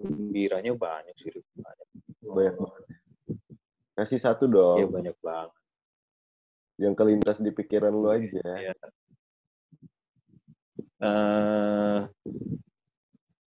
gembiranya 0.00 0.74
banyak 0.74 1.14
sih, 1.22 1.30
banyak. 1.54 1.88
Banyak. 2.26 2.54
Kasih 3.94 4.18
satu 4.18 4.48
Iya 4.48 4.54
dong, 4.54 4.90
banyak 4.90 5.16
banget. 5.22 5.52
yang 6.80 6.96
kelintas 6.96 7.36
di 7.38 7.52
pikiran 7.52 7.92
lu 7.92 8.08
aja. 8.08 8.40
Iya. 8.56 8.72
Eh, 11.00 11.98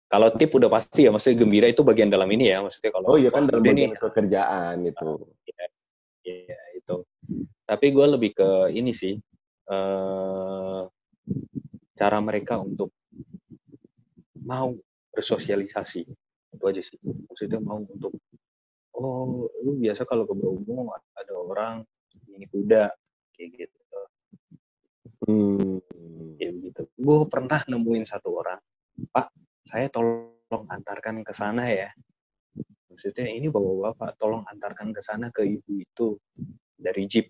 kalau 0.08 0.28
tip 0.36 0.52
udah 0.56 0.72
pasti 0.72 1.08
ya, 1.08 1.12
maksudnya 1.12 1.44
gembira 1.44 1.68
itu 1.68 1.84
bagian 1.84 2.08
dalam 2.08 2.28
ini 2.32 2.52
ya, 2.52 2.64
maksudnya 2.64 2.92
kalau 2.96 3.16
Oh 3.16 3.20
iya 3.20 3.32
kan 3.32 3.48
dalam 3.48 3.64
bagian 3.64 3.92
nih, 3.92 4.00
pekerjaan 4.00 4.76
itu. 4.88 5.12
Iya 6.24 6.60
itu. 6.80 6.96
Tapi 7.68 7.86
gue 7.92 8.06
lebih 8.08 8.32
ke 8.36 8.50
ini 8.72 8.92
sih, 8.96 9.20
eh 9.72 10.82
cara 11.96 12.18
mereka 12.24 12.60
untuk 12.60 12.92
mau 14.42 14.72
bersosialisasi 15.12 16.02
itu 16.56 16.64
aja 16.68 16.82
sih. 16.84 17.00
Maksudnya 17.04 17.60
mau 17.60 17.84
untuk 17.84 18.16
oh 18.96 19.48
lu 19.64 19.80
biasa 19.80 20.08
kalau 20.08 20.24
ke 20.24 20.36
Bromo 20.36 20.92
ada 20.96 21.34
orang 21.36 21.76
ini 22.32 22.48
kuda 22.48 22.92
kayak 23.36 23.50
gitu. 23.60 23.80
Hmm. 25.28 25.78
Begitu. 26.72 26.88
Gue 26.96 27.18
pernah 27.28 27.60
nemuin 27.68 28.08
satu 28.08 28.40
orang, 28.40 28.60
Pak, 29.12 29.28
saya 29.68 29.92
tolong 29.92 30.66
antarkan 30.72 31.22
ke 31.28 31.36
sana 31.36 31.68
ya. 31.68 31.92
Maksudnya 32.88 33.28
ini 33.28 33.48
bawa 33.48 33.92
bapak, 33.92 34.16
tolong 34.20 34.44
antarkan 34.48 34.92
ke 34.96 35.00
sana 35.04 35.32
ke 35.32 35.44
ibu 35.44 35.80
itu 35.80 36.08
dari 36.76 37.04
jeep. 37.08 37.28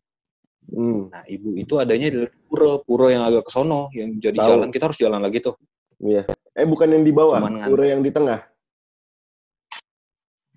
Hmm. 0.69 1.09
Nah, 1.09 1.25
ibu 1.25 1.57
itu 1.57 1.77
adanya 1.81 2.09
di 2.13 2.19
pura, 2.45 2.77
pura 2.81 3.09
yang 3.09 3.25
agak 3.25 3.49
ke 3.49 3.51
sono, 3.53 3.89
yang 3.93 4.17
jadi 4.21 4.37
Tahu. 4.37 4.49
jalan 4.49 4.69
kita 4.69 4.83
harus 4.89 4.99
jalan 5.01 5.21
lagi 5.21 5.41
tuh. 5.41 5.57
Iya. 6.01 6.25
Eh 6.57 6.65
bukan 6.65 6.89
yang 6.97 7.03
di 7.05 7.13
bawah, 7.13 7.37
Cuman 7.41 7.65
pura 7.65 7.85
yang 7.89 8.01
di 8.01 8.09
tengah. 8.13 8.41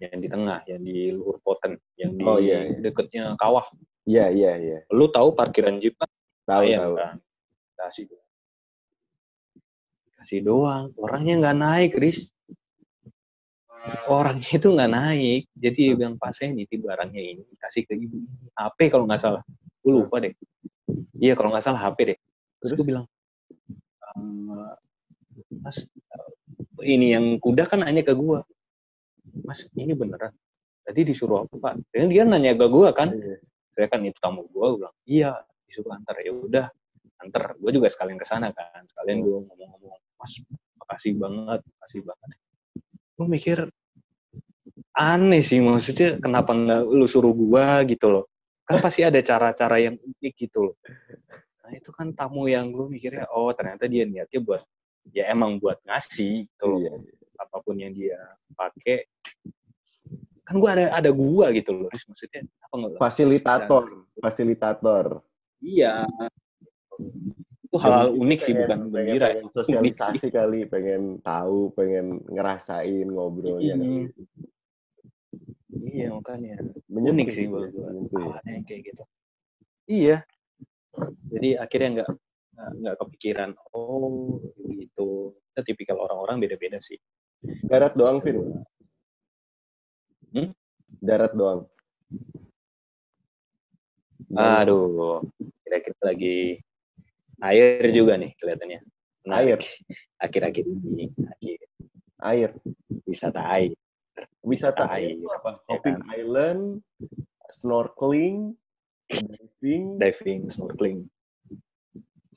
Yang 0.00 0.20
di 0.20 0.28
tengah, 0.28 0.58
yang 0.68 0.80
di 0.84 0.96
luhur 1.14 1.38
poten, 1.40 1.76
yang 1.96 2.16
di 2.16 2.24
Oh, 2.24 2.36
iya, 2.40 2.68
iya. 2.68 2.76
deketnya 2.80 3.24
kawah. 3.40 3.64
Iya 4.04 4.28
iya 4.32 4.52
iya. 4.60 4.78
Lu 4.92 5.08
tahu 5.08 5.32
parkiran 5.32 5.80
jeep 5.80 5.96
kan? 5.96 6.08
Tahu 6.44 6.60
Lumayan 6.64 6.80
tahu. 6.80 6.94
kan? 7.00 7.16
Kasih 7.76 8.04
doang. 8.08 8.23
Kasih 10.24 10.40
doang. 10.40 10.88
Orangnya 10.96 11.34
nggak 11.44 11.56
naik, 11.60 11.92
Riz. 12.00 12.32
Orangnya 14.08 14.50
itu 14.56 14.68
nggak 14.72 14.90
naik. 14.90 15.42
Jadi 15.52 15.80
dia 15.92 15.94
bilang, 16.00 16.16
Pak 16.16 16.32
saya 16.32 16.56
nitip 16.56 16.80
barangnya 16.80 17.20
ini. 17.20 17.44
Kasih 17.60 17.84
ke 17.84 17.92
ibu. 17.92 18.24
HP 18.56 18.88
kalau 18.88 19.04
nggak 19.04 19.20
salah. 19.20 19.44
Gue 19.84 20.00
lupa 20.00 20.16
deh. 20.24 20.32
iya 21.16 21.32
kalau 21.32 21.48
nggak 21.48 21.64
salah 21.64 21.80
HP 21.80 21.98
deh 22.14 22.18
terus 22.60 22.72
gue 22.76 22.84
bilang 22.86 23.04
"Eh, 24.14 24.72
mas 25.64 25.88
ini 26.84 27.16
yang 27.16 27.40
kuda 27.40 27.64
kan 27.64 27.80
nanya 27.82 28.04
ke 28.04 28.12
gue 28.12 28.38
mas 29.42 29.64
ini 29.74 29.96
beneran 29.96 30.32
tadi 30.84 31.00
disuruh 31.08 31.48
apa 31.48 31.54
pak 31.56 31.72
dia, 31.88 32.04
dia 32.04 32.22
nanya 32.28 32.52
ke 32.52 32.66
gue 32.68 32.88
kan 32.92 33.08
Iya. 33.16 33.36
saya 33.72 33.86
kan 33.88 34.04
itu 34.04 34.20
tamu 34.20 34.44
gue 34.44 34.66
gue 34.76 34.78
bilang 34.84 34.96
iya 35.08 35.32
disuruh 35.64 35.96
antar 35.96 36.16
ya 36.20 36.32
udah 36.36 36.66
antar 37.24 37.56
gue 37.56 37.70
juga 37.72 37.88
sekalian 37.88 38.20
ke 38.20 38.26
sana 38.28 38.52
kan 38.52 38.84
sekalian 38.84 39.24
gue 39.24 39.34
ngomong-ngomong 39.48 40.00
mas 40.24 40.40
makasih 40.80 41.12
banget 41.20 41.60
makasih 41.60 42.00
banget. 42.08 42.30
Gue 43.14 43.26
mikir 43.28 43.58
aneh 44.96 45.42
sih 45.44 45.60
maksudnya 45.60 46.16
kenapa 46.16 46.56
nggak 46.56 46.80
lu 46.88 47.04
suruh 47.04 47.36
gua 47.36 47.84
gitu 47.84 48.08
loh. 48.08 48.24
Kan 48.64 48.80
pasti 48.80 49.04
ada 49.04 49.20
cara-cara 49.20 49.76
yang 49.76 50.00
unik 50.00 50.34
gitu 50.48 50.72
loh. 50.72 50.76
Nah 51.60 51.70
itu 51.76 51.92
kan 51.92 52.16
tamu 52.16 52.48
yang 52.48 52.72
gue 52.72 52.88
mikirnya 52.88 53.28
oh 53.28 53.52
ternyata 53.52 53.84
dia 53.84 54.08
niatnya 54.08 54.40
buat 54.40 54.64
ya 55.12 55.28
emang 55.28 55.60
buat 55.60 55.76
ngasih 55.84 56.48
gitu 56.48 56.64
loh. 56.64 56.80
Iya. 56.80 56.92
apa 57.34 57.56
pun 57.66 57.74
yang 57.76 57.92
dia 57.92 58.16
pakai. 58.56 59.04
Kan 60.46 60.56
gua 60.56 60.78
ada 60.78 60.96
ada 60.96 61.10
gua 61.12 61.52
gitu 61.52 61.76
loh 61.76 61.90
maksudnya 61.92 62.48
apa 62.64 62.74
nggak? 62.80 63.00
Fasilitator, 63.02 63.84
fasilitator. 64.22 65.06
iya 65.60 66.04
itu 67.74 67.82
hal 67.82 68.14
unik 68.14 68.38
sih 68.38 68.54
Pengen- 68.54 68.62
bukan 68.62 68.78
pengen, 68.78 68.94
gembira 68.94 69.26
ya. 69.26 69.34
pengen 69.34 69.50
sosialisasi 69.50 70.26
kali, 70.30 70.60
pengen 70.64 71.02
tahu, 71.20 71.74
pengen 71.74 72.22
ngerasain 72.30 73.02
ngobrolnya. 73.04 73.74
Mm. 73.74 73.82
kali. 73.82 73.98
iya 75.84 76.06
makanya 76.08 76.54
Menyentuh 76.86 77.18
unik 77.18 77.28
sih 77.28 77.44
buat 77.50 77.66
ya, 77.66 77.70
gue 77.74 77.82
ya. 77.82 78.22
awalnya 78.22 78.52
yang 78.54 78.64
kayak 78.64 78.82
gitu 78.86 79.02
iya 79.84 80.16
jadi 81.28 81.48
akhirnya 81.58 81.88
nggak 81.98 82.08
nggak- 82.54 82.74
nggak 82.78 82.96
kepikiran 83.02 83.50
oh 83.74 84.38
gitu 84.70 85.08
kita 85.50 85.60
tipikal 85.66 85.98
orang-orang 85.98 86.38
beda-beda 86.38 86.78
sih 86.78 86.94
Darat 87.66 87.92
doang, 87.92 88.22
Vin. 88.22 88.40
Hmm? 90.32 90.48
Darat 91.02 91.34
doang. 91.34 91.66
aduh 94.32 95.20
kira-kira 95.60 95.98
lagi 96.00 96.62
air 97.42 97.82
juga 97.90 98.14
nih 98.20 98.32
kelihatannya 98.38 98.80
Air. 99.24 99.56
Menarik. 99.56 99.62
akhir-akhir 100.20 100.64
ini 100.68 101.06
akhir 101.24 101.58
Air. 102.24 102.50
wisata 103.08 103.40
air 103.40 103.72
Wisata 104.44 104.84
air 104.92 105.16
air 105.16 105.28
apa? 105.32 105.56
ya 105.56 105.64
Hopping 105.72 105.98
kan? 106.04 106.12
Island, 106.12 106.62
snorkeling, 107.56 108.52
diving. 109.08 109.96
diving 109.96 110.40
snorkeling 110.52 111.08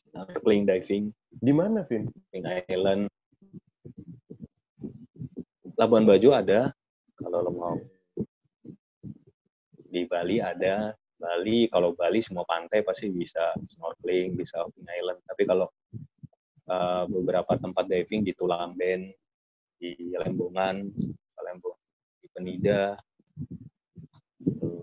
snorkeling 0.08 0.64
diving 0.64 1.12
Di 1.38 1.54
mana, 1.54 1.86
Vin? 1.86 2.10
King 2.34 2.48
Island 2.66 3.12
Labuan 5.78 6.08
Bajo 6.10 6.34
ada 6.34 6.74
kalau 7.14 7.46
lo 7.46 7.52
mau 7.54 7.78
di 9.88 10.04
Bali 10.10 10.42
ada 10.42 10.94
Bali 11.18 11.66
kalau 11.74 11.98
Bali 11.98 12.22
semua 12.22 12.46
pantai 12.46 12.86
pasti 12.86 13.10
bisa 13.10 13.54
snorkeling 13.74 14.38
bisa 14.38 14.62
King 14.74 14.90
Island 14.90 15.20
tapi 15.26 15.44
kalau 15.50 15.68
uh, 16.70 17.04
beberapa 17.10 17.58
tempat 17.58 17.90
diving 17.90 18.22
di 18.22 18.34
Tulamben 18.38 19.10
di 19.78 19.94
Lembongan 20.14 20.86
Lembong 21.42 21.78
di 22.22 22.28
Penida 22.30 22.98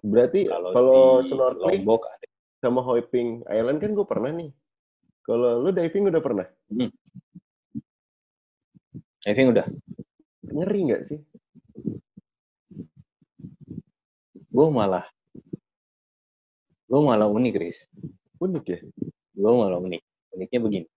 Berarti 0.05 0.47
kalau 0.47 0.71
kalau 0.77 1.05
di 1.25 1.33
snorkeling 1.33 1.83
Lombok 1.83 2.03
ada 2.13 2.27
sama 2.61 2.81
hopping 2.81 3.45
island 3.49 3.79
kan 3.81 3.93
gue 3.93 4.07
pernah 4.09 4.31
nih. 4.33 4.51
Kalau 5.25 5.65
lu 5.65 5.73
diving 5.73 6.13
udah 6.13 6.21
pernah? 6.21 6.47
diving 9.25 9.49
udah 9.57 9.67
Ngeri 10.53 10.81
nggak 10.93 11.03
sih? 11.09 11.21
gue 14.55 14.69
malah 14.71 15.03
gue 16.85 17.01
malah 17.01 17.29
unik 17.29 17.55
Riz. 17.59 17.89
Unik 18.41 18.65
ya? 18.69 18.79
gue 19.35 19.53
malah 19.53 19.79
unik. 19.83 20.03
Uniknya 20.35 20.61
begini. 20.63 20.89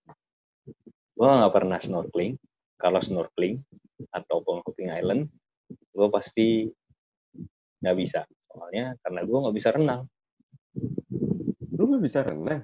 Gue 1.17 1.27
nggak 1.27 1.53
pernah 1.53 1.79
snorkeling. 1.81 2.37
Kalau 2.77 3.01
snorkeling 3.01 3.57
atau 4.13 4.45
hopping 4.45 4.93
island 4.93 5.33
gue 5.67 6.07
pasti 6.13 6.69
nggak 7.81 7.97
bisa. 7.97 8.21
Soalnya 8.53 8.93
karena 9.01 9.21
gue 9.25 9.37
nggak 9.37 9.57
bisa 9.57 9.69
renang. 9.73 10.01
Lu 11.73 11.83
nggak 11.89 12.03
bisa 12.05 12.19
renang? 12.25 12.61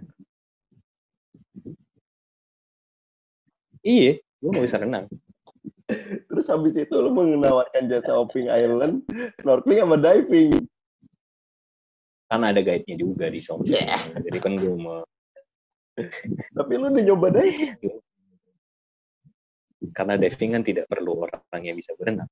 iya 3.83 4.15
gue 4.15 4.49
nggak 4.49 4.65
bisa 4.65 4.79
renang. 4.79 5.05
Terus 6.31 6.47
habis 6.47 6.73
itu 6.79 6.95
lu 6.95 7.11
menawarkan 7.11 7.91
jasa 7.91 8.15
hopping 8.15 8.47
island, 8.47 9.03
snorkeling 9.43 9.83
sama 9.83 9.97
diving. 9.99 10.51
Karena 12.33 12.49
ada 12.49 12.65
guide-nya 12.65 12.97
juga 12.97 13.29
di 13.29 13.37
sana 13.37 13.61
jadi 14.25 14.37
kan 14.41 14.57
gue 14.57 14.73
mau 14.73 15.05
Tapi 16.33 16.73
lu 16.81 16.89
udah 16.89 17.03
nyoba 17.05 17.27
diving. 17.29 18.01
karena 19.93 20.17
diving 20.17 20.49
kan 20.57 20.63
tidak 20.65 20.89
perlu 20.89 21.29
orang 21.29 21.61
yang 21.61 21.77
bisa 21.77 21.93
berenang 21.93 22.25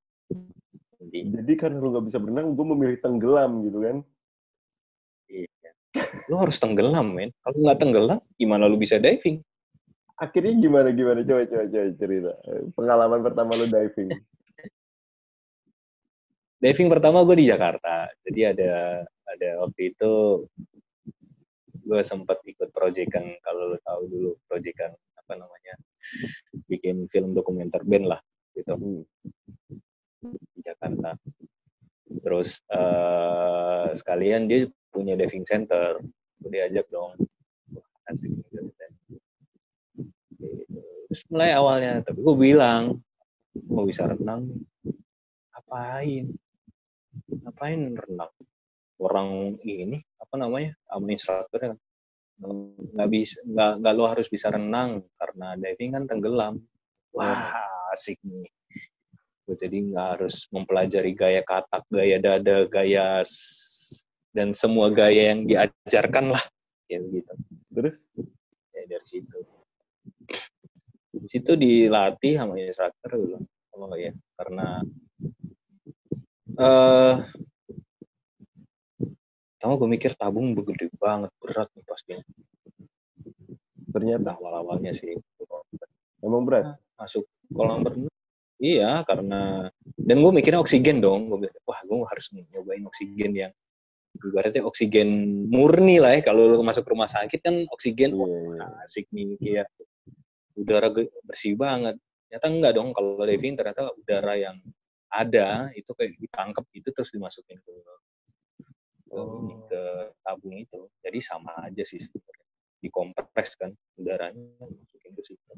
jadi 0.98 1.18
Jadi 1.38 1.52
karena 1.54 1.78
lu 1.78 1.94
nggak 1.94 2.06
bisa 2.10 2.18
berenang, 2.18 2.58
gue 2.58 2.66
memilih 2.66 2.98
tenggelam 2.98 3.62
gitu 3.62 3.78
kan. 3.86 3.96
iya. 5.30 5.70
lu 6.26 6.34
harus 6.42 6.58
tenggelam 6.58 7.14
men 7.14 7.30
kalau 7.46 7.62
nggak 7.62 7.78
tenggelam 7.78 8.18
gimana 8.34 8.66
lu 8.66 8.74
bisa 8.74 8.98
diving 8.98 9.38
Akhirnya 10.18 10.54
gimana 10.58 10.90
gimana 10.90 11.22
coba 11.22 11.46
coba 11.46 11.64
coba 11.70 11.86
cerita 11.98 12.32
pengalaman 12.74 13.20
pertama 13.22 13.54
lu 13.54 13.66
diving. 13.70 14.10
diving 16.58 16.88
pertama 16.90 17.22
gue 17.22 17.36
di 17.38 17.46
Jakarta 17.46 18.10
jadi 18.26 18.58
ada 18.58 18.70
ada 19.28 19.64
waktu 19.66 19.94
itu 19.94 20.12
gue 21.82 22.00
sempat 22.06 22.38
ikut 22.46 22.70
proyekan 22.70 23.36
kalau 23.42 23.74
lo 23.74 23.78
tahu 23.82 24.02
dulu 24.06 24.30
proyekan 24.46 24.94
apa 25.18 25.34
namanya 25.38 25.74
bikin 26.70 27.10
film 27.10 27.34
dokumenter 27.34 27.82
band 27.82 28.06
lah 28.16 28.20
gitu. 28.54 28.74
Hmm. 28.78 29.02
di 30.54 30.60
Jakarta. 30.62 31.18
Terus 32.22 32.62
eh, 32.70 33.88
sekalian 33.98 34.46
dia 34.46 34.70
punya 34.94 35.18
diving 35.18 35.42
center 35.42 35.98
gue 36.42 36.50
diajak 36.50 36.86
dong. 36.92 37.18
Asik 38.06 38.30
gitu. 38.30 38.70
Terus 41.12 41.22
mulai 41.28 41.52
awalnya 41.52 42.00
tapi 42.00 42.24
gue 42.24 42.36
bilang 42.38 43.02
mau 43.68 43.84
bisa 43.84 44.06
renang 44.06 44.48
ngapain? 45.52 46.24
Ngapain 47.42 47.80
renang 47.98 48.32
orang 49.02 49.58
ini 49.66 49.98
apa 50.22 50.34
namanya 50.38 50.70
sama 50.86 51.06
instrukturnya 51.10 51.76
nggak 52.42 53.08
bisa 53.12 53.38
nggak 53.46 53.72
nggak 53.82 53.94
lo 53.94 54.04
harus 54.10 54.26
bisa 54.26 54.50
renang 54.50 55.02
karena 55.18 55.54
diving 55.58 55.94
kan 55.94 56.04
tenggelam. 56.06 56.54
Wah 57.12 57.54
asik 57.92 58.18
nih. 58.24 58.48
Gua 59.44 59.54
jadi 59.58 59.76
nggak 59.90 60.06
harus 60.16 60.48
mempelajari 60.50 61.12
gaya 61.12 61.42
katak 61.44 61.84
gaya 61.92 62.16
dada 62.18 62.66
gaya 62.66 63.22
dan 64.32 64.56
semua 64.56 64.88
gaya 64.88 65.34
yang 65.34 65.44
diajarkan 65.44 66.32
lah. 66.32 66.44
Kayak 66.88 67.02
gitu. 67.20 67.32
Terus? 67.74 67.96
Ya 68.72 68.82
dari 68.88 69.06
situ. 69.06 69.38
Di 71.12 71.28
situ 71.28 71.52
dilatih 71.54 72.40
sama 72.40 72.58
instruktur 72.58 73.10
gue 73.12 73.26
bilang. 73.36 73.44
Oh 73.72 73.98
ya 73.98 74.12
karena 74.36 74.84
eh 76.60 77.14
Tahu 79.62 79.78
gue 79.78 79.88
mikir 79.94 80.18
tabung 80.18 80.58
begede 80.58 80.90
banget 80.98 81.30
berat 81.38 81.70
nih 81.78 81.86
pasti 81.86 82.18
ternyata 83.94 84.34
awal-awalnya 84.34 84.90
sih. 84.90 85.14
Emang 86.18 86.42
berat. 86.42 86.74
masuk 86.98 87.26
kolam 87.50 87.82
berenang 87.82 88.14
iya 88.62 89.02
karena 89.02 89.66
dan 89.98 90.16
gue 90.22 90.32
mikirnya 90.34 90.62
oksigen 90.62 90.98
dong. 90.98 91.30
Gue 91.30 91.46
bilang 91.46 91.62
wah 91.66 91.78
gue 91.82 91.98
harus 92.10 92.26
nyobain 92.34 92.82
oksigen 92.86 93.32
yang 93.34 93.52
ibaratnya 94.18 94.62
oksigen 94.66 95.08
murni 95.50 96.02
lah 96.02 96.18
ya. 96.18 96.26
Kalau 96.26 96.46
lu 96.46 96.62
masuk 96.62 96.86
rumah 96.86 97.10
sakit 97.10 97.42
kan 97.42 97.54
oksigen 97.70 98.14
Iya, 98.14 98.18
wah 98.18 98.30
iya. 98.30 98.66
asik 98.86 99.06
nih 99.10 99.38
kayak 99.38 99.68
udara 100.58 100.88
bersih 101.26 101.54
banget. 101.54 101.98
Ternyata 102.26 102.46
enggak 102.50 102.72
dong. 102.78 102.88
Kalau 102.94 103.22
diving 103.22 103.54
ternyata 103.58 103.90
udara 103.94 104.34
yang 104.38 104.56
ada 105.12 105.68
itu 105.76 105.90
kayak 105.92 106.16
ditangkap 106.16 106.64
itu 106.72 106.88
terus 106.94 107.10
dimasukin 107.12 107.60
ke, 107.60 107.72
Oh. 109.12 109.44
ini, 109.44 109.54
ke 109.68 109.82
tabung 110.24 110.56
itu 110.56 110.88
jadi 111.04 111.18
sama 111.20 111.52
aja 111.68 111.84
sih 111.84 112.00
sebenarnya 112.00 112.46
dikompres 112.80 113.54
kan 113.60 113.70
udaranya 114.00 114.42
masukin 114.58 115.12
ke 115.14 115.22
situ 115.24 115.52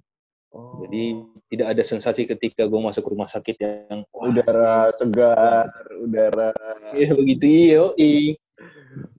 Oh. 0.54 0.78
jadi 0.86 1.18
tidak 1.50 1.66
ada 1.74 1.82
sensasi 1.82 2.30
ketika 2.30 2.62
gue 2.70 2.78
masuk 2.78 3.10
rumah 3.10 3.26
sakit 3.26 3.58
yang 3.58 4.06
wah, 4.14 4.30
udara 4.30 4.94
segar, 4.94 5.66
udara 5.98 6.54
iya 6.94 7.10
begitu 7.10 7.42
iyo 7.50 7.84
i 7.98 8.38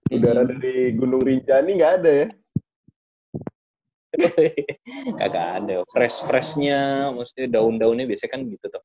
udara 0.08 0.48
dari 0.48 0.96
Gunung 0.96 1.20
Rinjani 1.20 1.76
nggak 1.76 1.94
ada 2.00 2.10
ya? 2.24 2.28
Kagak 5.20 5.46
ada. 5.60 5.84
Fresh 5.92 6.24
freshnya, 6.24 7.12
maksudnya 7.12 7.60
daun-daunnya 7.60 8.08
biasanya 8.08 8.32
kan 8.32 8.40
gitu 8.48 8.66
tuh. 8.72 8.82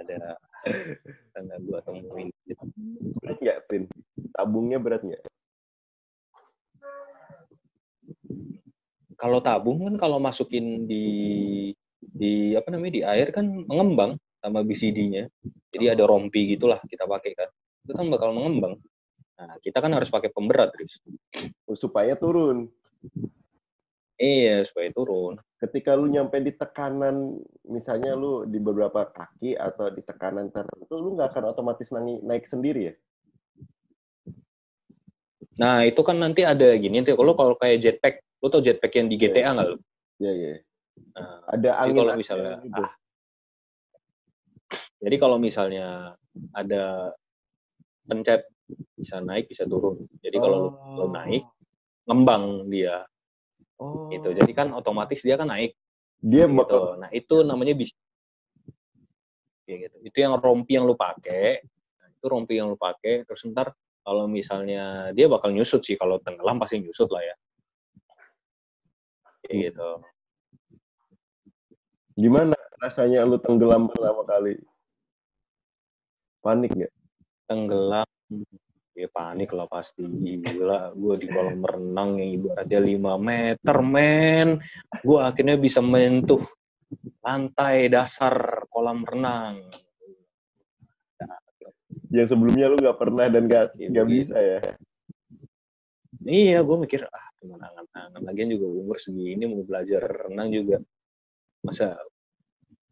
Ada 0.00 0.36
tanda 1.32 1.56
gua 1.62 1.80
temuin. 1.82 2.28
Berat 3.22 3.38
nggak, 3.42 3.58
Pin? 3.70 3.82
Tabungnya 4.34 4.78
berat 4.82 5.02
nggak? 5.06 5.22
Kalau 9.16 9.40
tabung 9.40 9.80
kan 9.88 9.96
kalau 9.96 10.20
masukin 10.20 10.84
di 10.84 11.06
di 11.98 12.52
apa 12.52 12.68
namanya 12.68 12.92
di 12.92 13.02
air 13.02 13.28
kan 13.32 13.48
mengembang 13.64 14.20
sama 14.44 14.60
BCD-nya. 14.62 15.26
Jadi 15.72 15.84
ada 15.88 16.04
rompi 16.04 16.54
gitulah 16.54 16.78
kita 16.84 17.08
pakai 17.08 17.32
kan. 17.32 17.48
Itu 17.86 17.92
kan 17.96 18.06
bakal 18.12 18.36
mengembang. 18.36 18.78
Nah, 19.36 19.60
kita 19.60 19.84
kan 19.84 19.92
harus 19.92 20.08
pakai 20.08 20.32
pemberat, 20.32 20.72
Riz. 20.72 20.96
Supaya 21.76 22.16
turun. 22.16 22.72
Iya, 24.16 24.64
supaya 24.64 24.88
turun. 24.96 25.36
Ketika 25.56 25.96
lu 25.96 26.12
nyampe 26.12 26.36
di 26.44 26.52
tekanan, 26.52 27.40
misalnya 27.64 28.12
lu 28.12 28.44
di 28.44 28.60
beberapa 28.60 29.08
kaki 29.08 29.56
atau 29.56 29.88
di 29.88 30.04
tekanan 30.04 30.52
tertentu, 30.52 31.00
lu 31.00 31.16
nggak 31.16 31.32
akan 31.32 31.44
otomatis 31.48 31.88
naik, 31.88 32.20
naik 32.20 32.44
sendiri 32.44 32.92
ya? 32.92 32.94
Nah, 35.56 35.88
itu 35.88 36.00
kan 36.04 36.20
nanti 36.20 36.44
ada 36.44 36.76
gini 36.76 37.00
tuh. 37.00 37.16
Kalau 37.16 37.32
kalau 37.32 37.54
kayak 37.56 37.80
jetpack, 37.80 38.20
lu 38.44 38.52
tau 38.52 38.60
jetpack 38.60 38.92
yang 39.00 39.08
di 39.08 39.16
GTA 39.16 39.56
nggak 39.56 39.68
lu? 39.72 39.76
Iya, 40.20 40.32
iya. 40.36 40.52
Nah, 41.16 41.40
Ada 41.48 41.70
angin 41.80 41.96
kalau 42.04 42.12
misalnya 42.20 42.52
gitu. 42.60 42.82
ah, 42.84 42.92
jadi 45.00 45.16
kalau 45.16 45.36
misalnya 45.40 45.86
ada 46.52 47.16
pencet 48.04 48.44
bisa 48.92 49.24
naik 49.24 49.48
bisa 49.48 49.64
turun. 49.64 50.04
Jadi 50.20 50.36
kalau 50.36 50.68
lu, 50.68 50.68
lu 51.00 51.06
naik 51.16 51.44
ngembang 52.04 52.68
dia 52.68 53.08
oh. 53.80 54.08
gitu. 54.12 54.32
Jadi 54.32 54.52
kan 54.52 54.72
otomatis 54.72 55.20
dia 55.22 55.36
kan 55.38 55.48
naik 55.48 55.76
dia 56.20 56.48
gitu. 56.48 56.56
bakal 56.56 56.96
Nah, 57.00 57.10
itu 57.12 57.44
namanya 57.44 57.74
bisa 57.76 57.94
kayak 59.66 59.90
gitu. 59.90 59.96
Itu 60.06 60.16
yang 60.22 60.38
rompi 60.38 60.78
yang 60.78 60.88
lu 60.88 60.96
pakai. 60.96 61.60
Nah, 62.00 62.06
itu 62.10 62.24
rompi 62.26 62.58
yang 62.58 62.72
lu 62.72 62.78
pakai 62.78 63.26
terus 63.28 63.44
ntar 63.50 63.74
kalau 64.06 64.30
misalnya 64.30 65.10
dia 65.10 65.26
bakal 65.26 65.50
nyusut 65.50 65.82
sih 65.82 65.98
kalau 65.98 66.22
tenggelam 66.22 66.56
pasti 66.62 66.80
nyusut 66.80 67.10
lah 67.10 67.22
ya. 67.22 67.34
Kayak 69.46 69.56
gitu. 69.72 69.90
gimana 72.16 72.56
rasanya 72.80 73.28
lu 73.28 73.36
tenggelam 73.36 73.92
pertama 73.92 74.24
kali? 74.24 74.56
Panik 76.40 76.72
nggak? 76.72 76.96
tenggelam 77.46 78.08
ya 78.96 79.08
panik 79.12 79.52
lah 79.52 79.68
pasti. 79.68 80.02
Gila 80.02 80.96
gue 80.96 81.14
di 81.20 81.26
kolam 81.28 81.60
renang 81.60 82.16
yang 82.16 82.30
ibaratnya 82.40 82.80
5 82.80 83.20
meter 83.20 83.76
men. 83.84 84.48
Gue 85.04 85.20
akhirnya 85.20 85.60
bisa 85.60 85.84
menyentuh 85.84 86.40
lantai 87.20 87.92
dasar 87.92 88.64
kolam 88.72 89.04
renang. 89.04 89.68
Yang 92.08 92.32
sebelumnya 92.32 92.72
lu 92.72 92.76
nggak 92.80 92.98
pernah 92.98 93.26
dan 93.28 93.44
nggak 93.44 93.64
Gitu, 93.76 93.90
nggak 93.92 94.06
gitu. 94.08 94.14
bisa 94.16 94.36
ya? 94.40 94.60
iya 96.26 96.58
gue 96.58 96.76
mikir 96.82 97.06
ah 97.06 97.30
cuma 97.38 97.54
angan-angan 97.62 98.18
lagian 98.26 98.50
juga 98.50 98.66
umur 98.66 98.98
segini 98.98 99.46
mau 99.46 99.62
belajar 99.62 100.26
renang 100.26 100.48
juga. 100.50 100.76
Masa 101.62 101.94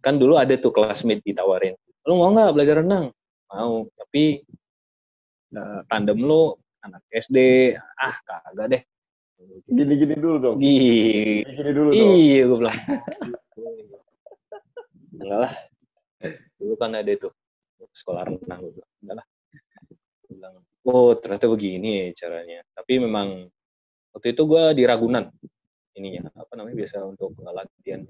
kan 0.05 0.21
dulu 0.21 0.37
ada 0.37 0.55
tuh 0.61 0.71
classmate 0.71 1.25
ditawarin 1.25 1.75
lu 2.05 2.21
mau 2.21 2.31
nggak 2.31 2.53
belajar 2.53 2.77
renang? 2.85 3.09
Mau. 3.49 3.89
Tapi 3.97 4.45
tandem 5.89 6.19
lu 6.19 6.55
anak 6.85 7.03
SD 7.11 7.39
ah 7.99 8.17
kagak 8.27 8.67
deh 8.71 8.83
Gini-gini 9.69 10.15
dulu 10.17 10.37
dong. 10.41 10.57
Gini. 10.61 11.43
Gini 11.45 11.71
dulu 11.75 11.89
dong. 11.93 12.15
Iya, 12.17 12.41
gue 12.49 12.59
bilang. 12.59 12.79
Enggak 15.15 15.39
lah. 15.41 15.53
Dulu 16.57 16.75
kan 16.79 16.91
ada 16.97 17.11
itu 17.11 17.29
sekolah 17.93 18.23
renang 18.29 18.61
gue 18.65 18.73
bilang. 18.79 18.93
Enggak 19.03 19.17
lah. 19.21 19.27
Bilang, 20.31 20.55
oh 20.89 21.13
ternyata 21.19 21.47
begini 21.51 21.91
ya 22.11 22.25
caranya. 22.25 22.59
Tapi 22.73 22.93
memang 23.03 23.49
waktu 24.17 24.29
itu 24.33 24.43
gue 24.49 24.63
di 24.77 24.83
Ragunan. 24.87 25.29
Ininya 25.95 26.27
apa 26.35 26.59
namanya 26.59 26.75
biasa 26.75 27.07
untuk 27.07 27.39
latihan 27.39 28.03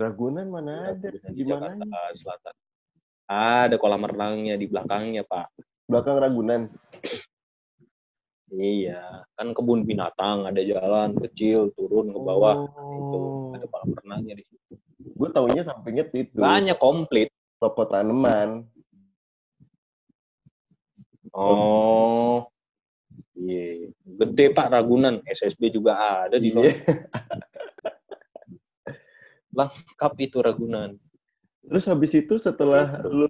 Ragunan 0.00 0.48
mana 0.48 0.96
ada? 0.96 1.08
Di 1.12 1.44
Gimana? 1.44 1.76
Jakarta 1.76 2.00
Selatan. 2.16 2.54
Ada 3.26 3.76
kolam 3.76 4.06
renangnya 4.06 4.54
di 4.56 4.66
belakangnya 4.70 5.22
pak. 5.26 5.50
Belakang 5.86 6.18
Ragunan. 6.18 6.62
Iya, 8.46 9.26
kan 9.34 9.50
kebun 9.50 9.82
binatang, 9.82 10.46
ada 10.46 10.62
jalan 10.62 11.18
kecil 11.18 11.74
turun 11.74 12.14
ke 12.14 12.18
bawah. 12.18 12.66
Oh. 12.78 12.94
Itu 12.94 13.18
ada 13.58 13.66
kolam 13.66 13.90
renangnya 13.90 14.34
di 14.38 14.44
situ. 14.46 14.74
Gue 15.18 15.28
taunya 15.34 15.62
sampingnya 15.66 16.06
itu. 16.14 16.38
Banyak 16.38 16.78
komplit. 16.78 17.30
Toko 17.58 17.88
tanaman. 17.90 18.68
Oh. 21.34 22.46
Iya. 23.34 23.90
Gede 24.04 24.54
Pak 24.54 24.70
Ragunan, 24.74 25.22
SSB 25.26 25.74
juga 25.74 26.26
ada 26.26 26.38
di 26.38 26.50
sana. 26.54 26.70
Iya. 26.70 26.74
Lengkap 29.56 30.12
itu 30.20 30.38
Ragunan. 30.38 30.98
Terus 31.66 31.84
habis 31.90 32.12
itu 32.14 32.34
setelah 32.38 33.02
lu 33.10 33.26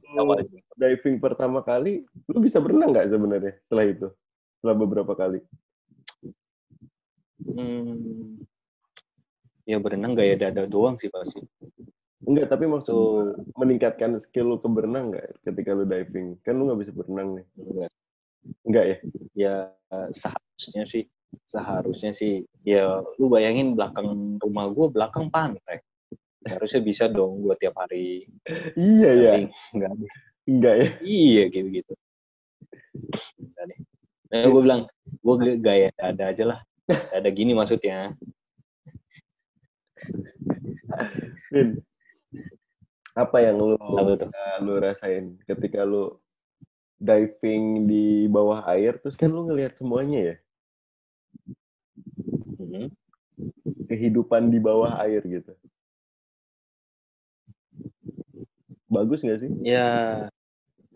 diving 0.77 1.17
pertama 1.17 1.65
kali, 1.65 2.05
lu 2.29 2.39
bisa 2.45 2.61
berenang 2.61 2.93
nggak 2.93 3.09
sebenarnya 3.09 3.53
setelah 3.65 3.85
itu? 3.89 4.09
Setelah 4.61 4.77
beberapa 4.77 5.13
kali. 5.17 5.41
Hmm. 7.41 8.45
Ya 9.65 9.81
berenang 9.81 10.13
gaya 10.13 10.37
dada 10.37 10.69
doang 10.69 11.01
sih 11.01 11.09
pasti. 11.09 11.41
Enggak, 12.27 12.51
tapi 12.51 12.67
maksud 12.67 12.93
gua, 12.93 13.39
meningkatkan 13.57 14.19
skill 14.19 14.53
lu 14.53 14.57
ke 14.59 14.69
berenang 14.69 15.15
nggak 15.15 15.27
ketika 15.47 15.71
lu 15.73 15.85
diving? 15.89 16.37
Kan 16.45 16.61
lu 16.61 16.69
nggak 16.69 16.81
bisa 16.85 16.93
berenang 16.93 17.41
nih. 17.41 17.47
Enggak. 17.57 17.91
Enggak 18.67 18.85
ya? 18.85 18.97
Ya 19.33 19.55
seharusnya 20.13 20.85
sih 20.85 21.05
seharusnya 21.47 22.11
sih 22.15 22.47
ya 22.67 23.03
lu 23.21 23.31
bayangin 23.31 23.79
belakang 23.79 24.39
rumah 24.43 24.67
gua 24.75 24.87
belakang 24.91 25.31
pantai. 25.31 25.86
Harusnya 26.47 26.81
bisa 26.83 27.05
dong 27.11 27.43
gua 27.43 27.59
tiap 27.59 27.75
hari. 27.77 28.31
Iya 28.79 29.11
ya. 29.13 29.33
Enggak. 29.75 29.91
Enggak 30.47 30.75
ya. 30.79 30.89
Iya 31.03 31.43
gitu 31.51 31.69
gitu. 31.75 31.93
Nah, 34.27 34.43
gue 34.43 34.63
bilang, 34.63 34.83
gue 35.23 35.35
gaya 35.63 35.95
ada 36.03 36.35
aja 36.35 36.45
lah. 36.45 36.59
Ada 37.15 37.31
gini 37.31 37.55
maksudnya. 37.55 38.15
Vin, 41.51 41.79
apa 43.17 43.37
yang 43.41 43.57
lu 43.57 43.77
uh, 43.81 44.57
lu 44.61 44.77
rasain 44.77 45.41
ketika 45.49 45.89
lu 45.89 46.21
diving 47.01 47.89
di 47.89 48.29
bawah 48.29 48.65
air 48.69 49.01
terus 49.01 49.17
kan 49.17 49.33
lu 49.33 49.49
ngelihat 49.49 49.77
semuanya 49.77 50.21
ya 50.21 50.37
Mhm. 52.57 52.93
kehidupan 53.89 54.53
di 54.53 54.59
bawah 54.61 55.01
air 55.01 55.25
gitu 55.25 55.57
bagus 58.97 59.21
nggak 59.21 59.41
sih 59.45 59.51
Ya, 59.61 59.89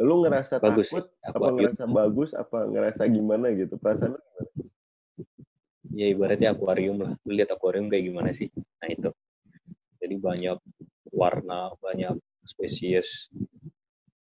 lu 0.01 0.24
ngerasa 0.24 0.57
Bagus 0.59 0.88
takut 0.88 1.05
sih. 1.12 1.28
apa 1.28 1.46
ngerasa 1.53 1.84
bagus 1.84 2.30
apa 2.32 2.59
ngerasa 2.64 3.03
gimana 3.07 3.53
gitu 3.53 3.76
perasaan 3.76 4.16
lu 4.16 4.20
gimana? 4.20 4.48
ya 5.90 6.07
ibaratnya 6.09 6.55
akuarium 6.55 6.96
lah. 7.03 7.12
Lu 7.26 7.34
lihat 7.34 7.51
akuarium 7.51 7.90
kayak 7.90 8.05
gimana 8.09 8.30
sih? 8.30 8.48
Nah 8.80 8.88
itu. 8.88 9.11
Jadi 10.01 10.14
banyak 10.16 10.59
warna, 11.12 11.74
banyak 11.82 12.14
spesies. 12.46 13.28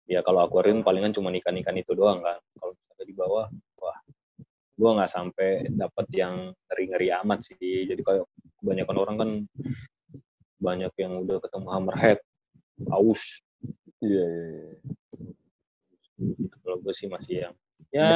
Ya 0.04 0.20
kalau 0.20 0.44
akuarium 0.44 0.82
palingan 0.82 1.14
cuma 1.14 1.30
ikan-ikan 1.30 1.78
itu 1.78 1.94
doang 1.94 2.20
kan. 2.20 2.42
Kalau 2.58 2.74
di 3.06 3.14
bawah, 3.16 3.46
wah, 3.80 3.98
gua 4.76 4.90
nggak 5.00 5.12
sampai 5.14 5.70
dapat 5.70 6.06
yang 6.12 6.50
ngeri-ngeri 6.68 7.08
amat 7.24 7.38
sih. 7.46 7.56
Jadi 7.88 8.02
kayak 8.02 8.26
kebanyakan 8.60 8.96
orang 8.98 9.16
kan 9.16 9.30
banyak 10.60 10.92
yang 11.00 11.24
udah 11.24 11.38
ketemu 11.40 11.66
hammerhead, 11.72 12.18
paus, 12.84 13.40
iya 14.00 14.24
iya 14.24 14.46
iya. 14.50 14.74
Kalau 16.60 16.76
gue 16.84 16.92
sih 16.92 17.08
masih 17.08 17.48
yang 17.48 17.54
ya 17.90 18.10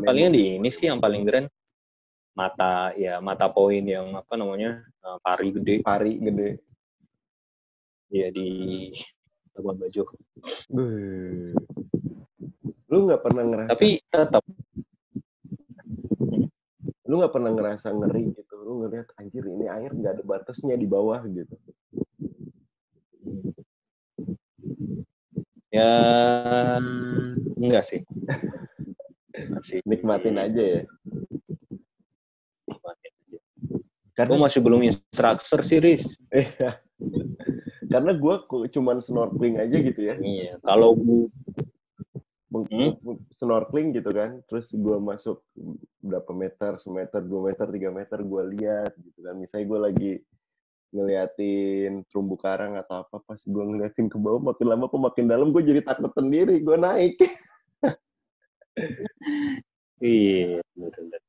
palingnya 0.00 0.30
di 0.32 0.42
ini 0.60 0.68
sih 0.72 0.88
yang 0.88 1.00
paling 1.00 1.24
keren. 1.24 1.46
Mata 2.34 2.90
ya 2.98 3.22
mata 3.22 3.46
poin 3.46 3.84
yang 3.84 4.16
apa 4.16 4.34
namanya 4.34 4.82
eh, 4.82 5.18
pari 5.20 5.48
gede. 5.52 5.74
Pari 5.84 6.12
gede. 6.18 6.50
Ya 8.12 8.28
di 8.30 8.90
Labuan 9.54 9.78
Bajo 9.78 10.04
lu 12.94 13.10
nggak 13.10 13.26
pernah 13.26 13.42
ngerasa 13.42 13.70
tapi 13.74 13.98
tetap 14.06 14.44
lu 17.10 17.14
nggak 17.18 17.34
pernah 17.34 17.50
ngerasa 17.50 17.88
ngeri 17.90 18.24
gitu. 18.38 18.54
Lu 18.62 18.86
ngeliat 18.86 19.10
anjir 19.18 19.44
ini 19.44 19.66
air 19.66 19.90
nggak 19.90 20.20
ada 20.20 20.22
batasnya 20.22 20.78
di 20.78 20.86
bawah 20.86 21.20
gitu 21.26 21.54
ya 25.74 25.90
enggak 27.58 27.84
sih 27.84 28.00
masih 29.50 29.82
nikmatin 29.82 30.38
aja 30.38 30.62
ya 30.62 30.82
nikmatin 32.68 33.12
aja. 33.12 33.38
Karena 34.14 34.30
Gue 34.38 34.44
masih 34.46 34.60
belum 34.62 34.80
instructor 34.86 35.58
sih, 35.66 35.82
Riz. 35.82 36.06
Iya. 36.30 36.78
Karena 37.90 38.14
gue 38.14 38.34
cuman 38.70 39.02
snorkeling 39.02 39.58
aja 39.58 39.76
gitu 39.82 40.00
ya. 40.00 40.14
Iya. 40.22 40.62
Kalau 40.62 40.94
gue 40.94 41.26
Hmm? 42.54 42.94
snorkeling 43.34 43.98
gitu 43.98 44.14
kan. 44.14 44.38
Terus 44.46 44.70
gue 44.70 44.96
masuk 45.02 45.42
berapa 45.98 46.30
meter, 46.30 46.78
semeter, 46.78 47.18
dua 47.26 47.50
meter, 47.50 47.66
tiga 47.74 47.90
meter 47.90 48.22
gue 48.22 48.42
lihat 48.54 48.94
gitu 48.94 49.18
kan. 49.26 49.34
Misalnya 49.34 49.66
gue 49.66 49.80
lagi 49.82 50.12
ngeliatin 50.94 52.06
terumbu 52.06 52.38
karang 52.38 52.78
atau 52.78 53.02
apa 53.02 53.18
pas 53.26 53.40
gue 53.42 53.64
ngeliatin 53.66 54.06
ke 54.06 54.14
bawah 54.14 54.54
makin 54.54 54.66
lama 54.70 54.86
kok 54.86 55.02
makin 55.02 55.26
dalam 55.26 55.50
gue 55.50 55.62
jadi 55.66 55.82
takut 55.82 56.14
sendiri 56.14 56.62
gue 56.62 56.76
naik. 56.78 57.14
Iya, 60.04 60.60
bener-bener. 60.74 61.22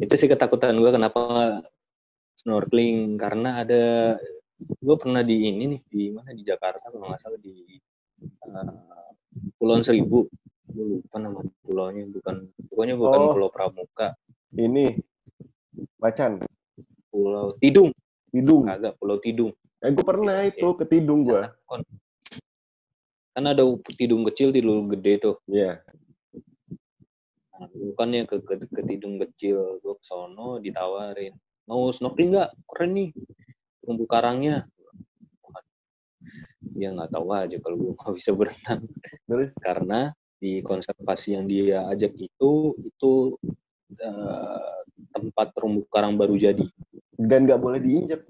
Itu 0.00 0.14
sih 0.16 0.26
ketakutan 0.26 0.74
gue 0.74 0.90
kenapa 0.90 1.22
snorkeling 2.34 3.14
karena 3.20 3.62
ada 3.62 4.16
gue 4.58 4.96
pernah 4.98 5.20
di 5.22 5.52
ini 5.52 5.76
nih 5.76 5.80
di 5.86 6.02
mana 6.10 6.32
di 6.34 6.42
Jakarta 6.42 6.88
kalau 6.90 7.12
nggak 7.12 7.20
salah 7.22 7.38
di 7.38 7.78
uh, 8.48 9.12
Pulauan 9.60 9.84
Seribu. 9.86 10.26
Gue 10.72 10.98
lupa 10.98 11.20
nama 11.20 11.44
pulaunya 11.62 12.08
bukan 12.08 12.48
pokoknya 12.72 12.94
bukan 12.96 13.18
Oh. 13.22 13.32
Pulau 13.36 13.50
Pramuka. 13.52 14.16
Ini 14.56 14.98
macan? 16.00 16.42
Pulau 17.12 17.54
Tidung 17.60 17.92
hidung 18.32 18.66
kagak 18.66 18.96
Pulau 18.98 19.20
Tidung 19.20 19.52
eh 19.82 19.90
gue 19.92 20.04
pernah 20.04 20.42
itu 20.48 20.68
ke 20.74 20.84
Tidung 20.88 21.22
gue 21.22 21.42
kan 23.32 23.44
ada 23.44 23.64
Tidung 23.96 24.26
kecil 24.28 24.52
Tidung 24.52 24.88
gede 24.92 25.12
tuh 25.20 25.36
Iya 25.48 25.80
Nah, 27.62 27.70
bukannya 27.70 28.26
ke, 28.26 28.42
ke, 28.42 28.66
ke 28.66 28.82
Tidung 28.82 29.22
kecil, 29.22 29.78
gue 29.78 29.94
ke 29.94 30.02
sono 30.02 30.58
ditawarin. 30.58 31.30
Mau 31.70 31.94
snorkeling 31.94 32.34
nggak? 32.34 32.50
Keren 32.66 32.90
nih. 32.98 33.10
Terumbu 33.78 34.04
karangnya. 34.10 34.66
Dia 36.74 36.90
nggak 36.90 37.14
tahu 37.14 37.30
aja 37.30 37.56
kalau 37.62 37.76
gue 37.78 37.94
nggak 38.02 38.14
bisa 38.18 38.30
berenang. 38.34 38.82
terus 39.30 39.54
Karena 39.62 40.10
di 40.42 40.58
konservasi 40.58 41.38
yang 41.38 41.46
dia 41.46 41.86
ajak 41.86 42.18
itu, 42.18 42.74
itu 42.82 43.38
eh, 43.94 44.78
tempat 45.14 45.54
terumbu 45.54 45.86
karang 45.86 46.18
baru 46.18 46.34
jadi. 46.34 46.66
Dan 47.16 47.44
nggak 47.44 47.60
boleh 47.60 47.80
diinjak 47.80 48.22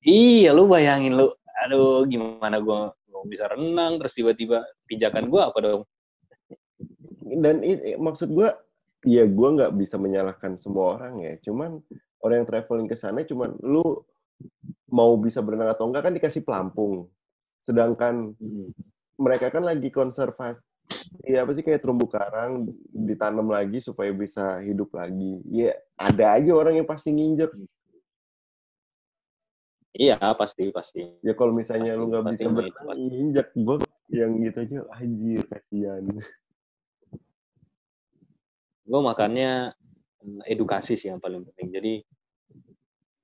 Iya, 0.00 0.56
lu 0.56 0.64
bayangin 0.64 1.12
lu. 1.12 1.28
Aduh, 1.60 2.08
gimana 2.08 2.56
gue 2.56 2.78
mau 3.12 3.24
bisa 3.28 3.44
renang, 3.52 4.00
terus 4.00 4.16
tiba-tiba 4.16 4.64
pijakan 4.88 5.28
gue 5.28 5.40
apa 5.44 5.58
dong? 5.60 5.82
dan 7.30 7.62
i- 7.62 7.94
i- 7.94 8.00
maksud 8.00 8.32
gue 8.34 8.48
ya 9.06 9.22
gue 9.22 9.48
nggak 9.54 9.72
bisa 9.78 9.94
menyalahkan 9.94 10.58
semua 10.58 10.98
orang 10.98 11.22
ya 11.22 11.38
cuman 11.46 11.78
orang 12.20 12.42
yang 12.42 12.48
traveling 12.48 12.88
ke 12.90 12.98
sana 12.98 13.22
cuman 13.22 13.54
lu 13.62 14.02
mau 14.90 15.14
bisa 15.14 15.38
berenang 15.38 15.70
atau 15.70 15.86
enggak 15.86 16.10
kan 16.10 16.14
dikasih 16.16 16.42
pelampung 16.42 17.06
sedangkan 17.62 18.34
Hmm. 18.34 18.74
mereka 19.14 19.54
kan 19.54 19.62
lagi 19.62 19.94
konservasi 19.94 20.58
ya 21.24 21.46
apa 21.46 21.52
sih 21.54 21.62
kayak 21.62 21.80
terumbu 21.84 22.06
karang 22.10 22.68
ditanam 22.90 23.46
lagi 23.50 23.78
supaya 23.78 24.10
bisa 24.10 24.58
hidup 24.64 24.90
lagi. 24.94 25.38
Ya 25.46 25.76
ada 25.94 26.36
aja 26.38 26.50
orang 26.54 26.80
yang 26.82 26.88
pasti 26.88 27.14
nginjek. 27.14 27.52
Iya, 29.90 30.16
pasti, 30.38 30.70
pasti. 30.70 31.02
ya 31.20 31.34
kalau 31.34 31.50
misalnya 31.50 31.92
Pasti- 31.92 32.00
lu 32.00 32.04
nggak 32.14 32.24
pasti 32.24 32.34
bisa 32.38 32.46
mau 32.46 32.56
berenang 32.62 32.98
itu, 33.02 33.14
injek 33.18 33.48
gue 33.58 33.76
yang 34.14 34.30
gitu 34.38 34.58
aja. 34.62 34.78
Anjir 34.96 35.42
kasihan. 35.50 36.04
Gue 38.86 39.00
makannya 39.02 39.74
eh, 40.22 40.52
edukasi 40.54 40.94
sih 40.94 41.10
yang 41.10 41.18
paling 41.18 41.42
penting. 41.42 41.68
Jadi 41.74 41.94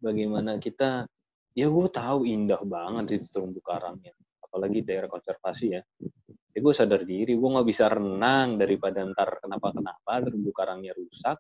bagaimana 0.03 0.59
kita 0.59 1.07
ya 1.55 1.67
gue 1.71 1.87
tahu 1.89 2.27
indah 2.27 2.61
banget 2.67 3.23
itu 3.23 3.27
terumbu 3.31 3.63
karangnya. 3.63 4.13
Apalagi 4.43 4.83
daerah 4.83 5.11
konservasi 5.11 5.67
ya 5.75 5.83
ya 6.57 6.65
gue 6.65 6.73
sadar 6.73 7.05
diri 7.05 7.37
gue 7.37 7.49
nggak 7.53 7.69
bisa 7.69 7.85
renang 7.93 8.57
daripada 8.57 9.05
ntar 9.05 9.45
kenapa 9.45 9.77
kenapa 9.77 10.25
terumbu 10.25 10.57
karangnya 10.57 10.97
rusak. 10.97 11.37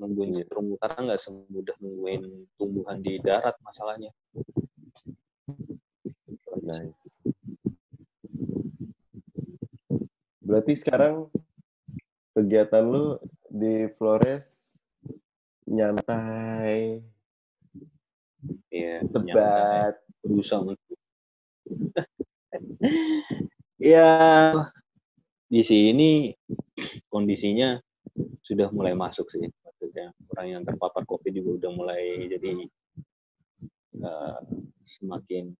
Nungguin 0.00 0.40
terumbu 0.48 0.80
karang 0.80 1.12
nggak 1.12 1.20
semudah 1.20 1.76
nungguin 1.76 2.48
tumbuhan 2.56 3.04
di 3.04 3.20
darat 3.20 3.60
masalahnya. 3.60 4.08
Nice. 6.64 7.12
Berarti 10.40 10.72
sekarang 10.80 11.28
kegiatan 12.32 12.88
lu 12.88 13.20
di 13.52 13.84
Flores 14.00 14.48
nyantai, 15.68 17.04
ya 18.72 19.04
debat, 19.04 19.92
berusaha 20.24 20.64
untuk 20.64 20.96
ya 23.78 24.10
di 25.48 25.62
sini 25.64 26.34
kondisinya 27.08 27.80
sudah 28.42 28.68
mulai 28.74 28.92
masuk 28.92 29.30
sih. 29.30 29.46
Maksudnya 29.64 30.10
orang 30.34 30.46
yang 30.58 30.62
terpapar 30.66 31.06
covid 31.06 31.32
juga 31.32 31.64
udah 31.64 31.70
mulai 31.72 32.26
jadi 32.28 32.66
eh, 34.02 34.40
semakin 34.82 35.54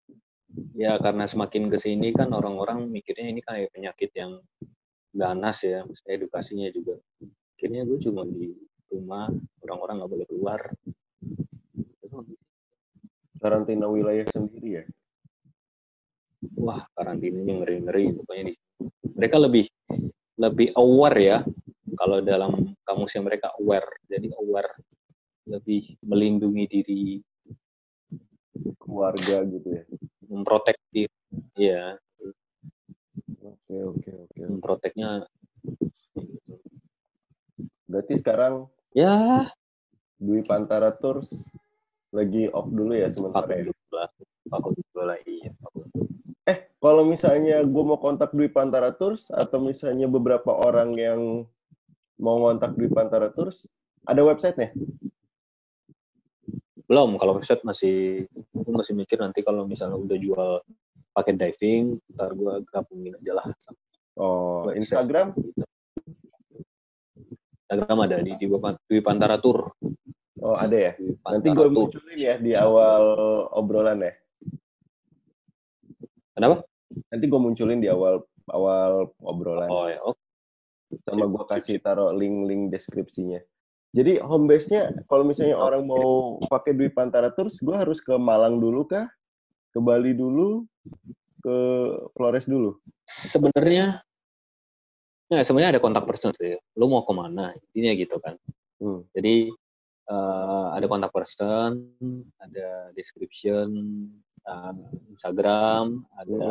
ya 0.74 0.96
karena 0.98 1.28
semakin 1.28 1.68
ke 1.68 1.78
sini 1.78 2.10
kan 2.10 2.32
orang-orang 2.32 2.88
mikirnya 2.88 3.28
ini 3.30 3.40
kayak 3.44 3.68
penyakit 3.72 4.10
yang 4.16 4.40
ganas 5.12 5.62
ya 5.64 5.84
edukasinya 6.08 6.68
juga. 6.72 6.98
Akhirnya 7.58 7.82
gue 7.84 7.98
cuma 8.02 8.22
di 8.26 8.54
rumah 8.92 9.28
orang-orang 9.64 9.94
nggak 10.02 10.12
boleh 10.12 10.26
keluar. 10.28 10.60
Karantina 13.38 13.86
wilayah 13.86 14.26
sendiri 14.34 14.82
ya. 14.82 14.84
Wah 16.58 16.86
karantinanya 16.94 17.54
ngeri-ngeri 17.62 18.04
pokoknya 18.14 18.44
di 18.50 18.54
mereka 19.18 19.36
lebih 19.42 19.66
lebih 20.38 20.70
aware 20.78 21.18
ya 21.18 21.38
kalau 21.98 22.22
dalam 22.22 22.74
kamusnya 22.86 23.26
mereka 23.26 23.50
aware. 23.58 23.90
Jadi 24.06 24.30
aware 24.38 24.72
lebih 25.50 25.98
melindungi 26.06 26.64
diri. 26.70 27.04
Keluarga 28.78 29.46
gitu 29.46 29.68
ya. 29.70 29.84
memprotek 30.28 30.76
diri 30.92 31.08
ya 31.56 31.96
Oke, 33.40 33.76
oke, 33.80 34.10
oke. 34.28 34.40
memproteknya 34.44 35.24
Berarti 37.88 38.14
sekarang 38.20 38.68
ya. 38.92 39.48
Dwi 40.18 40.42
Pantara 40.44 40.92
Tours 40.92 41.30
lagi 42.10 42.50
off 42.50 42.68
dulu 42.68 42.92
ya 42.92 43.08
sementara 43.14 43.48
ya. 43.56 43.70
vakum 43.70 43.72
dulu 43.72 43.92
lah. 43.94 44.10
Vakum 44.50 44.72
dulu 44.74 45.02
lah 45.06 45.18
iya 45.24 45.52
kalau 46.78 47.02
misalnya 47.02 47.62
gue 47.66 47.84
mau 47.84 47.98
kontak 47.98 48.30
Dwi 48.30 48.50
Pantara 48.50 48.94
Tours 48.94 49.26
atau 49.34 49.58
misalnya 49.62 50.06
beberapa 50.06 50.54
orang 50.54 50.94
yang 50.94 51.20
mau 52.18 52.36
kontak 52.42 52.74
Dwi 52.78 52.90
Pantara 52.90 53.30
Tours, 53.34 53.66
ada 54.06 54.22
websitenya? 54.22 54.74
belum 56.88 57.20
kalau 57.20 57.36
website 57.36 57.60
masih 57.68 58.24
aku 58.56 58.72
masih 58.72 58.96
mikir 58.96 59.20
nanti 59.20 59.44
kalau 59.44 59.68
misalnya 59.68 60.00
udah 60.00 60.16
jual 60.16 60.50
paket 61.12 61.36
diving 61.36 62.00
ntar 62.16 62.32
gue 62.32 62.64
gabungin 62.72 63.12
aja 63.20 63.36
lah 63.36 63.48
Oh, 64.18 64.66
website. 64.66 64.82
Instagram? 64.82 65.26
Instagram 67.70 67.98
ada 68.02 68.18
di 68.18 68.34
di 68.34 68.46
Dwi 68.50 68.98
Pantara 68.98 69.38
Tour. 69.38 69.70
Oh, 70.42 70.58
ada 70.58 70.74
ya? 70.74 70.92
Nanti 71.22 71.54
gue 71.54 71.68
munculin 71.70 72.18
ya 72.18 72.34
di 72.34 72.58
awal 72.58 73.02
obrolan 73.54 74.02
ya. 74.02 74.10
Kenapa? 76.34 76.66
Nanti 77.12 77.24
gue 77.28 77.40
munculin 77.40 77.80
di 77.80 77.88
awal 77.88 78.24
awal 78.52 79.12
obrolan. 79.20 79.68
Oh 79.68 79.86
ya, 79.88 80.00
sama 81.04 81.28
gue 81.28 81.44
kasih 81.48 81.76
taruh 81.84 82.12
link-link 82.16 82.72
deskripsinya. 82.72 83.40
Jadi 83.96 84.20
home 84.20 84.44
base-nya 84.48 84.92
kalau 85.08 85.24
misalnya 85.24 85.56
orang 85.56 85.88
mau 85.88 86.36
pakai 86.44 86.76
Dwi 86.76 86.92
Pantara 86.92 87.32
Tours, 87.32 87.56
gue 87.60 87.72
harus 87.72 88.04
ke 88.04 88.12
Malang 88.20 88.60
dulu 88.60 88.84
kah? 88.84 89.08
Ke 89.72 89.80
Bali 89.80 90.12
dulu? 90.12 90.68
Ke 91.40 91.56
Flores 92.12 92.44
dulu? 92.44 92.76
Sebenarnya 93.08 94.04
ya 95.28 95.40
sebenarnya 95.44 95.76
ada 95.76 95.82
kontak 95.84 96.04
person 96.04 96.36
sih. 96.36 96.56
Lu 96.76 96.88
mau 96.88 97.04
ke 97.04 97.12
mana? 97.16 97.56
Intinya 97.72 97.92
gitu 97.96 98.16
kan. 98.20 98.36
Hmm. 98.76 99.08
Jadi 99.16 99.48
eh, 100.08 100.66
ada 100.76 100.84
kontak 100.84 101.12
person, 101.12 101.88
ada 102.44 102.92
description, 102.92 103.72
eh, 104.48 104.72
Instagram, 105.12 105.84
ada 106.16 106.48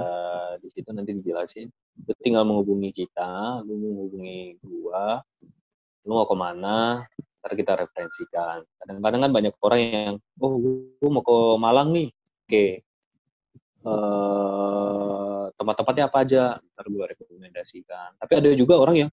di 0.62 0.70
situ 0.70 0.89
nanti 0.93 1.18
dijelasin. 1.18 1.68
Lu 2.06 2.14
tinggal 2.22 2.45
menghubungi 2.45 2.93
kita, 2.93 3.66
lu 3.66 3.74
menghubungi 3.74 4.62
gua, 4.62 5.20
lu 6.06 6.12
mau 6.14 6.30
ke 6.30 6.36
mana, 6.38 7.04
ntar 7.41 7.52
kita 7.58 7.74
referensikan. 7.74 8.62
Kadang-kadang 8.78 9.22
kan 9.26 9.32
banyak 9.34 9.54
orang 9.66 9.82
yang, 9.82 10.16
oh 10.38 10.54
gua 11.02 11.10
mau 11.10 11.24
ke 11.26 11.38
Malang 11.58 11.89
nih, 11.91 12.10
oke. 12.45 12.66
Eh, 13.88 15.43
tempat-tempatnya 15.58 16.04
apa 16.06 16.18
aja, 16.22 16.43
ntar 16.62 16.86
gua 16.93 17.10
rekomendasikan. 17.10 18.22
Tapi 18.22 18.34
ada 18.38 18.50
juga 18.54 18.78
orang 18.78 19.08
yang 19.08 19.10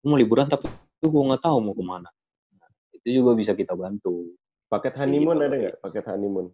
mau 0.00 0.16
liburan 0.16 0.48
tapi 0.48 0.66
gua 1.04 1.22
nggak 1.36 1.44
tahu 1.44 1.58
mau 1.60 1.76
ke 1.76 1.84
mana. 1.84 2.08
Nah, 2.56 2.70
itu 2.96 3.20
juga 3.20 3.36
bisa 3.36 3.52
kita 3.52 3.76
bantu 3.76 4.32
Paket 4.70 4.94
honeymoon 5.02 5.36
Gitu, 5.36 5.46
ada 5.50 5.56
nggak? 5.58 5.76
Paket 5.82 6.04
honeymoon. 6.06 6.46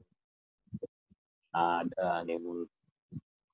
Ada 1.57 2.21
honeymoon 2.21 2.69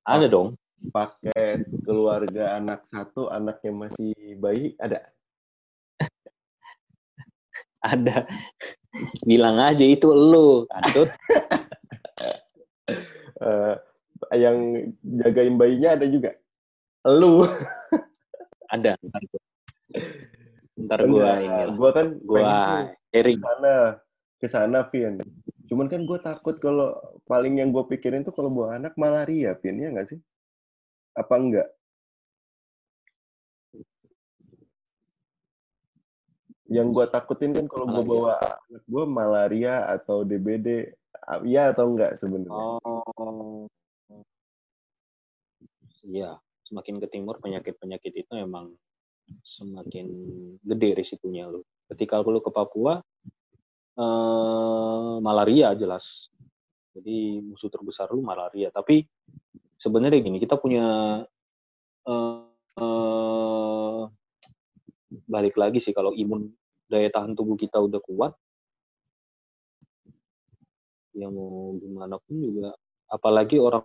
ada 0.03 0.27
dong 0.27 0.59
Paket 0.83 1.63
keluarga 1.87 2.59
anak 2.59 2.83
satu, 2.91 3.31
anaknya 3.31 3.71
masih 3.87 4.35
bayi, 4.43 4.75
ada. 4.83 5.15
ada 7.95 8.27
bilang 9.23 9.63
aja 9.63 9.87
itu 9.87 10.11
lu 10.11 10.67
kantut 10.67 11.07
Eh, 13.43 13.75
yang 14.39 14.87
jagain 15.03 15.59
bayinya 15.59 15.99
ada 15.99 16.07
juga. 16.07 16.31
Lu. 17.11 17.43
ada 18.73 18.97
ntar 20.73 21.05
gua 21.05 21.37
ntar 21.37 21.69
gua 21.69 21.69
Gue 21.77 21.91
kan 21.93 22.07
gua 22.25 22.41
sharing 23.13 23.37
ke 23.37 23.45
sana, 23.45 23.75
ke 24.41 24.47
sana, 24.49 24.79
Vin. 24.89 25.21
Cuman 25.73 25.89
kan 25.89 26.05
gue 26.05 26.19
takut 26.21 26.61
kalau 26.61 26.93
paling 27.25 27.57
yang 27.57 27.73
gue 27.73 27.81
pikirin 27.89 28.29
tuh 28.29 28.37
kalau 28.37 28.53
buah 28.53 28.77
anak 28.77 28.93
malaria, 29.01 29.57
Vin, 29.57 29.81
ya 29.81 29.89
nggak 29.89 30.13
sih? 30.13 30.21
Apa 31.17 31.41
enggak? 31.41 31.69
Yang 36.69 36.89
gue 36.93 37.05
takutin 37.09 37.57
kan 37.57 37.65
kalau 37.73 37.89
gue 37.89 38.05
bawa 38.05 38.37
anak 38.69 38.85
gue 38.85 39.05
malaria 39.09 39.89
atau 39.89 40.29
DBD, 40.29 40.93
Ah, 41.23 41.39
iya 41.47 41.71
atau 41.71 41.87
enggak 41.87 42.19
sebenarnya? 42.19 42.83
oh 42.83 43.71
iya 46.03 46.35
semakin 46.67 46.99
ke 46.99 47.07
timur 47.15 47.39
penyakit 47.39 47.79
penyakit 47.79 48.11
itu 48.11 48.33
emang 48.35 48.75
semakin 49.47 50.11
gede 50.67 50.99
risikonya 50.99 51.47
lu 51.47 51.63
ketika 51.95 52.19
lu 52.27 52.43
ke 52.43 52.51
Papua 52.51 53.07
eh, 53.99 55.15
malaria 55.21 55.75
jelas. 55.77 56.29
Jadi 56.93 57.41
musuh 57.41 57.73
terbesar 57.73 58.13
lu 58.13 58.21
malaria. 58.21 58.69
Tapi 58.69 59.05
sebenarnya 59.81 60.21
gini 60.21 60.39
kita 60.41 60.57
punya 60.61 60.85
eh, 62.09 62.45
eh, 62.81 64.03
balik 65.29 65.57
lagi 65.57 65.79
sih 65.81 65.93
kalau 65.97 66.13
imun 66.17 66.53
daya 66.89 67.09
tahan 67.09 67.33
tubuh 67.37 67.57
kita 67.57 67.81
udah 67.81 68.01
kuat. 68.05 68.33
Ya 71.13 71.29
mau 71.29 71.77
gimana 71.77 72.17
pun 72.21 72.41
juga 72.41 72.73
apalagi 73.13 73.61
orang 73.61 73.85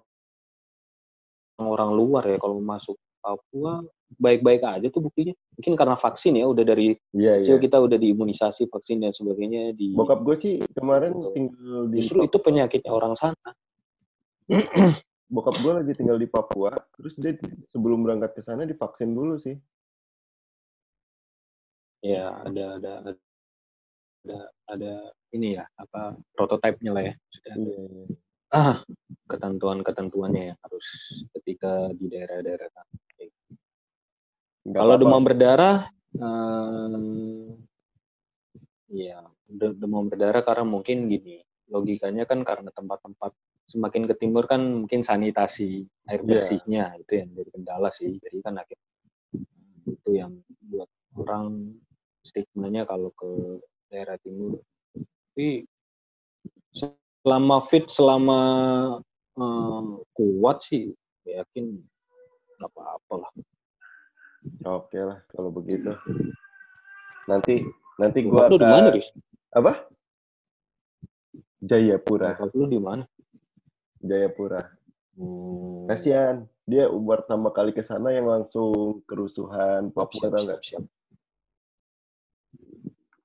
orang 1.59 1.91
luar 1.91 2.23
ya 2.23 2.37
kalau 2.39 2.63
masuk 2.63 2.95
Papua 3.19 3.83
baik-baik 4.17 4.63
aja 4.63 4.87
tuh 4.87 5.03
buktinya 5.03 5.35
mungkin 5.59 5.73
karena 5.75 5.95
vaksin 5.99 6.39
ya 6.39 6.47
udah 6.47 6.63
dari 6.63 6.95
iya. 7.11 7.43
kecil 7.43 7.59
kita 7.59 7.75
udah 7.75 7.99
diimunisasi 7.99 8.71
vaksin 8.71 9.03
dan 9.03 9.11
sebagainya 9.11 9.75
di 9.75 9.91
Bokap 9.91 10.23
gue 10.23 10.35
sih 10.39 10.55
kemarin 10.71 11.11
Betul. 11.11 11.33
tinggal 11.35 11.81
di 11.91 11.95
justru 11.99 12.17
itu 12.23 12.37
penyakitnya 12.39 12.91
orang 12.95 13.19
sana 13.19 13.49
bokap 15.27 15.55
gue 15.59 15.73
lagi 15.75 15.91
tinggal 15.91 16.15
di 16.15 16.27
Papua, 16.27 16.71
terus 16.95 17.19
dia 17.19 17.35
sebelum 17.67 18.03
berangkat 18.03 18.39
ke 18.39 18.41
sana 18.43 18.63
divaksin 18.63 19.11
dulu 19.11 19.35
sih. 19.39 19.55
ya 21.97 22.29
ada 22.45 22.77
ada 22.77 22.91
ada 23.01 24.37
ada 24.69 24.93
ini 25.33 25.57
ya 25.57 25.65
apa 25.81 26.13
prototipenya 26.37 26.91
lah 26.93 27.03
ya 27.09 27.13
sudah 27.33 27.51
ada. 27.57 27.65
Iya, 27.65 27.81
iya. 27.89 28.05
ah 28.53 28.77
ketentuan-ketentuannya 29.25 30.43
yang 30.53 30.59
harus 30.61 30.87
ketika 31.35 31.89
di 31.97 32.05
daerah-daerah 32.05 32.69
Nggak 34.67 34.81
Kalau 34.83 34.95
apa-apa. 34.99 35.03
demam 35.07 35.23
berdarah, 35.23 35.77
eh, 36.19 37.47
ya 38.91 39.19
de- 39.47 39.77
demam 39.79 40.05
berdarah 40.11 40.43
karena 40.43 40.65
mungkin 40.67 41.07
gini, 41.07 41.39
logikanya 41.71 42.27
kan 42.27 42.43
karena 42.43 42.67
tempat-tempat 42.75 43.31
semakin 43.67 44.11
ke 44.11 44.15
timur 44.19 44.43
kan 44.47 44.59
mungkin 44.83 45.03
sanitasi 45.07 45.87
air 46.11 46.21
Iya. 46.23 46.27
bersihnya 46.27 46.83
itu 46.99 47.19
yang 47.19 47.29
jadi 47.31 47.49
kendala 47.51 47.89
sih. 47.95 48.19
Jadi 48.19 48.37
kan 48.43 48.59
akhirnya 48.59 48.91
itu 49.87 50.09
yang 50.11 50.35
buat 50.67 50.91
orang 51.15 51.75
stigmanya 52.23 52.83
kalau 52.83 53.11
ke 53.15 53.63
daerah 53.87 54.19
timur. 54.19 54.59
Tapi 55.31 55.63
selama 57.23 57.63
fit, 57.63 57.87
selama 57.87 58.39
eh, 59.39 59.83
kuat 60.11 60.59
sih, 60.63 60.91
yakin 61.23 61.79
nggak 62.59 62.71
apa-apa 62.71 63.15
lah. 63.27 63.31
Oke 64.63 64.95
begitu. 65.67 65.91
Nanti 67.27 67.55
nanti 67.99 68.19
Bokap 68.23 68.55
lu 68.55 68.57
di 68.57 68.67
mana, 68.71 68.87
Riz? 68.95 69.11
apa? 69.51 69.83
Jayapura, 71.59 72.39
Bokap 72.39 72.51
lu 72.55 72.65
di 72.71 72.79
mana? 72.79 73.03
Jayapura. 73.99 74.63
Hmm. 75.19 75.89
Kasihan, 75.91 76.47
dia 76.63 76.87
pertama 76.87 77.51
kali 77.51 77.75
ke 77.75 77.83
sana 77.83 78.15
yang 78.15 78.29
langsung 78.31 79.01
kerusuhan 79.03 79.91
Papua 79.91 80.31
siap, 80.31 80.39
siap, 80.39 80.61
siap. 80.63 80.83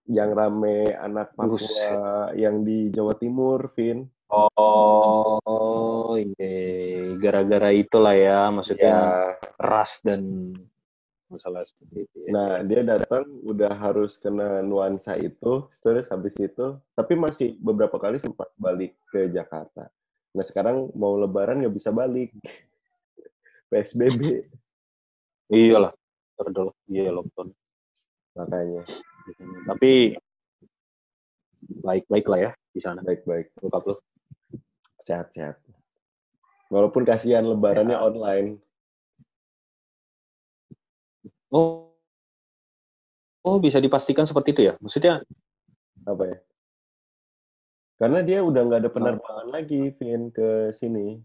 Yang 0.08 0.30
rame 0.34 0.90
anak 0.98 1.36
Papua 1.38 1.54
Buset. 1.60 2.34
yang 2.34 2.66
di 2.66 2.90
Jawa 2.90 3.14
Timur, 3.14 3.70
Vin. 3.76 4.08
Oh, 4.32 6.16
iya. 6.16 7.12
Gara-gara 7.20 7.68
itulah 7.76 8.16
ya, 8.16 8.48
maksudnya 8.48 8.88
Ya, 8.88 9.36
ras 9.60 10.00
dan 10.00 10.56
masalah 11.32 11.64
seperti 11.64 12.04
itu. 12.04 12.16
Ya. 12.22 12.30
Nah, 12.30 12.50
dia 12.60 12.80
datang 12.84 13.24
udah 13.40 13.72
harus 13.72 14.14
kena 14.16 14.60
nuansa 14.60 15.16
itu, 15.16 15.64
terus 15.80 16.04
habis 16.06 16.36
itu, 16.36 16.66
tapi 16.92 17.16
masih 17.16 17.56
beberapa 17.58 17.96
kali 17.96 18.20
sempat 18.20 18.52
balik 18.54 18.92
ke 19.08 19.26
Jakarta. 19.26 19.88
Nah, 20.30 20.44
sekarang 20.44 20.92
mau 20.92 21.16
lebaran 21.16 21.58
nggak 21.58 21.72
bisa 21.72 21.88
balik. 21.88 22.30
PSBB, 23.72 24.44
Iyalah, 25.48 25.96
terdol, 26.36 26.76
iya 26.86 27.08
lockdown. 27.08 27.48
makanya. 28.32 28.84
Tapi 29.64 30.12
baik-baik 31.80 32.26
lah 32.26 32.38
ya 32.42 32.50
di 32.68 32.80
sana. 32.80 33.00
Baik-baik, 33.00 33.52
Bokap 33.56 33.84
lu. 33.86 33.96
sehat-sehat. 35.02 35.56
Walaupun 36.68 37.02
kasihan 37.02 37.42
lebarannya 37.42 37.96
Ya. 37.96 38.00
online. 38.00 38.56
Oh, 41.52 41.92
oh 43.44 43.56
bisa 43.60 43.76
dipastikan 43.76 44.24
seperti 44.24 44.56
itu 44.56 44.62
ya? 44.72 44.74
Maksudnya 44.80 45.20
Apa 46.02 46.24
ya? 46.26 46.38
Karena 48.00 48.18
dia 48.26 48.42
udah 48.42 48.66
nggak 48.66 48.80
ada 48.82 48.90
penerbangan 48.90 49.48
lagi, 49.52 49.94
Vin, 49.94 50.32
ke 50.34 50.74
sini. 50.74 51.22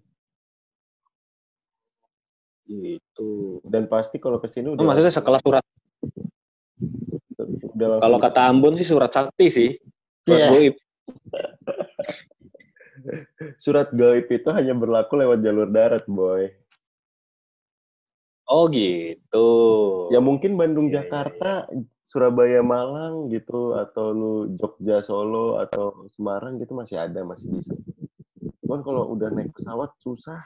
itu. 2.67 3.63
Dan 3.63 3.87
pasti 3.87 4.19
kalau 4.19 4.43
ke 4.43 4.51
sini 4.51 4.69
Oh, 4.69 4.75
udah 4.75 4.85
maksudnya 4.91 5.09
sekelas 5.09 5.39
surat. 5.39 5.63
udah 7.73 7.87
langsung 7.95 8.03
Kalau 8.03 8.17
kata 8.19 8.41
Ambon 8.43 8.75
sih 8.75 8.83
surat 8.83 9.07
sakti 9.09 9.47
sih. 9.47 9.69
Surat 10.27 10.43
Iya. 10.43 10.49
goib. 10.51 10.75
surat 13.63 13.87
gaib 13.95 14.27
itu 14.27 14.49
hanya 14.51 14.75
berlaku 14.75 15.15
lewat 15.15 15.39
jalur 15.39 15.71
darat, 15.71 16.03
boy. 16.11 16.51
Oh 18.47 18.71
gitu. 18.71 19.47
Ya 20.09 20.23
mungkin 20.23 20.55
Bandung 20.55 20.87
Iya, 20.87 20.91
iya, 20.91 20.99
Jakarta, 21.03 21.51
Surabaya 22.07 22.63
Malang 22.63 23.27
gitu 23.27 23.75
atau 23.75 24.15
lu 24.15 24.33
Jogja 24.55 25.03
Solo 25.03 25.59
atau 25.59 26.07
Semarang 26.15 26.55
gitu 26.63 26.71
masih 26.71 26.95
ada 26.95 27.27
masih 27.27 27.51
bisa. 27.51 27.75
Cuman 28.63 28.79
kalau 28.87 29.11
udah 29.11 29.27
naik 29.35 29.51
pesawat 29.51 29.91
susah. 29.99 30.39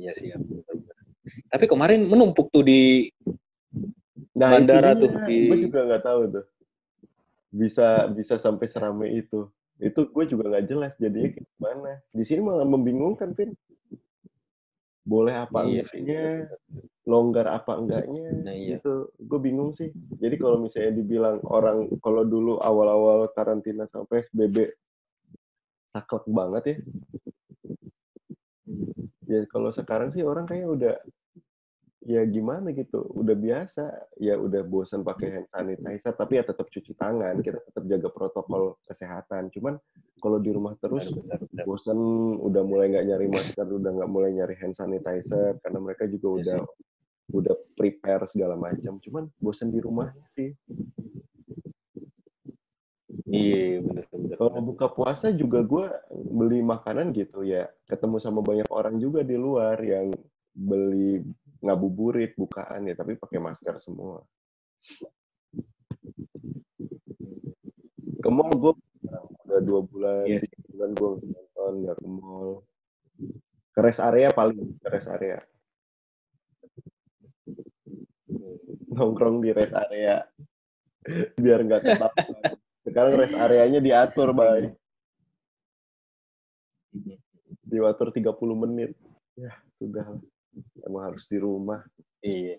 Iya 0.00 0.16
sih. 0.16 0.32
ya. 0.32 0.40
Tapi 1.52 1.64
kemarin 1.68 2.08
menumpuk 2.08 2.48
tuh 2.48 2.64
di 2.64 3.12
Nah 4.34 4.50
Bandara 4.58 4.96
itu 4.96 5.06
tuh 5.06 5.12
di- 5.28 5.46
gue 5.52 5.58
juga 5.68 5.80
nggak 5.84 6.04
tahu 6.08 6.20
tuh. 6.40 6.44
Bisa 7.54 8.08
bisa 8.10 8.34
sampai 8.40 8.66
serame 8.72 9.12
itu. 9.12 9.46
Itu 9.76 10.08
gue 10.08 10.24
juga 10.24 10.48
nggak 10.56 10.66
jelas 10.72 10.92
jadinya 10.96 11.36
gimana. 11.36 12.00
Di 12.10 12.24
sini 12.24 12.40
malah 12.40 12.64
membingungkan, 12.66 13.36
Vin. 13.36 13.52
Boleh 15.04 15.36
apa 15.36 15.68
Iya 15.68 15.84
enggaknya, 15.84 16.24
betul-betul. 16.48 16.88
longgar 17.04 17.46
apa 17.52 17.72
enggaknya, 17.76 18.28
Nah, 18.40 18.56
iya. 18.56 18.80
gitu. 18.80 19.12
Gue 19.20 19.36
bingung 19.36 19.76
sih. 19.76 19.92
Jadi 20.16 20.40
kalau 20.40 20.56
misalnya 20.64 20.96
dibilang 20.96 21.44
orang, 21.44 21.92
kalau 22.00 22.24
dulu 22.24 22.56
awal-awal 22.56 23.28
karantina 23.36 23.84
sampai 23.84 24.24
PSBB, 24.24 24.72
saklek 25.92 26.24
banget 26.24 26.62
ya. 26.64 26.76
Ya 29.28 29.40
kalau 29.48 29.68
sekarang 29.72 30.08
sih 30.12 30.24
orang 30.24 30.48
kayaknya 30.48 30.68
udah, 30.72 30.94
ya 32.04 32.24
gimana 32.24 32.72
gitu, 32.72 33.04
udah 33.12 33.36
biasa. 33.36 33.84
Ya 34.16 34.40
udah 34.40 34.64
bosan 34.64 35.04
pakai 35.04 35.36
hand 35.36 35.48
sanitizer, 35.52 36.16
tapi 36.16 36.40
ya 36.40 36.48
tetap 36.48 36.72
cuci 36.72 36.96
tangan, 36.96 37.44
kita 37.44 37.60
tetap 37.60 37.84
jaga 37.84 38.08
protokol 38.08 38.80
kesehatan. 38.88 39.52
Cuman 39.52 39.76
kalau 40.24 40.40
di 40.40 40.48
rumah 40.56 40.72
terus, 40.80 41.04
Benar, 41.12 41.20
benar, 41.20 41.40
benar. 41.52 41.64
bosan 41.68 42.00
udah 42.40 42.62
mulai 42.64 42.86
nggak 42.96 43.06
nyari 43.12 43.26
masker 43.28 43.66
udah 43.68 43.90
nggak 43.92 44.08
mulai 44.10 44.30
nyari 44.32 44.56
hand 44.56 44.72
sanitizer 44.72 45.60
karena 45.60 45.78
mereka 45.84 46.08
juga 46.08 46.28
Iya 46.32 46.40
udah 46.40 46.58
udah 47.36 47.54
prepare 47.76 48.24
segala 48.28 48.56
macam 48.56 48.96
cuman 49.04 49.28
bosan 49.36 49.68
di 49.68 49.84
rumahnya 49.84 50.24
sih 50.32 50.56
Iya, 53.24 53.80
bener 53.80 54.04
bener. 54.12 54.36
Kalau 54.36 54.60
buka 54.60 54.86
puasa 54.92 55.32
juga 55.32 55.64
gue 55.64 55.86
beli 56.12 56.60
makanan 56.60 57.10
gitu 57.16 57.40
ya, 57.40 57.66
ketemu 57.88 58.20
sama 58.20 58.44
banyak 58.44 58.68
orang 58.68 59.00
juga 59.00 59.24
di 59.24 59.34
luar 59.34 59.80
yang 59.80 60.12
beli 60.52 61.24
ngabuburit 61.64 62.36
bukaan 62.36 62.84
ya, 62.84 62.94
tapi 62.94 63.16
pakai 63.16 63.40
masker 63.40 63.80
semua. 63.80 64.20
Ke 68.20 68.28
mall 68.28 68.52
gue 68.54 68.72
udah 69.54 69.62
dua 69.62 69.80
bulan, 69.86 70.26
Iya 70.26 70.42
tiga 70.42 70.58
bulan 70.74 70.90
gue 70.98 71.10
nonton 71.30 71.72
nggak 71.86 71.96
ke 72.02 72.08
mall. 72.10 72.50
Ke 73.70 73.80
rest 73.86 74.02
area 74.02 74.28
paling, 74.34 74.74
ke 74.82 74.88
rest 74.90 75.06
area. 75.06 75.38
Nongkrong 78.90 79.38
di 79.46 79.54
rest 79.54 79.78
area 79.78 80.26
biar 81.42 81.62
nggak 81.62 81.86
ketahuan. 81.86 82.58
Sekarang 82.82 83.14
rest 83.14 83.38
areanya 83.38 83.78
diatur, 83.78 84.34
Bay. 84.34 84.74
Diatur 87.62 88.10
30 88.10 88.34
menit. 88.58 88.90
Ya, 89.38 89.54
sudah. 89.78 90.18
Emang 90.82 91.14
harus 91.14 91.30
di 91.30 91.38
rumah. 91.38 91.86
Iya. 92.26 92.58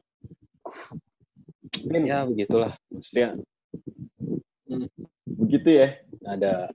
Ya 1.91 2.23
begitulah. 2.23 2.71
Maksudnya 2.87 3.35
begitu 5.27 5.69
ya 5.83 5.87
ada. 6.23 6.71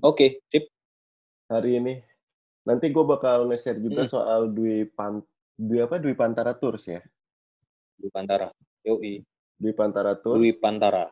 Oke, 0.00 0.44
tip. 0.48 0.68
hari 1.48 1.80
ini. 1.80 1.94
Nanti 2.68 2.92
gue 2.92 3.00
bakal 3.00 3.48
nge-share 3.48 3.80
juga 3.80 4.04
Hmm. 4.04 4.12
soal 4.12 4.40
Dwi 4.52 4.84
Pan 4.84 5.24
Dwi 5.56 5.80
apa 5.80 5.96
Dwi 5.96 6.12
Pantara 6.12 6.52
Tours 6.52 6.84
ya. 6.84 7.00
Dwi 7.96 8.12
Pantara. 8.12 8.52
Yoi. 8.84 9.24
Dwi 9.56 9.72
Pantara 9.72 10.12
Tours. 10.14 10.36
Dwi 10.36 10.52
Pantara. 10.52 11.08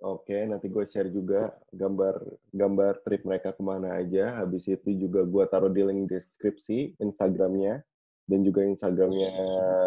Oke, 0.00 0.44
nanti 0.44 0.68
gue 0.68 0.84
share 0.88 1.08
juga 1.08 1.56
gambar 1.72 2.20
gambar 2.52 3.04
trip 3.04 3.24
mereka 3.24 3.52
ke 3.52 3.60
mana 3.60 4.00
aja. 4.00 4.40
Habis 4.40 4.64
itu 4.64 4.96
juga 4.96 5.24
gue 5.24 5.44
taruh 5.48 5.68
di 5.68 5.84
link 5.84 6.08
deskripsi 6.08 6.96
Instagramnya 6.96 7.80
dan 8.24 8.40
juga 8.44 8.64
Instagramnya 8.64 9.28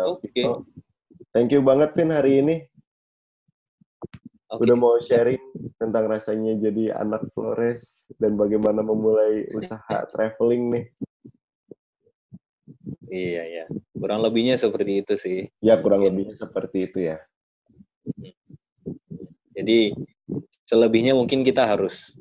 Oke. 0.05 0.29
Vito. 0.33 0.69
Thank 1.29 1.53
you 1.53 1.61
banget 1.61 1.93
Vin 1.93 2.13
hari 2.13 2.41
ini 2.41 2.55
Oke. 4.49 4.65
udah 4.65 4.75
mau 4.81 4.97
sharing 4.97 5.37
tentang 5.77 6.09
rasanya 6.09 6.57
jadi 6.57 6.97
anak 6.97 7.29
Flores 7.37 8.09
dan 8.17 8.33
bagaimana 8.33 8.81
memulai 8.81 9.45
usaha 9.53 10.09
traveling 10.09 10.63
nih. 10.73 10.85
Iya, 13.09 13.41
iya. 13.45 13.65
Kurang 13.93 14.25
lebihnya 14.25 14.57
seperti 14.57 15.05
itu 15.05 15.13
sih. 15.21 15.39
Ya 15.61 15.77
kurang 15.77 16.01
Mungkin. 16.01 16.13
lebihnya 16.17 16.35
seperti 16.41 16.89
itu 16.89 16.99
ya. 17.13 17.17
Jadi 19.53 19.93
selebihnya 20.65 21.13
mungkin 21.13 21.45
kita 21.45 21.69
harus 21.69 22.17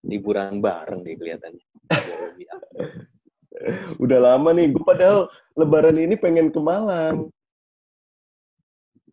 liburan 0.00 0.64
bareng 0.64 1.04
deh 1.04 1.16
kelihatannya. 1.16 1.64
Udah 4.00 4.32
lama 4.32 4.56
nih, 4.56 4.72
gue 4.72 4.80
padahal 4.80 5.28
Lebaran 5.58 5.98
ini 6.00 6.16
pengen 6.16 6.48
ke 6.48 6.60
Malang. 6.62 7.28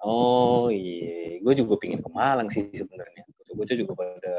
Oh 0.04 0.70
iya, 0.70 1.42
gue 1.42 1.54
juga 1.58 1.74
pingin 1.82 2.02
ke 2.02 2.10
Malang 2.14 2.50
sih 2.54 2.70
sebenarnya. 2.70 3.24
Bocah-bocah 3.42 3.76
juga 3.78 3.94
pada 3.98 4.34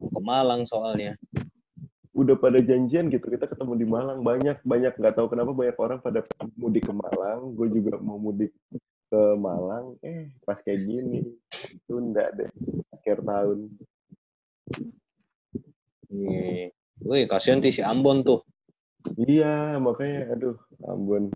ke 0.00 0.20
Malang 0.20 0.62
soalnya. 0.68 1.14
udah 2.10 2.34
pada 2.36 2.58
janjian 2.58 3.06
gitu 3.08 3.30
kita 3.32 3.46
ketemu 3.46 3.80
di 3.80 3.86
Malang 3.86 4.20
banyak 4.20 4.60
banyak 4.66 4.92
nggak 4.98 5.14
tahu 5.14 5.30
kenapa 5.30 5.54
banyak 5.54 5.78
orang 5.78 6.02
pada 6.02 6.26
mudik 6.58 6.90
ke 6.90 6.92
Malang 6.92 7.54
gue 7.54 7.70
juga 7.70 7.96
mau 8.02 8.18
mudik 8.18 8.50
ke 9.08 9.20
Malang 9.38 9.94
eh 10.02 10.28
pas 10.42 10.58
kayak 10.58 10.90
gini 10.90 11.22
tunda 11.86 12.28
deh 12.34 12.50
akhir 12.92 13.22
tahun 13.24 13.72
Iya. 16.10 16.74
Wih, 17.06 17.24
kasihan 17.30 17.62
sih 17.62 17.78
si 17.78 17.82
Ambon 17.86 18.26
tuh. 18.26 18.42
iya 19.16 19.78
makanya 19.80 20.34
aduh 20.36 20.58
Ambon 20.84 21.30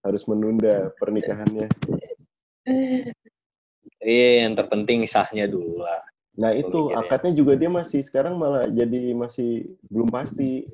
harus 0.00 0.22
menunda 0.24 0.88
pernikahannya 0.96 1.68
Iya, 4.00 4.48
yang 4.48 4.56
terpenting 4.56 5.04
sahnya 5.04 5.44
dulu 5.44 5.84
lah. 5.84 6.00
nah 6.40 6.56
itu 6.56 6.94
akadnya 6.94 7.36
juga 7.36 7.52
dia 7.58 7.68
masih 7.68 8.00
sekarang 8.00 8.38
malah 8.38 8.64
jadi 8.70 9.12
masih 9.12 9.76
belum 9.92 10.08
pasti 10.08 10.70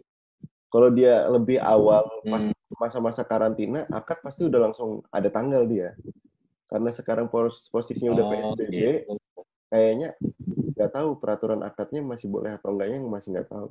kalau 0.70 0.92
dia 0.94 1.26
lebih 1.26 1.58
awal 1.58 2.06
pas 2.28 2.46
Hmm. 2.46 2.54
masa-masa 2.76 3.24
karantina 3.26 3.88
akad 3.90 4.20
pasti 4.20 4.46
udah 4.46 4.70
langsung 4.70 5.02
ada 5.10 5.26
tanggal 5.32 5.64
dia 5.66 5.96
karena 6.70 6.92
sekarang 6.92 7.26
pos 7.26 7.66
posisinya 7.72 8.14
udah 8.14 8.24
Oh, 8.26 8.30
PSBB 8.30 8.78
gitu. 9.08 9.42
kayaknya 9.72 10.14
nggak 10.76 10.90
tahu 10.92 11.18
peraturan 11.18 11.64
akadnya 11.64 12.04
masih 12.04 12.28
boleh 12.30 12.52
atau 12.54 12.70
enggaknya 12.76 13.00
masih 13.02 13.28
nggak 13.34 13.48
tahu. 13.50 13.70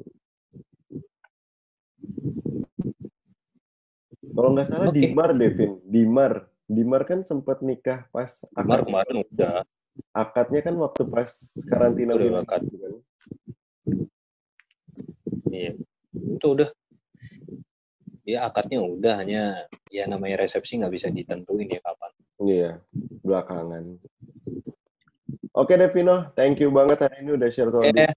Kalau 4.35 4.49
nggak 4.51 4.67
salah 4.67 4.87
Oke. 4.91 4.99
Dimar, 4.99 5.31
Devin, 5.37 5.79
Dimar, 5.85 6.33
Dimar 6.65 7.05
kan 7.05 7.21
sempat 7.21 7.61
nikah 7.61 8.09
pas 8.09 8.41
akad, 8.57 8.89
kemarin 8.89 9.21
udah. 9.29 9.61
akadnya 10.11 10.61
kan 10.65 10.75
waktu 10.75 11.03
pas 11.07 11.31
karantina 11.69 12.17
Udah 12.17 12.41
akad. 12.41 12.61
kan. 12.67 12.93
Iya. 15.47 15.71
Itu 16.35 16.47
udah. 16.57 16.69
Ya 18.25 18.49
akadnya 18.49 18.81
udah 18.81 19.13
hanya 19.21 19.69
ya 19.93 20.09
namanya 20.09 20.41
resepsi 20.41 20.81
nggak 20.81 20.93
bisa 20.93 21.07
ditentuin 21.13 21.69
ya 21.69 21.79
kapan. 21.79 22.11
Iya, 22.41 22.71
belakangan. 23.21 23.83
Oke 25.55 25.79
Devino, 25.79 26.33
thank 26.35 26.59
you 26.59 26.67
banget 26.73 26.99
hari 26.99 27.23
ini 27.23 27.37
udah 27.39 27.47
share 27.47 27.71
soal 27.71 27.87
Eh. 27.87 28.11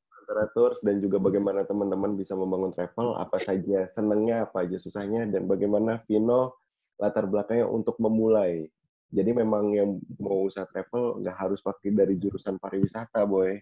tours 0.57 0.83
dan 0.83 0.99
juga 0.99 1.16
bagaimana 1.23 1.62
teman-teman 1.65 2.12
bisa 2.15 2.35
membangun 2.35 2.70
travel, 2.70 3.15
apa 3.16 3.39
saja 3.39 3.87
senengnya, 3.87 4.45
apa 4.47 4.66
aja 4.66 4.77
susahnya, 4.77 5.25
dan 5.25 5.47
bagaimana 5.47 6.03
Vino 6.05 6.59
latar 6.99 7.25
belakangnya 7.25 7.66
untuk 7.70 7.97
memulai. 8.03 8.66
Jadi 9.09 9.33
memang 9.33 9.73
yang 9.73 9.97
mau 10.20 10.45
usaha 10.45 10.69
travel 10.69 11.25
nggak 11.25 11.37
harus 11.39 11.65
pakai 11.65 11.97
dari 11.97 12.20
jurusan 12.20 12.61
pariwisata, 12.61 13.25
boy. 13.25 13.57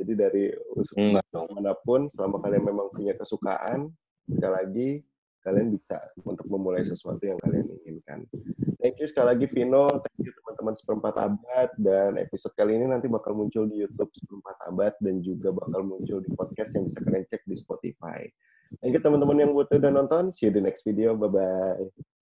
Jadi 0.00 0.12
dari 0.16 0.44
usaha 0.72 1.20
dong. 1.28 1.52
mana 1.52 1.76
pun, 1.76 2.08
selama 2.08 2.40
kalian 2.40 2.64
memang 2.64 2.88
punya 2.88 3.12
kesukaan, 3.12 3.92
sekali 4.24 4.54
lagi 4.56 4.88
kalian 5.40 5.72
bisa 5.72 6.00
untuk 6.24 6.48
memulai 6.48 6.84
sesuatu 6.84 7.20
yang 7.20 7.36
kalian 7.44 7.68
inginkan. 7.84 8.24
Thank 8.80 9.00
you 9.00 9.08
sekali 9.08 9.36
lagi 9.36 9.46
Vino, 9.52 9.88
thank 10.00 10.20
you 10.24 10.32
teman-teman 10.32 10.74
seperempat 10.76 11.14
abad 11.16 11.68
dan 11.80 12.16
episode 12.20 12.52
kali 12.56 12.76
ini 12.76 12.88
nanti 12.88 13.08
bakal 13.08 13.36
muncul 13.36 13.68
di 13.68 13.84
YouTube 13.84 14.12
seperempat 14.16 14.56
abad 14.68 14.92
dan 15.00 15.20
juga 15.20 15.52
bakal 15.52 15.84
muncul 15.84 16.20
di 16.24 16.30
podcast 16.32 16.76
yang 16.76 16.88
bisa 16.88 17.00
kalian 17.04 17.24
cek 17.28 17.44
di 17.44 17.56
Spotify. 17.56 18.24
Thank 18.80 18.96
you 18.96 19.02
teman-teman 19.02 19.36
yang 19.40 19.50
buat 19.52 19.72
udah 19.72 19.92
nonton. 19.92 20.32
See 20.32 20.48
you 20.48 20.52
di 20.52 20.60
next 20.64 20.84
video. 20.84 21.16
Bye 21.16 21.32
bye. 21.32 22.19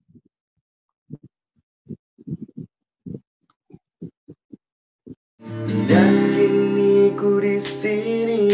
Dan 5.89 6.13
kini 6.37 7.17
ku 7.17 7.41
di 7.41 7.57
sini. 7.57 8.45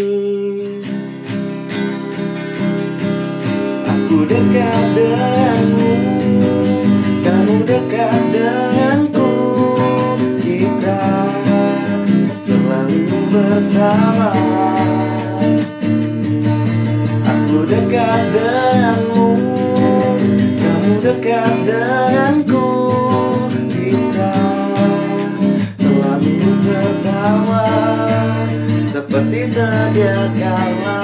Aku 3.82 4.22
dekat 4.30 4.84
denganmu 4.94 5.94
Kamu 7.26 7.66
dekat 7.66 8.20
denganku. 8.30 9.30
Kita 10.38 11.02
selalu 12.38 13.18
bersama. 13.26 14.30
Aku 17.26 17.66
dekat 17.66 18.22
denganmu 18.30 19.28
Kamu 20.62 20.92
dekat 21.02 21.54
denganku 21.66 22.23
Seperti 29.14 29.46
sedia 29.46 30.26
kala 30.34 30.98